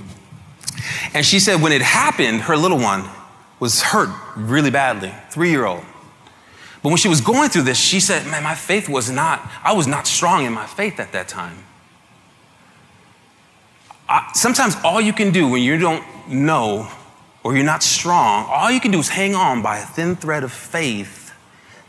And 1.14 1.26
she 1.26 1.40
said 1.40 1.62
when 1.62 1.74
it 1.74 1.82
happened, 1.82 2.42
her 2.42 2.56
little 2.56 2.80
one 2.80 3.10
was 3.60 3.82
hurt 3.82 4.10
really 4.36 4.72
badly, 4.72 5.14
three 5.30 5.52
year 5.52 5.66
old. 5.66 5.84
But 6.84 6.90
when 6.90 6.98
she 6.98 7.08
was 7.08 7.22
going 7.22 7.50
through 7.50 7.64
this, 7.64 7.80
she 7.80 8.00
said, 8.00 8.26
Man, 8.26 8.44
my 8.44 8.56
faith 8.56 8.90
was 8.90 9.10
not, 9.10 9.48
I 9.64 9.74
was 9.74 9.88
not 9.88 10.08
strong 10.08 10.46
in 10.46 10.54
my 10.54 10.66
faith 10.66 11.00
at 11.00 11.12
that 11.12 11.28
time. 11.28 11.64
I, 14.10 14.32
sometimes 14.34 14.76
all 14.84 15.00
you 15.00 15.14
can 15.14 15.32
do 15.32 15.48
when 15.48 15.62
you 15.62 15.78
don't 15.78 16.04
know 16.28 16.92
or 17.44 17.56
you're 17.56 17.66
not 17.66 17.84
strong, 17.84 18.46
all 18.50 18.70
you 18.72 18.80
can 18.80 18.92
do 18.92 19.00
is 19.00 19.10
hang 19.10 19.36
on 19.36 19.62
by 19.62 19.78
a 19.78 19.86
thin 19.86 20.16
thread 20.16 20.44
of 20.44 20.52
faith 20.52 21.34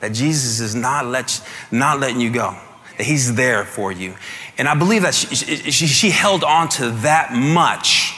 that 0.01 0.13
Jesus 0.13 0.61
is 0.61 0.75
not, 0.75 1.07
let, 1.07 1.41
not 1.71 2.01
letting 2.01 2.21
you 2.21 2.31
go, 2.31 2.57
that 2.99 3.05
He's 3.05 3.35
there 3.35 3.65
for 3.65 3.93
you. 3.93 4.15
And 4.59 4.69
I 4.69 4.75
believe 4.75 5.03
that 5.03 5.15
she, 5.15 5.35
she, 5.37 5.87
she 5.87 6.11
held 6.11 6.45
on 6.45 6.69
to 6.71 6.91
that 6.91 7.33
much. 7.33 8.12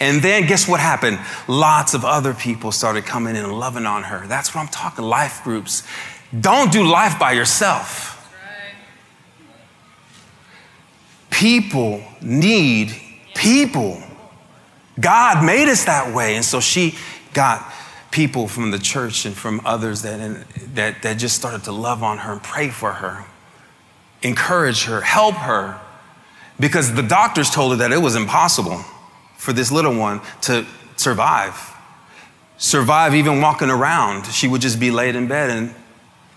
And 0.00 0.22
then 0.22 0.46
guess 0.46 0.68
what 0.68 0.80
happened? 0.80 1.18
Lots 1.46 1.94
of 1.94 2.04
other 2.04 2.34
people 2.34 2.72
started 2.72 3.04
coming 3.04 3.36
in 3.36 3.44
and 3.44 3.58
loving 3.58 3.86
on 3.86 4.04
her. 4.04 4.26
That's 4.26 4.54
what 4.54 4.60
I'm 4.62 4.68
talking 4.68 5.04
life 5.04 5.42
groups. 5.44 5.82
Don't 6.38 6.72
do 6.72 6.84
life 6.84 7.18
by 7.18 7.32
yourself. 7.32 8.14
People 11.30 12.02
need 12.20 12.94
people. 13.34 14.02
God 14.98 15.44
made 15.44 15.68
us 15.68 15.84
that 15.84 16.14
way. 16.14 16.34
And 16.36 16.44
so 16.44 16.60
she 16.60 16.96
got 17.32 17.72
people 18.10 18.48
from 18.48 18.70
the 18.70 18.78
church 18.78 19.24
and 19.24 19.34
from 19.36 19.60
others 19.64 20.02
that, 20.02 20.44
that, 20.74 21.02
that 21.02 21.14
just 21.18 21.36
started 21.36 21.64
to 21.64 21.72
love 21.72 22.02
on 22.02 22.18
her 22.18 22.32
and 22.32 22.42
pray 22.42 22.68
for 22.68 22.92
her, 22.94 23.24
encourage 24.22 24.84
her, 24.84 25.00
help 25.00 25.34
her. 25.34 25.80
Because 26.58 26.94
the 26.94 27.02
doctors 27.02 27.50
told 27.50 27.72
her 27.72 27.76
that 27.78 27.92
it 27.92 27.98
was 27.98 28.16
impossible 28.16 28.84
for 29.38 29.54
this 29.54 29.72
little 29.72 29.96
one 29.96 30.20
to 30.42 30.66
survive. 30.96 31.54
Survive 32.58 33.14
even 33.14 33.40
walking 33.40 33.70
around. 33.70 34.26
She 34.26 34.48
would 34.48 34.60
just 34.60 34.78
be 34.78 34.90
laid 34.90 35.16
in 35.16 35.28
bed 35.28 35.48
and 35.48 35.74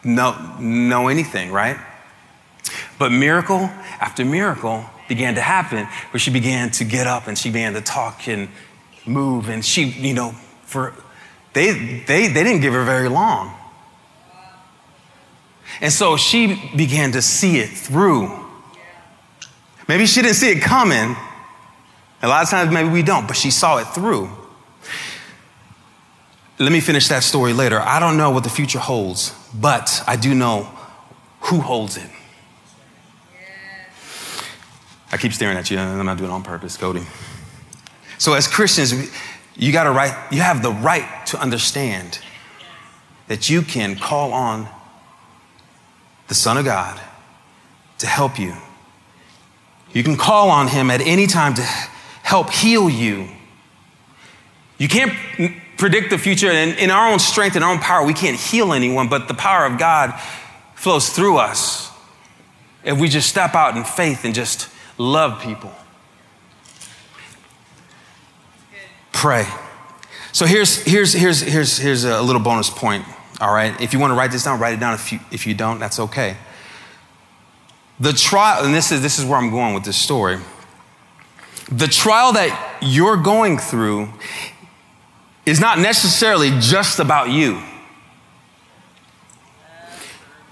know, 0.04 0.58
know 0.60 1.08
anything, 1.10 1.52
right? 1.52 1.78
But 2.98 3.12
miracle 3.12 3.70
after 4.00 4.24
miracle 4.24 4.86
began 5.10 5.36
to 5.36 5.42
happen 5.42 5.86
where 6.12 6.20
she 6.20 6.32
began 6.32 6.70
to 6.72 6.84
get 6.84 7.08
up 7.08 7.28
and 7.28 7.38
she 7.38 7.50
began 7.50 7.74
to 7.74 7.82
talk 7.82 8.28
and 8.28 8.48
move. 9.06 9.50
And 9.50 9.66
she, 9.66 9.84
you 9.84 10.14
know, 10.14 10.32
for 10.64 10.94
they, 11.54 12.04
they, 12.08 12.28
they 12.28 12.44
didn't 12.44 12.62
give 12.62 12.74
her 12.74 12.86
very 12.86 13.10
long. 13.10 13.54
And 15.82 15.92
so 15.92 16.18
she 16.18 16.72
began 16.76 17.14
to 17.14 17.22
see 17.22 17.58
it 17.58 17.70
through. 17.70 18.30
Maybe 19.88 20.06
she 20.06 20.22
didn't 20.22 20.36
see 20.36 20.52
it 20.52 20.62
coming. 20.62 21.16
A 22.24 22.28
lot 22.28 22.44
of 22.44 22.50
times, 22.50 22.72
maybe 22.72 22.90
we 22.90 23.02
don't, 23.02 23.28
but 23.28 23.36
she 23.36 23.50
saw 23.50 23.78
it 23.78 23.86
through. 23.86 24.30
Let 26.60 26.72
me 26.72 26.80
finish 26.80 27.08
that 27.08 27.24
story 27.24 27.54
later. 27.54 27.80
I 27.80 28.00
don't 28.00 28.18
know 28.18 28.30
what 28.30 28.44
the 28.44 28.50
future 28.50 28.78
holds, 28.78 29.34
but 29.54 30.04
I 30.06 30.16
do 30.16 30.36
know 30.36 30.70
who 31.42 31.60
holds 31.60 31.98
it. 31.98 32.10
I 35.12 35.18
keep 35.18 35.34
staring 35.34 35.58
at 35.58 35.70
you. 35.72 35.78
And 35.78 36.00
I'm 36.00 36.06
not 36.06 36.18
doing 36.18 36.30
it 36.30 36.34
on 36.34 36.44
purpose, 36.44 36.78
Cody. 36.78 37.04
So, 38.18 38.34
as 38.34 38.48
Christians, 38.48 38.94
you 39.56 39.72
got 39.72 39.88
a 39.88 39.92
right, 39.92 40.16
you 40.32 40.42
have 40.42 40.62
the 40.62 40.72
right 40.72 41.26
to 41.28 41.40
understand 41.40 42.20
that 43.28 43.50
you 43.50 43.62
can 43.62 43.96
call 43.96 44.32
on 44.32 44.68
the 46.28 46.36
Son 46.36 46.58
of 46.58 46.66
God 46.66 47.00
to 47.98 48.08
help 48.08 48.40
you. 48.40 48.54
You 49.94 50.04
can 50.04 50.16
call 50.16 50.50
on 50.50 50.68
him 50.68 50.90
at 50.92 51.02
any 51.02 51.28
time 51.28 51.56
to 51.56 51.64
help 52.32 52.50
heal 52.50 52.90
you. 52.90 53.28
You 54.78 54.88
can't 54.88 55.12
predict 55.76 56.12
the 56.12 56.18
future, 56.18 56.50
and 56.50 56.80
in 56.80 56.90
our 56.90 57.12
own 57.12 57.20
strength 57.20 57.58
and 57.58 57.66
our 57.66 57.70
own 57.70 57.80
power, 57.80 58.06
we 58.06 58.14
can't 58.14 58.40
heal 58.40 58.72
anyone, 58.72 59.10
but 59.10 59.28
the 59.28 59.34
power 59.34 59.66
of 59.66 59.78
God 59.78 60.18
flows 60.74 61.10
through 61.10 61.40
us 61.40 61.92
if 62.86 62.98
we 62.98 63.10
just 63.10 63.30
step 63.30 63.54
out 63.54 63.76
in 63.76 63.84
faith 63.84 64.24
and 64.24 64.34
just 64.34 64.70
love 64.98 65.42
people. 65.42 65.74
Pray. 69.12 69.46
So 70.32 70.46
here's, 70.46 70.82
here's, 70.86 71.12
here's, 71.12 71.42
here's, 71.42 71.78
here's 71.80 72.06
a 72.06 72.22
little 72.22 72.42
bonus 72.42 72.70
point, 72.70 73.04
all 73.42 73.54
right? 73.54 73.80
If 73.82 73.92
you 73.92 74.00
want 74.00 74.12
to 74.12 74.16
write 74.16 74.32
this 74.32 74.46
down, 74.46 74.58
write 74.58 74.76
it 74.76 74.80
down. 74.80 74.94
If 74.94 75.12
you, 75.12 75.20
if 75.34 75.46
you 75.46 75.54
don't, 75.54 75.80
that's 75.80 76.00
okay. 76.00 76.38
The 78.00 78.14
trial, 78.14 78.64
and 78.64 78.74
this 78.74 78.94
is, 78.94 79.02
this 79.02 79.20
is 79.20 79.26
where 79.26 79.38
I'm 79.38 79.50
going 79.50 79.74
with 79.74 79.84
this 79.84 79.98
story. 79.98 80.40
The 81.70 81.88
trial 81.88 82.34
that 82.34 82.80
you're 82.82 83.18
going 83.18 83.58
through 83.58 84.10
is 85.46 85.60
not 85.60 85.80
necessarily 85.80 86.52
just 86.60 87.00
about 87.00 87.30
you. 87.30 87.62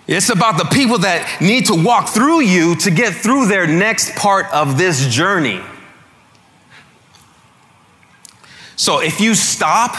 It's 0.08 0.30
about 0.30 0.58
the 0.58 0.66
people 0.66 0.98
that 1.00 1.40
need 1.40 1.68
to 1.68 1.76
walk 1.76 2.10
through 2.10 2.42
you 2.42 2.76
to 2.78 2.90
get 2.90 3.14
through 3.14 3.46
their 3.46 3.68
next 3.68 4.16
part 4.16 4.48
of 4.52 4.78
this 4.78 5.08
journey. 5.08 5.62
So 8.76 9.02
if 9.02 9.22
you 9.22 9.36
stop 9.36 9.96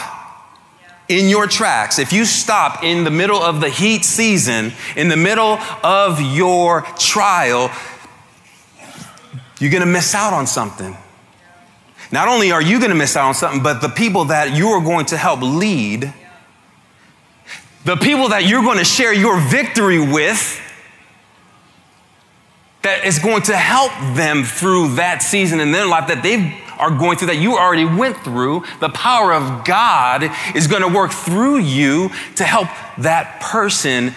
in 1.09 1.29
your 1.29 1.47
tracks, 1.47 1.99
if 1.99 2.13
you 2.13 2.25
stop 2.25 2.83
in 2.83 3.05
the 3.05 3.11
middle 3.11 3.41
of 3.41 3.61
the 3.61 3.69
heat 3.69 4.05
season, 4.05 4.73
in 4.97 5.09
the 5.09 5.17
middle 5.17 5.59
of 5.85 6.21
your 6.21 6.83
trial, 6.99 7.71
you're 9.61 9.71
gonna 9.71 9.87
miss 9.87 10.15
out 10.15 10.33
on 10.33 10.47
something. 10.47 10.97
Not 12.11 12.27
only 12.27 12.51
are 12.51 12.63
you 12.63 12.81
gonna 12.81 12.95
miss 12.97 13.17
out 13.17 13.29
on 13.29 13.35
something, 13.35 13.63
but 13.63 13.81
the 13.81 13.89
people 13.89 14.27
that 14.27 14.57
you 14.57 14.69
are 14.71 14.81
going 14.81 15.07
to 15.07 15.17
help 15.17 15.43
lead, 15.43 16.13
the 17.85 17.97
people 17.97 18.31
that 18.31 18.47
you're 18.47 18.63
gonna 18.63 18.85
share 18.85 19.15
your 19.15 19.39
victory 19.39 20.01
with, 20.01 20.61
that 22.83 23.05
is 23.05 23.19
going 23.19 23.43
to 23.43 23.57
help 23.57 23.93
them 24.17 24.43
through 24.43 24.95
that 24.95 25.23
season 25.23 25.61
in 25.61 25.71
their 25.71 25.87
life 25.87 26.09
that 26.09 26.23
they've 26.23 26.53
are 26.81 26.91
going 26.91 27.19
through, 27.19 27.29
that 27.29 27.37
you 27.37 27.57
already 27.59 27.85
went 27.85 28.17
through, 28.19 28.65
the 28.81 28.89
power 28.89 29.35
of 29.35 29.65
God 29.65 30.31
is 30.57 30.67
going 30.67 30.83
to 30.83 30.89
work 30.89 31.13
through 31.13 31.59
you 31.59 32.11
to 32.37 32.45
help 32.45 32.69
that 32.99 33.41
person 33.41 34.15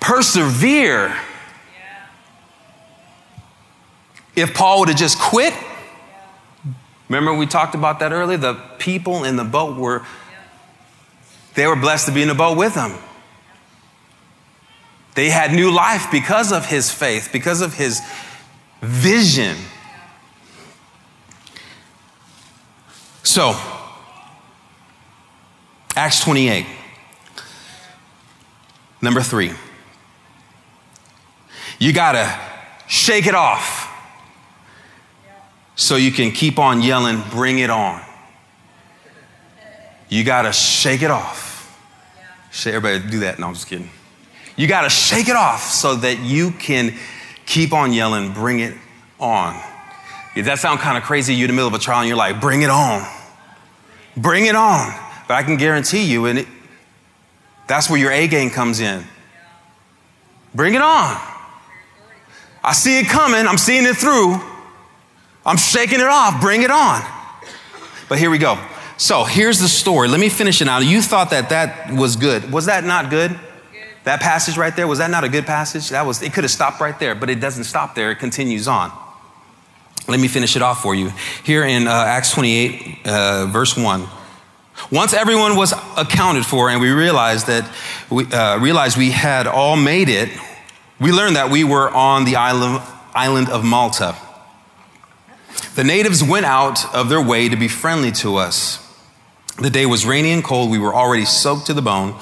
persevere. 0.00 1.14
If 4.36 4.54
Paul 4.54 4.80
would 4.80 4.88
have 4.88 4.98
just 4.98 5.18
quit, 5.18 5.54
remember 7.08 7.34
we 7.34 7.46
talked 7.46 7.74
about 7.74 8.00
that 8.00 8.12
earlier? 8.12 8.36
The 8.36 8.54
people 8.78 9.24
in 9.24 9.36
the 9.36 9.44
boat 9.44 9.76
were, 9.76 10.04
they 11.54 11.66
were 11.66 11.76
blessed 11.76 12.06
to 12.06 12.12
be 12.12 12.22
in 12.22 12.28
the 12.28 12.34
boat 12.34 12.56
with 12.56 12.74
him. 12.74 12.92
They 15.14 15.30
had 15.30 15.52
new 15.52 15.70
life 15.70 16.08
because 16.10 16.52
of 16.52 16.66
his 16.66 16.90
faith, 16.90 17.30
because 17.32 17.60
of 17.60 17.74
his 17.74 18.00
vision. 18.80 19.56
So, 23.22 23.56
Acts 25.94 26.20
28. 26.20 26.66
Number 29.00 29.20
three. 29.20 29.52
You 31.78 31.92
gotta 31.92 32.40
shake 32.88 33.26
it 33.26 33.34
off 33.34 33.83
so 35.76 35.96
you 35.96 36.12
can 36.12 36.30
keep 36.30 36.58
on 36.58 36.82
yelling, 36.82 37.22
bring 37.30 37.58
it 37.58 37.70
on. 37.70 38.00
You 40.08 40.22
gotta 40.24 40.52
shake 40.52 41.02
it 41.02 41.10
off. 41.10 41.52
Everybody 42.66 43.00
do 43.10 43.20
that. 43.20 43.38
No, 43.38 43.48
I'm 43.48 43.54
just 43.54 43.66
kidding. 43.66 43.90
You 44.56 44.68
gotta 44.68 44.88
shake 44.88 45.28
it 45.28 45.36
off 45.36 45.62
so 45.62 45.96
that 45.96 46.20
you 46.20 46.52
can 46.52 46.94
keep 47.46 47.72
on 47.72 47.92
yelling, 47.92 48.32
bring 48.32 48.60
it 48.60 48.74
on. 49.18 49.60
If 50.36 50.46
that 50.46 50.58
sound 50.58 50.80
kind 50.80 50.96
of 50.96 51.04
crazy, 51.04 51.34
you're 51.34 51.44
in 51.44 51.50
the 51.50 51.54
middle 51.54 51.68
of 51.68 51.74
a 51.74 51.78
trial 51.78 52.00
and 52.00 52.08
you're 52.08 52.16
like, 52.16 52.40
bring 52.40 52.62
it 52.62 52.70
on. 52.70 53.06
Bring 54.16 54.46
it 54.46 54.54
on. 54.54 54.92
But 55.26 55.34
I 55.34 55.42
can 55.42 55.56
guarantee 55.56 56.04
you, 56.04 56.26
and 56.26 56.40
it, 56.40 56.48
that's 57.66 57.88
where 57.88 57.98
your 57.98 58.12
A 58.12 58.28
game 58.28 58.50
comes 58.50 58.80
in. 58.80 59.04
Bring 60.54 60.74
it 60.74 60.82
on. 60.82 61.20
I 62.62 62.72
see 62.72 63.00
it 63.00 63.06
coming. 63.06 63.46
I'm 63.46 63.58
seeing 63.58 63.84
it 63.84 63.96
through. 63.96 64.40
I'm 65.46 65.56
shaking 65.56 66.00
it 66.00 66.06
off. 66.06 66.40
Bring 66.40 66.62
it 66.62 66.70
on. 66.70 67.02
But 68.08 68.18
here 68.18 68.30
we 68.30 68.38
go. 68.38 68.58
So 68.96 69.24
here's 69.24 69.58
the 69.58 69.68
story. 69.68 70.08
Let 70.08 70.20
me 70.20 70.28
finish 70.28 70.62
it 70.62 70.68
out. 70.68 70.84
You 70.84 71.02
thought 71.02 71.30
that 71.30 71.50
that 71.50 71.92
was 71.92 72.16
good. 72.16 72.50
Was 72.52 72.66
that 72.66 72.84
not 72.84 73.10
good? 73.10 73.32
good? 73.32 73.40
That 74.04 74.20
passage 74.20 74.56
right 74.56 74.74
there, 74.74 74.86
was 74.86 74.98
that 74.98 75.10
not 75.10 75.24
a 75.24 75.28
good 75.28 75.46
passage? 75.46 75.90
That 75.90 76.06
was, 76.06 76.22
it 76.22 76.32
could 76.32 76.44
have 76.44 76.50
stopped 76.50 76.80
right 76.80 76.98
there, 76.98 77.14
but 77.14 77.28
it 77.28 77.40
doesn't 77.40 77.64
stop 77.64 77.94
there. 77.94 78.10
It 78.10 78.18
continues 78.18 78.68
on. 78.68 78.92
Let 80.06 80.20
me 80.20 80.28
finish 80.28 80.54
it 80.54 80.62
off 80.62 80.82
for 80.82 80.94
you. 80.94 81.12
Here 81.44 81.64
in 81.64 81.88
uh, 81.88 81.90
Acts 81.90 82.32
28, 82.32 82.98
uh, 83.06 83.46
verse 83.46 83.76
1. 83.76 84.06
Once 84.90 85.14
everyone 85.14 85.56
was 85.56 85.72
accounted 85.96 86.44
for 86.44 86.68
and 86.68 86.80
we 86.80 86.90
realized 86.90 87.46
that 87.46 87.70
we 88.10 88.26
uh, 88.26 88.58
realized 88.58 88.96
we 88.96 89.10
had 89.10 89.46
all 89.46 89.76
made 89.76 90.08
it, 90.08 90.28
we 91.00 91.10
learned 91.10 91.36
that 91.36 91.50
we 91.50 91.64
were 91.64 91.90
on 91.90 92.24
the 92.24 92.36
island, 92.36 92.82
island 93.14 93.48
of 93.48 93.64
Malta. 93.64 94.16
The 95.74 95.84
natives 95.84 96.22
went 96.22 96.46
out 96.46 96.94
of 96.94 97.08
their 97.08 97.20
way 97.20 97.48
to 97.48 97.56
be 97.56 97.68
friendly 97.68 98.12
to 98.12 98.36
us. 98.36 98.80
The 99.60 99.70
day 99.70 99.86
was 99.86 100.06
rainy 100.06 100.30
and 100.30 100.42
cold. 100.42 100.70
We 100.70 100.78
were 100.78 100.94
already 100.94 101.24
soaked 101.24 101.66
to 101.66 101.74
the 101.74 101.82
bone, 101.82 102.18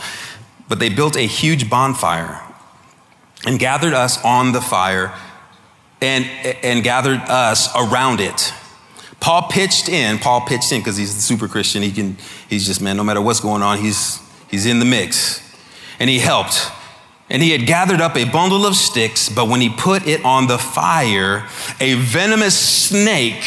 but 0.68 0.78
they 0.78 0.88
built 0.88 1.16
a 1.16 1.26
huge 1.26 1.68
bonfire 1.68 2.40
and 3.46 3.58
gathered 3.58 3.92
us 3.92 4.22
on 4.24 4.52
the 4.52 4.60
fire 4.60 5.14
and, 6.00 6.24
and 6.62 6.82
gathered 6.82 7.20
us 7.20 7.68
around 7.76 8.20
it. 8.20 8.52
Paul 9.20 9.48
pitched 9.48 9.88
in, 9.88 10.18
Paul 10.18 10.42
pitched 10.42 10.72
in 10.72 10.80
because 10.80 10.96
he's 10.96 11.14
the 11.14 11.20
super 11.20 11.46
Christian. 11.46 11.82
He 11.82 11.92
can, 11.92 12.16
he's 12.48 12.66
just, 12.66 12.80
man, 12.80 12.96
no 12.96 13.04
matter 13.04 13.20
what's 13.20 13.40
going 13.40 13.62
on, 13.62 13.78
he's, 13.78 14.18
he's 14.50 14.66
in 14.66 14.78
the 14.78 14.84
mix. 14.84 15.40
And 16.00 16.10
he 16.10 16.18
helped. 16.18 16.70
And 17.32 17.42
he 17.42 17.50
had 17.50 17.66
gathered 17.66 18.02
up 18.02 18.14
a 18.14 18.24
bundle 18.24 18.66
of 18.66 18.76
sticks, 18.76 19.30
but 19.30 19.48
when 19.48 19.62
he 19.62 19.70
put 19.70 20.06
it 20.06 20.22
on 20.22 20.48
the 20.48 20.58
fire, 20.58 21.48
a 21.80 21.94
venomous 21.94 22.56
snake, 22.56 23.42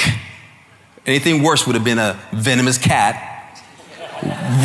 anything 1.05 1.43
worse 1.43 1.67
would 1.67 1.75
have 1.75 1.83
been 1.83 1.99
a 1.99 2.19
venomous 2.33 2.79
cat, 2.79 3.61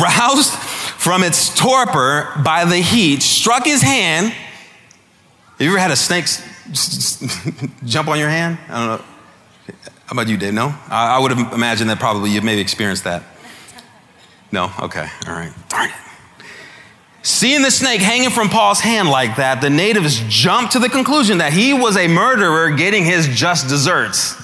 roused 0.01 0.51
from 0.51 1.21
its 1.21 1.53
torpor 1.55 2.31
by 2.43 2.65
the 2.65 2.77
heat, 2.77 3.21
struck 3.21 3.63
his 3.63 3.83
hand. 3.83 4.29
Have 4.31 5.61
you 5.61 5.69
ever 5.69 5.77
had 5.77 5.91
a 5.91 5.95
snake 5.95 6.25
jump 7.85 8.07
on 8.07 8.17
your 8.17 8.29
hand? 8.29 8.57
I 8.69 8.87
don't 8.87 8.97
know. 8.97 9.05
How 10.07 10.13
about 10.13 10.29
you, 10.29 10.37
Dave? 10.37 10.55
No? 10.55 10.75
I, 10.89 11.17
I 11.17 11.19
would 11.19 11.29
have 11.31 11.53
imagined 11.53 11.91
that 11.91 11.99
probably 11.99 12.31
you've 12.31 12.43
maybe 12.43 12.59
experienced 12.59 13.03
that. 13.03 13.21
No? 14.51 14.71
Okay. 14.79 15.07
All 15.27 15.33
right. 15.33 15.53
Darn 15.69 15.89
it. 15.89 15.95
Seeing 17.23 17.61
the 17.61 17.69
snake 17.69 18.01
hanging 18.01 18.31
from 18.31 18.49
Paul's 18.49 18.79
hand 18.79 19.09
like 19.09 19.35
that, 19.35 19.61
the 19.61 19.69
natives 19.69 20.21
jumped 20.27 20.73
to 20.73 20.79
the 20.79 20.89
conclusion 20.89 21.37
that 21.37 21.53
he 21.53 21.73
was 21.73 21.95
a 21.95 22.07
murderer 22.07 22.71
getting 22.71 23.05
his 23.05 23.27
just 23.27 23.67
desserts. 23.67 24.35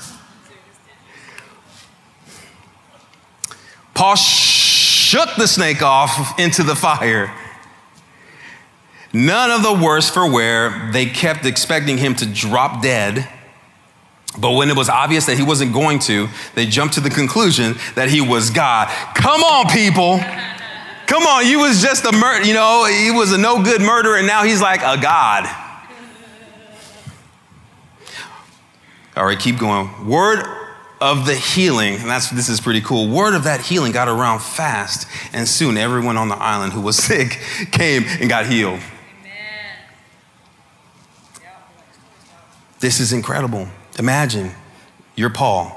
Paul 3.95 4.15
shook 4.15 5.29
the 5.37 5.47
snake 5.47 5.81
off 5.81 6.39
into 6.39 6.61
the 6.61 6.75
fire. 6.75 7.33
None 9.11 9.49
of 9.49 9.63
the 9.63 9.73
worse 9.73 10.07
for 10.07 10.29
wear. 10.29 10.91
They 10.91 11.07
kept 11.07 11.45
expecting 11.45 11.97
him 11.97 12.13
to 12.15 12.25
drop 12.27 12.83
dead. 12.83 13.27
But 14.37 14.51
when 14.51 14.69
it 14.69 14.75
was 14.75 14.87
obvious 14.87 15.25
that 15.25 15.37
he 15.37 15.43
wasn't 15.43 15.73
going 15.73 15.97
to, 15.99 16.27
they 16.53 16.67
jumped 16.67 16.93
to 16.95 16.99
the 16.99 17.09
conclusion 17.09 17.75
that 17.95 18.09
he 18.09 18.21
was 18.21 18.51
God. 18.51 18.87
Come 19.15 19.41
on, 19.41 19.67
people. 19.69 20.19
Come 21.07 21.23
on, 21.23 21.45
he 21.45 21.55
was 21.55 21.81
just 21.81 22.05
a 22.05 22.11
murder, 22.11 22.45
you 22.45 22.53
know, 22.53 22.85
he 22.85 23.11
was 23.11 23.31
a 23.31 23.37
no 23.37 23.63
good 23.63 23.81
murderer, 23.81 24.17
and 24.17 24.27
now 24.27 24.43
he's 24.43 24.61
like 24.61 24.81
a 24.81 25.01
God. 25.01 25.47
All 29.15 29.25
right, 29.25 29.39
keep 29.39 29.57
going. 29.57 30.07
Word 30.07 30.45
of 30.99 31.25
the 31.25 31.33
healing, 31.33 31.95
and 31.95 32.09
that's 32.09 32.29
this 32.29 32.49
is 32.49 32.59
pretty 32.59 32.81
cool. 32.81 33.07
Word 33.07 33.35
of 33.35 33.45
that 33.45 33.61
healing 33.61 33.93
got 33.93 34.09
around 34.09 34.41
fast, 34.41 35.07
and 35.31 35.47
soon 35.47 35.77
everyone 35.77 36.17
on 36.17 36.27
the 36.27 36.35
island 36.35 36.73
who 36.73 36.81
was 36.81 36.97
sick 37.03 37.39
came 37.71 38.03
and 38.03 38.29
got 38.29 38.45
healed. 38.45 38.81
This 42.79 42.99
is 42.99 43.11
incredible. 43.13 43.67
Imagine 43.97 44.51
you're 45.15 45.31
Paul. 45.31 45.73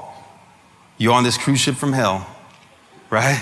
You're 0.97 1.13
on 1.13 1.23
this 1.23 1.37
cruise 1.37 1.59
ship 1.59 1.75
from 1.75 1.93
hell, 1.93 2.27
right? 3.09 3.41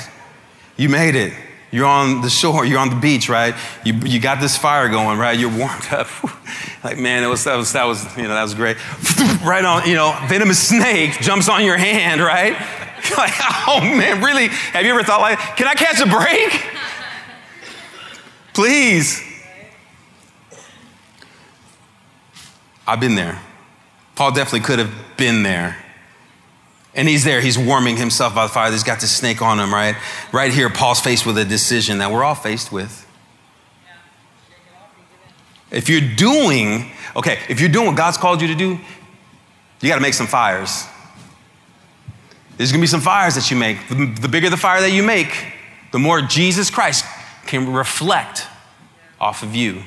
You 0.77 0.87
made 0.87 1.15
it. 1.15 1.33
You're 1.71 1.85
on 1.85 2.21
the 2.21 2.29
shore, 2.29 2.65
you're 2.65 2.79
on 2.79 2.89
the 2.89 2.95
beach, 2.95 3.29
right? 3.29 3.53
You, 3.85 3.93
you 3.93 4.19
got 4.19 4.41
this 4.41 4.57
fire 4.57 4.89
going, 4.89 5.19
right? 5.19 5.37
You're 5.37 5.55
warmed 5.55 5.87
up. 5.91 6.07
like, 6.83 6.97
man, 6.97 7.23
it 7.23 7.27
was, 7.27 7.43
that, 7.43 7.55
was, 7.55 7.73
that, 7.73 7.85
was, 7.85 8.17
you 8.17 8.23
know, 8.23 8.33
that 8.33 8.41
was 8.41 8.55
great. 8.55 8.77
right 9.43 9.63
on, 9.63 9.87
you 9.87 9.93
know, 9.93 10.17
venomous 10.27 10.67
snake 10.67 11.19
jumps 11.19 11.47
on 11.47 11.63
your 11.63 11.77
hand, 11.77 12.21
right? 12.21 12.53
You're 13.07 13.17
like, 13.17 13.33
oh 13.67 13.81
man, 13.81 14.23
really? 14.23 14.47
Have 14.47 14.83
you 14.83 14.91
ever 14.91 15.03
thought 15.03 15.21
like, 15.21 15.37
can 15.57 15.67
I 15.67 15.75
catch 15.75 15.99
a 16.01 16.07
break? 16.07 16.65
Please. 18.53 19.23
I've 22.87 22.99
been 22.99 23.15
there. 23.15 23.39
Paul 24.15 24.31
definitely 24.31 24.61
could 24.61 24.79
have 24.79 24.91
been 25.15 25.43
there. 25.43 25.77
And 26.95 27.07
he's 27.07 27.23
there, 27.23 27.39
he's 27.39 27.57
warming 27.57 27.97
himself 27.97 28.33
by 28.33 28.47
the 28.47 28.51
fire. 28.51 28.71
He's 28.71 28.83
got 28.83 28.99
this 28.99 29.15
snake 29.15 29.41
on 29.41 29.59
him, 29.59 29.73
right? 29.73 29.95
Right 30.31 30.51
here, 30.51 30.69
Paul's 30.69 30.99
faced 30.99 31.25
with 31.25 31.37
a 31.37 31.45
decision 31.45 31.99
that 31.99 32.11
we're 32.11 32.23
all 32.23 32.35
faced 32.35 32.71
with. 32.71 33.05
If 35.71 35.87
you're 35.87 36.15
doing, 36.15 36.91
okay, 37.15 37.37
if 37.47 37.59
you're 37.59 37.69
doing 37.69 37.87
what 37.87 37.95
God's 37.95 38.17
called 38.17 38.41
you 38.41 38.47
to 38.47 38.55
do, 38.55 38.79
you 39.81 39.89
got 39.89 39.95
to 39.95 40.01
make 40.01 40.15
some 40.15 40.27
fires. 40.27 40.85
There's 42.57 42.71
going 42.71 42.81
to 42.81 42.83
be 42.83 42.87
some 42.87 43.01
fires 43.01 43.35
that 43.35 43.49
you 43.51 43.55
make. 43.55 43.77
The, 43.87 44.27
bigger 44.27 44.49
the 44.49 44.57
fire 44.57 44.81
that 44.81 44.91
you 44.91 45.03
make, 45.03 45.53
the 45.91 45.99
more 45.99 46.21
Jesus 46.21 46.69
Christ 46.69 47.05
can 47.45 47.71
reflect 47.71 48.47
off 49.19 49.43
of 49.43 49.55
you 49.55 49.83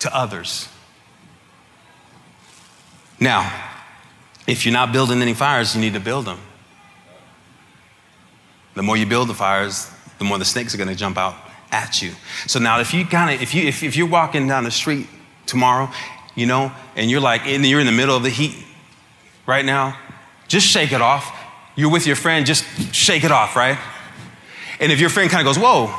to 0.00 0.14
others. 0.14 0.68
Now, 3.18 3.69
if 4.50 4.66
you're 4.66 4.72
not 4.72 4.92
building 4.92 5.22
any 5.22 5.34
fires, 5.34 5.74
you 5.74 5.80
need 5.80 5.94
to 5.94 6.00
build 6.00 6.26
them. 6.26 6.40
The 8.74 8.82
more 8.82 8.96
you 8.96 9.06
build 9.06 9.28
the 9.28 9.34
fires, 9.34 9.90
the 10.18 10.24
more 10.24 10.38
the 10.38 10.44
snakes 10.44 10.74
are 10.74 10.78
going 10.78 10.88
to 10.88 10.94
jump 10.94 11.16
out 11.16 11.34
at 11.70 12.02
you. 12.02 12.12
So 12.46 12.58
now, 12.58 12.80
if 12.80 12.92
you 12.92 13.04
kind 13.04 13.34
of, 13.34 13.42
if 13.42 13.54
you 13.54 13.68
if, 13.68 13.82
if 13.82 13.96
you're 13.96 14.08
walking 14.08 14.48
down 14.48 14.64
the 14.64 14.70
street 14.70 15.06
tomorrow, 15.46 15.90
you 16.34 16.46
know, 16.46 16.72
and 16.96 17.10
you're 17.10 17.20
like, 17.20 17.46
and 17.46 17.64
you're 17.64 17.80
in 17.80 17.86
the 17.86 17.92
middle 17.92 18.16
of 18.16 18.22
the 18.22 18.30
heat 18.30 18.56
right 19.46 19.64
now, 19.64 19.96
just 20.48 20.66
shake 20.66 20.92
it 20.92 21.00
off. 21.00 21.36
You're 21.76 21.90
with 21.90 22.06
your 22.06 22.16
friend, 22.16 22.44
just 22.44 22.64
shake 22.94 23.24
it 23.24 23.30
off, 23.30 23.56
right? 23.56 23.78
And 24.80 24.90
if 24.90 25.00
your 25.00 25.10
friend 25.10 25.30
kind 25.30 25.46
of 25.46 25.54
goes, 25.54 25.62
"Whoa, 25.62 25.94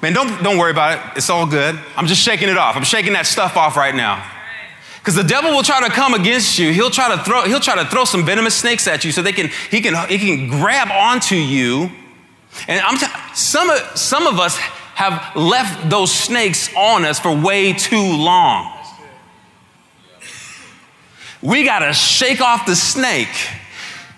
man, 0.00 0.12
don't 0.12 0.42
don't 0.42 0.56
worry 0.56 0.70
about 0.70 0.98
it. 0.98 1.18
It's 1.18 1.28
all 1.28 1.46
good. 1.46 1.78
I'm 1.96 2.06
just 2.06 2.22
shaking 2.22 2.48
it 2.48 2.56
off. 2.56 2.76
I'm 2.76 2.84
shaking 2.84 3.12
that 3.14 3.26
stuff 3.26 3.56
off 3.56 3.76
right 3.76 3.94
now." 3.94 4.31
Because 5.02 5.16
the 5.16 5.24
devil 5.24 5.50
will 5.50 5.64
try 5.64 5.80
to 5.80 5.92
come 5.92 6.14
against 6.14 6.60
you. 6.60 6.72
He'll 6.72 6.88
try 6.88 7.16
to 7.16 7.20
throw, 7.24 7.42
he'll 7.42 7.58
try 7.58 7.74
to 7.74 7.84
throw 7.90 8.04
some 8.04 8.24
venomous 8.24 8.54
snakes 8.54 8.86
at 8.86 9.04
you 9.04 9.10
so 9.10 9.20
they 9.20 9.32
can, 9.32 9.50
he 9.68 9.80
can, 9.80 9.96
he 10.08 10.16
can 10.16 10.48
grab 10.48 10.92
onto 10.92 11.34
you. 11.34 11.90
And 12.68 12.80
I'm 12.80 12.96
t- 12.96 13.06
some, 13.34 13.68
of, 13.68 13.80
some 13.98 14.28
of 14.28 14.38
us 14.38 14.56
have 14.94 15.34
left 15.34 15.90
those 15.90 16.14
snakes 16.14 16.72
on 16.76 17.04
us 17.04 17.18
for 17.18 17.34
way 17.34 17.72
too 17.72 18.16
long. 18.16 18.72
We 21.42 21.64
got 21.64 21.80
to 21.80 21.92
shake 21.92 22.40
off 22.40 22.64
the 22.64 22.76
snake, 22.76 23.26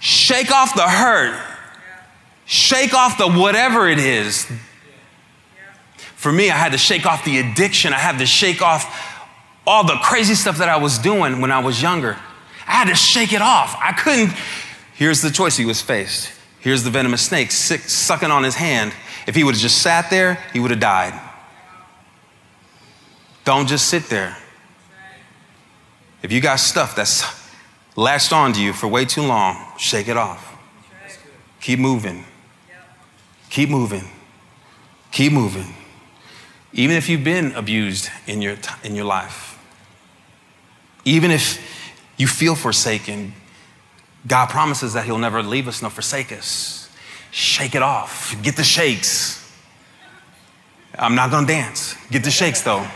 shake 0.00 0.50
off 0.50 0.74
the 0.74 0.86
hurt, 0.86 1.42
shake 2.44 2.92
off 2.92 3.16
the 3.16 3.30
whatever 3.30 3.88
it 3.88 3.98
is. 3.98 4.46
For 5.96 6.30
me, 6.30 6.50
I 6.50 6.56
had 6.56 6.72
to 6.72 6.78
shake 6.78 7.06
off 7.06 7.24
the 7.24 7.38
addiction. 7.38 7.94
I 7.94 7.98
had 7.98 8.18
to 8.18 8.26
shake 8.26 8.60
off 8.60 9.13
all 9.66 9.84
the 9.84 9.96
crazy 10.02 10.34
stuff 10.34 10.58
that 10.58 10.68
I 10.68 10.76
was 10.76 10.98
doing 10.98 11.40
when 11.40 11.50
I 11.50 11.60
was 11.60 11.80
younger. 11.80 12.18
I 12.66 12.72
had 12.72 12.88
to 12.88 12.94
shake 12.94 13.32
it 13.32 13.42
off. 13.42 13.76
I 13.80 13.92
couldn't. 13.92 14.32
Here's 14.94 15.22
the 15.22 15.30
choice 15.30 15.56
he 15.56 15.64
was 15.64 15.80
faced. 15.80 16.32
Here's 16.60 16.82
the 16.82 16.90
venomous 16.90 17.22
snake 17.22 17.50
sick, 17.50 17.80
sucking 17.80 18.30
on 18.30 18.42
his 18.42 18.54
hand. 18.54 18.92
If 19.26 19.34
he 19.34 19.44
would 19.44 19.54
have 19.54 19.62
just 19.62 19.82
sat 19.82 20.10
there, 20.10 20.42
he 20.52 20.60
would 20.60 20.70
have 20.70 20.80
died. 20.80 21.20
Don't 23.44 23.68
just 23.68 23.88
sit 23.88 24.04
there. 24.04 24.36
If 26.22 26.32
you 26.32 26.40
got 26.40 26.56
stuff 26.56 26.96
that's 26.96 27.24
latched 27.96 28.32
onto 28.32 28.60
you 28.60 28.72
for 28.72 28.88
way 28.88 29.04
too 29.04 29.22
long, 29.22 29.62
shake 29.78 30.08
it 30.08 30.16
off. 30.16 30.56
Keep 31.60 31.78
moving. 31.78 32.24
Keep 33.50 33.68
moving. 33.68 34.08
Keep 35.12 35.32
moving. 35.32 35.74
Even 36.72 36.96
if 36.96 37.08
you've 37.08 37.24
been 37.24 37.52
abused 37.52 38.10
in 38.26 38.42
your, 38.42 38.56
in 38.82 38.96
your 38.96 39.04
life, 39.04 39.53
even 41.04 41.30
if 41.30 41.92
you 42.16 42.26
feel 42.26 42.54
forsaken, 42.54 43.34
God 44.26 44.48
promises 44.48 44.94
that 44.94 45.04
He'll 45.04 45.18
never 45.18 45.42
leave 45.42 45.68
us 45.68 45.82
nor 45.82 45.90
forsake 45.90 46.32
us. 46.32 46.90
Shake 47.30 47.74
it 47.74 47.82
off. 47.82 48.36
Get 48.42 48.56
the 48.56 48.64
shakes. 48.64 49.40
I'm 50.96 51.14
not 51.14 51.30
gonna 51.30 51.46
dance. 51.46 51.96
Get 52.10 52.22
the 52.22 52.30
shakes 52.30 52.62
though. 52.62 52.86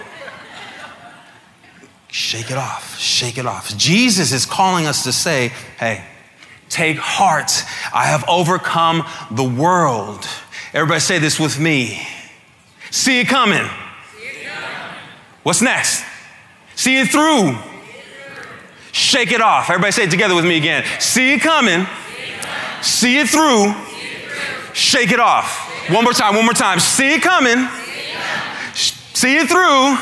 Shake 2.09 2.51
it 2.51 2.57
off. 2.57 2.97
Shake 2.99 3.37
it 3.37 3.47
off. 3.47 3.77
Jesus 3.77 4.33
is 4.33 4.47
calling 4.47 4.87
us 4.87 5.05
to 5.05 5.13
say, 5.13 5.49
hey, 5.79 6.05
take 6.69 6.97
heart. 6.97 7.51
I 7.93 8.07
have 8.07 8.25
overcome 8.29 9.05
the 9.31 9.45
world. 9.45 10.27
Everybody 10.73 11.01
say 11.01 11.19
this 11.19 11.39
with 11.39 11.59
me. 11.59 12.07
See 12.91 13.21
it 13.21 13.29
coming. 13.29 13.69
See 14.17 14.25
it 14.25 14.47
coming. 14.47 14.99
What's 15.43 15.61
next? 15.61 16.05
See 16.77 16.99
it 16.99 17.09
through. 17.09 17.57
Shake 18.99 19.31
it 19.31 19.41
off. 19.41 19.71
Everybody 19.71 19.93
say 19.93 20.03
it 20.05 20.11
together 20.11 20.35
with 20.35 20.45
me 20.45 20.57
again. 20.57 20.85
See 20.99 21.33
it 21.33 21.41
coming. 21.41 21.87
See 22.83 23.17
it 23.21 23.29
through. 23.29 23.73
Shake 24.75 25.13
it 25.13 25.21
off. 25.21 25.71
One 25.89 26.03
more 26.03 26.13
time, 26.13 26.35
one 26.35 26.45
more 26.45 26.53
time. 26.53 26.81
See 26.81 27.15
it 27.15 27.23
coming. 27.23 27.69
See 28.75 29.37
it 29.37 29.49
through. 29.49 29.97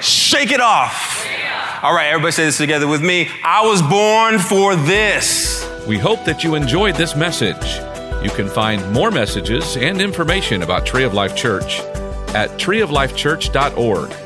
Shake 0.00 0.50
it 0.50 0.60
off. 0.60 1.26
All 1.82 1.94
right, 1.94 2.06
everybody 2.06 2.32
say 2.32 2.46
this 2.46 2.56
together 2.56 2.88
with 2.88 3.02
me. 3.02 3.28
I 3.44 3.66
was 3.66 3.82
born 3.82 4.38
for 4.38 4.74
this. 4.76 5.70
We 5.86 5.98
hope 5.98 6.24
that 6.24 6.42
you 6.42 6.54
enjoyed 6.54 6.94
this 6.94 7.14
message. 7.14 7.80
You 8.24 8.30
can 8.30 8.48
find 8.48 8.94
more 8.94 9.10
messages 9.10 9.76
and 9.76 10.00
information 10.00 10.62
about 10.62 10.86
Tree 10.86 11.04
of 11.04 11.12
Life 11.12 11.36
Church 11.36 11.80
at 12.34 12.48
treeoflifechurch.org. 12.52 14.25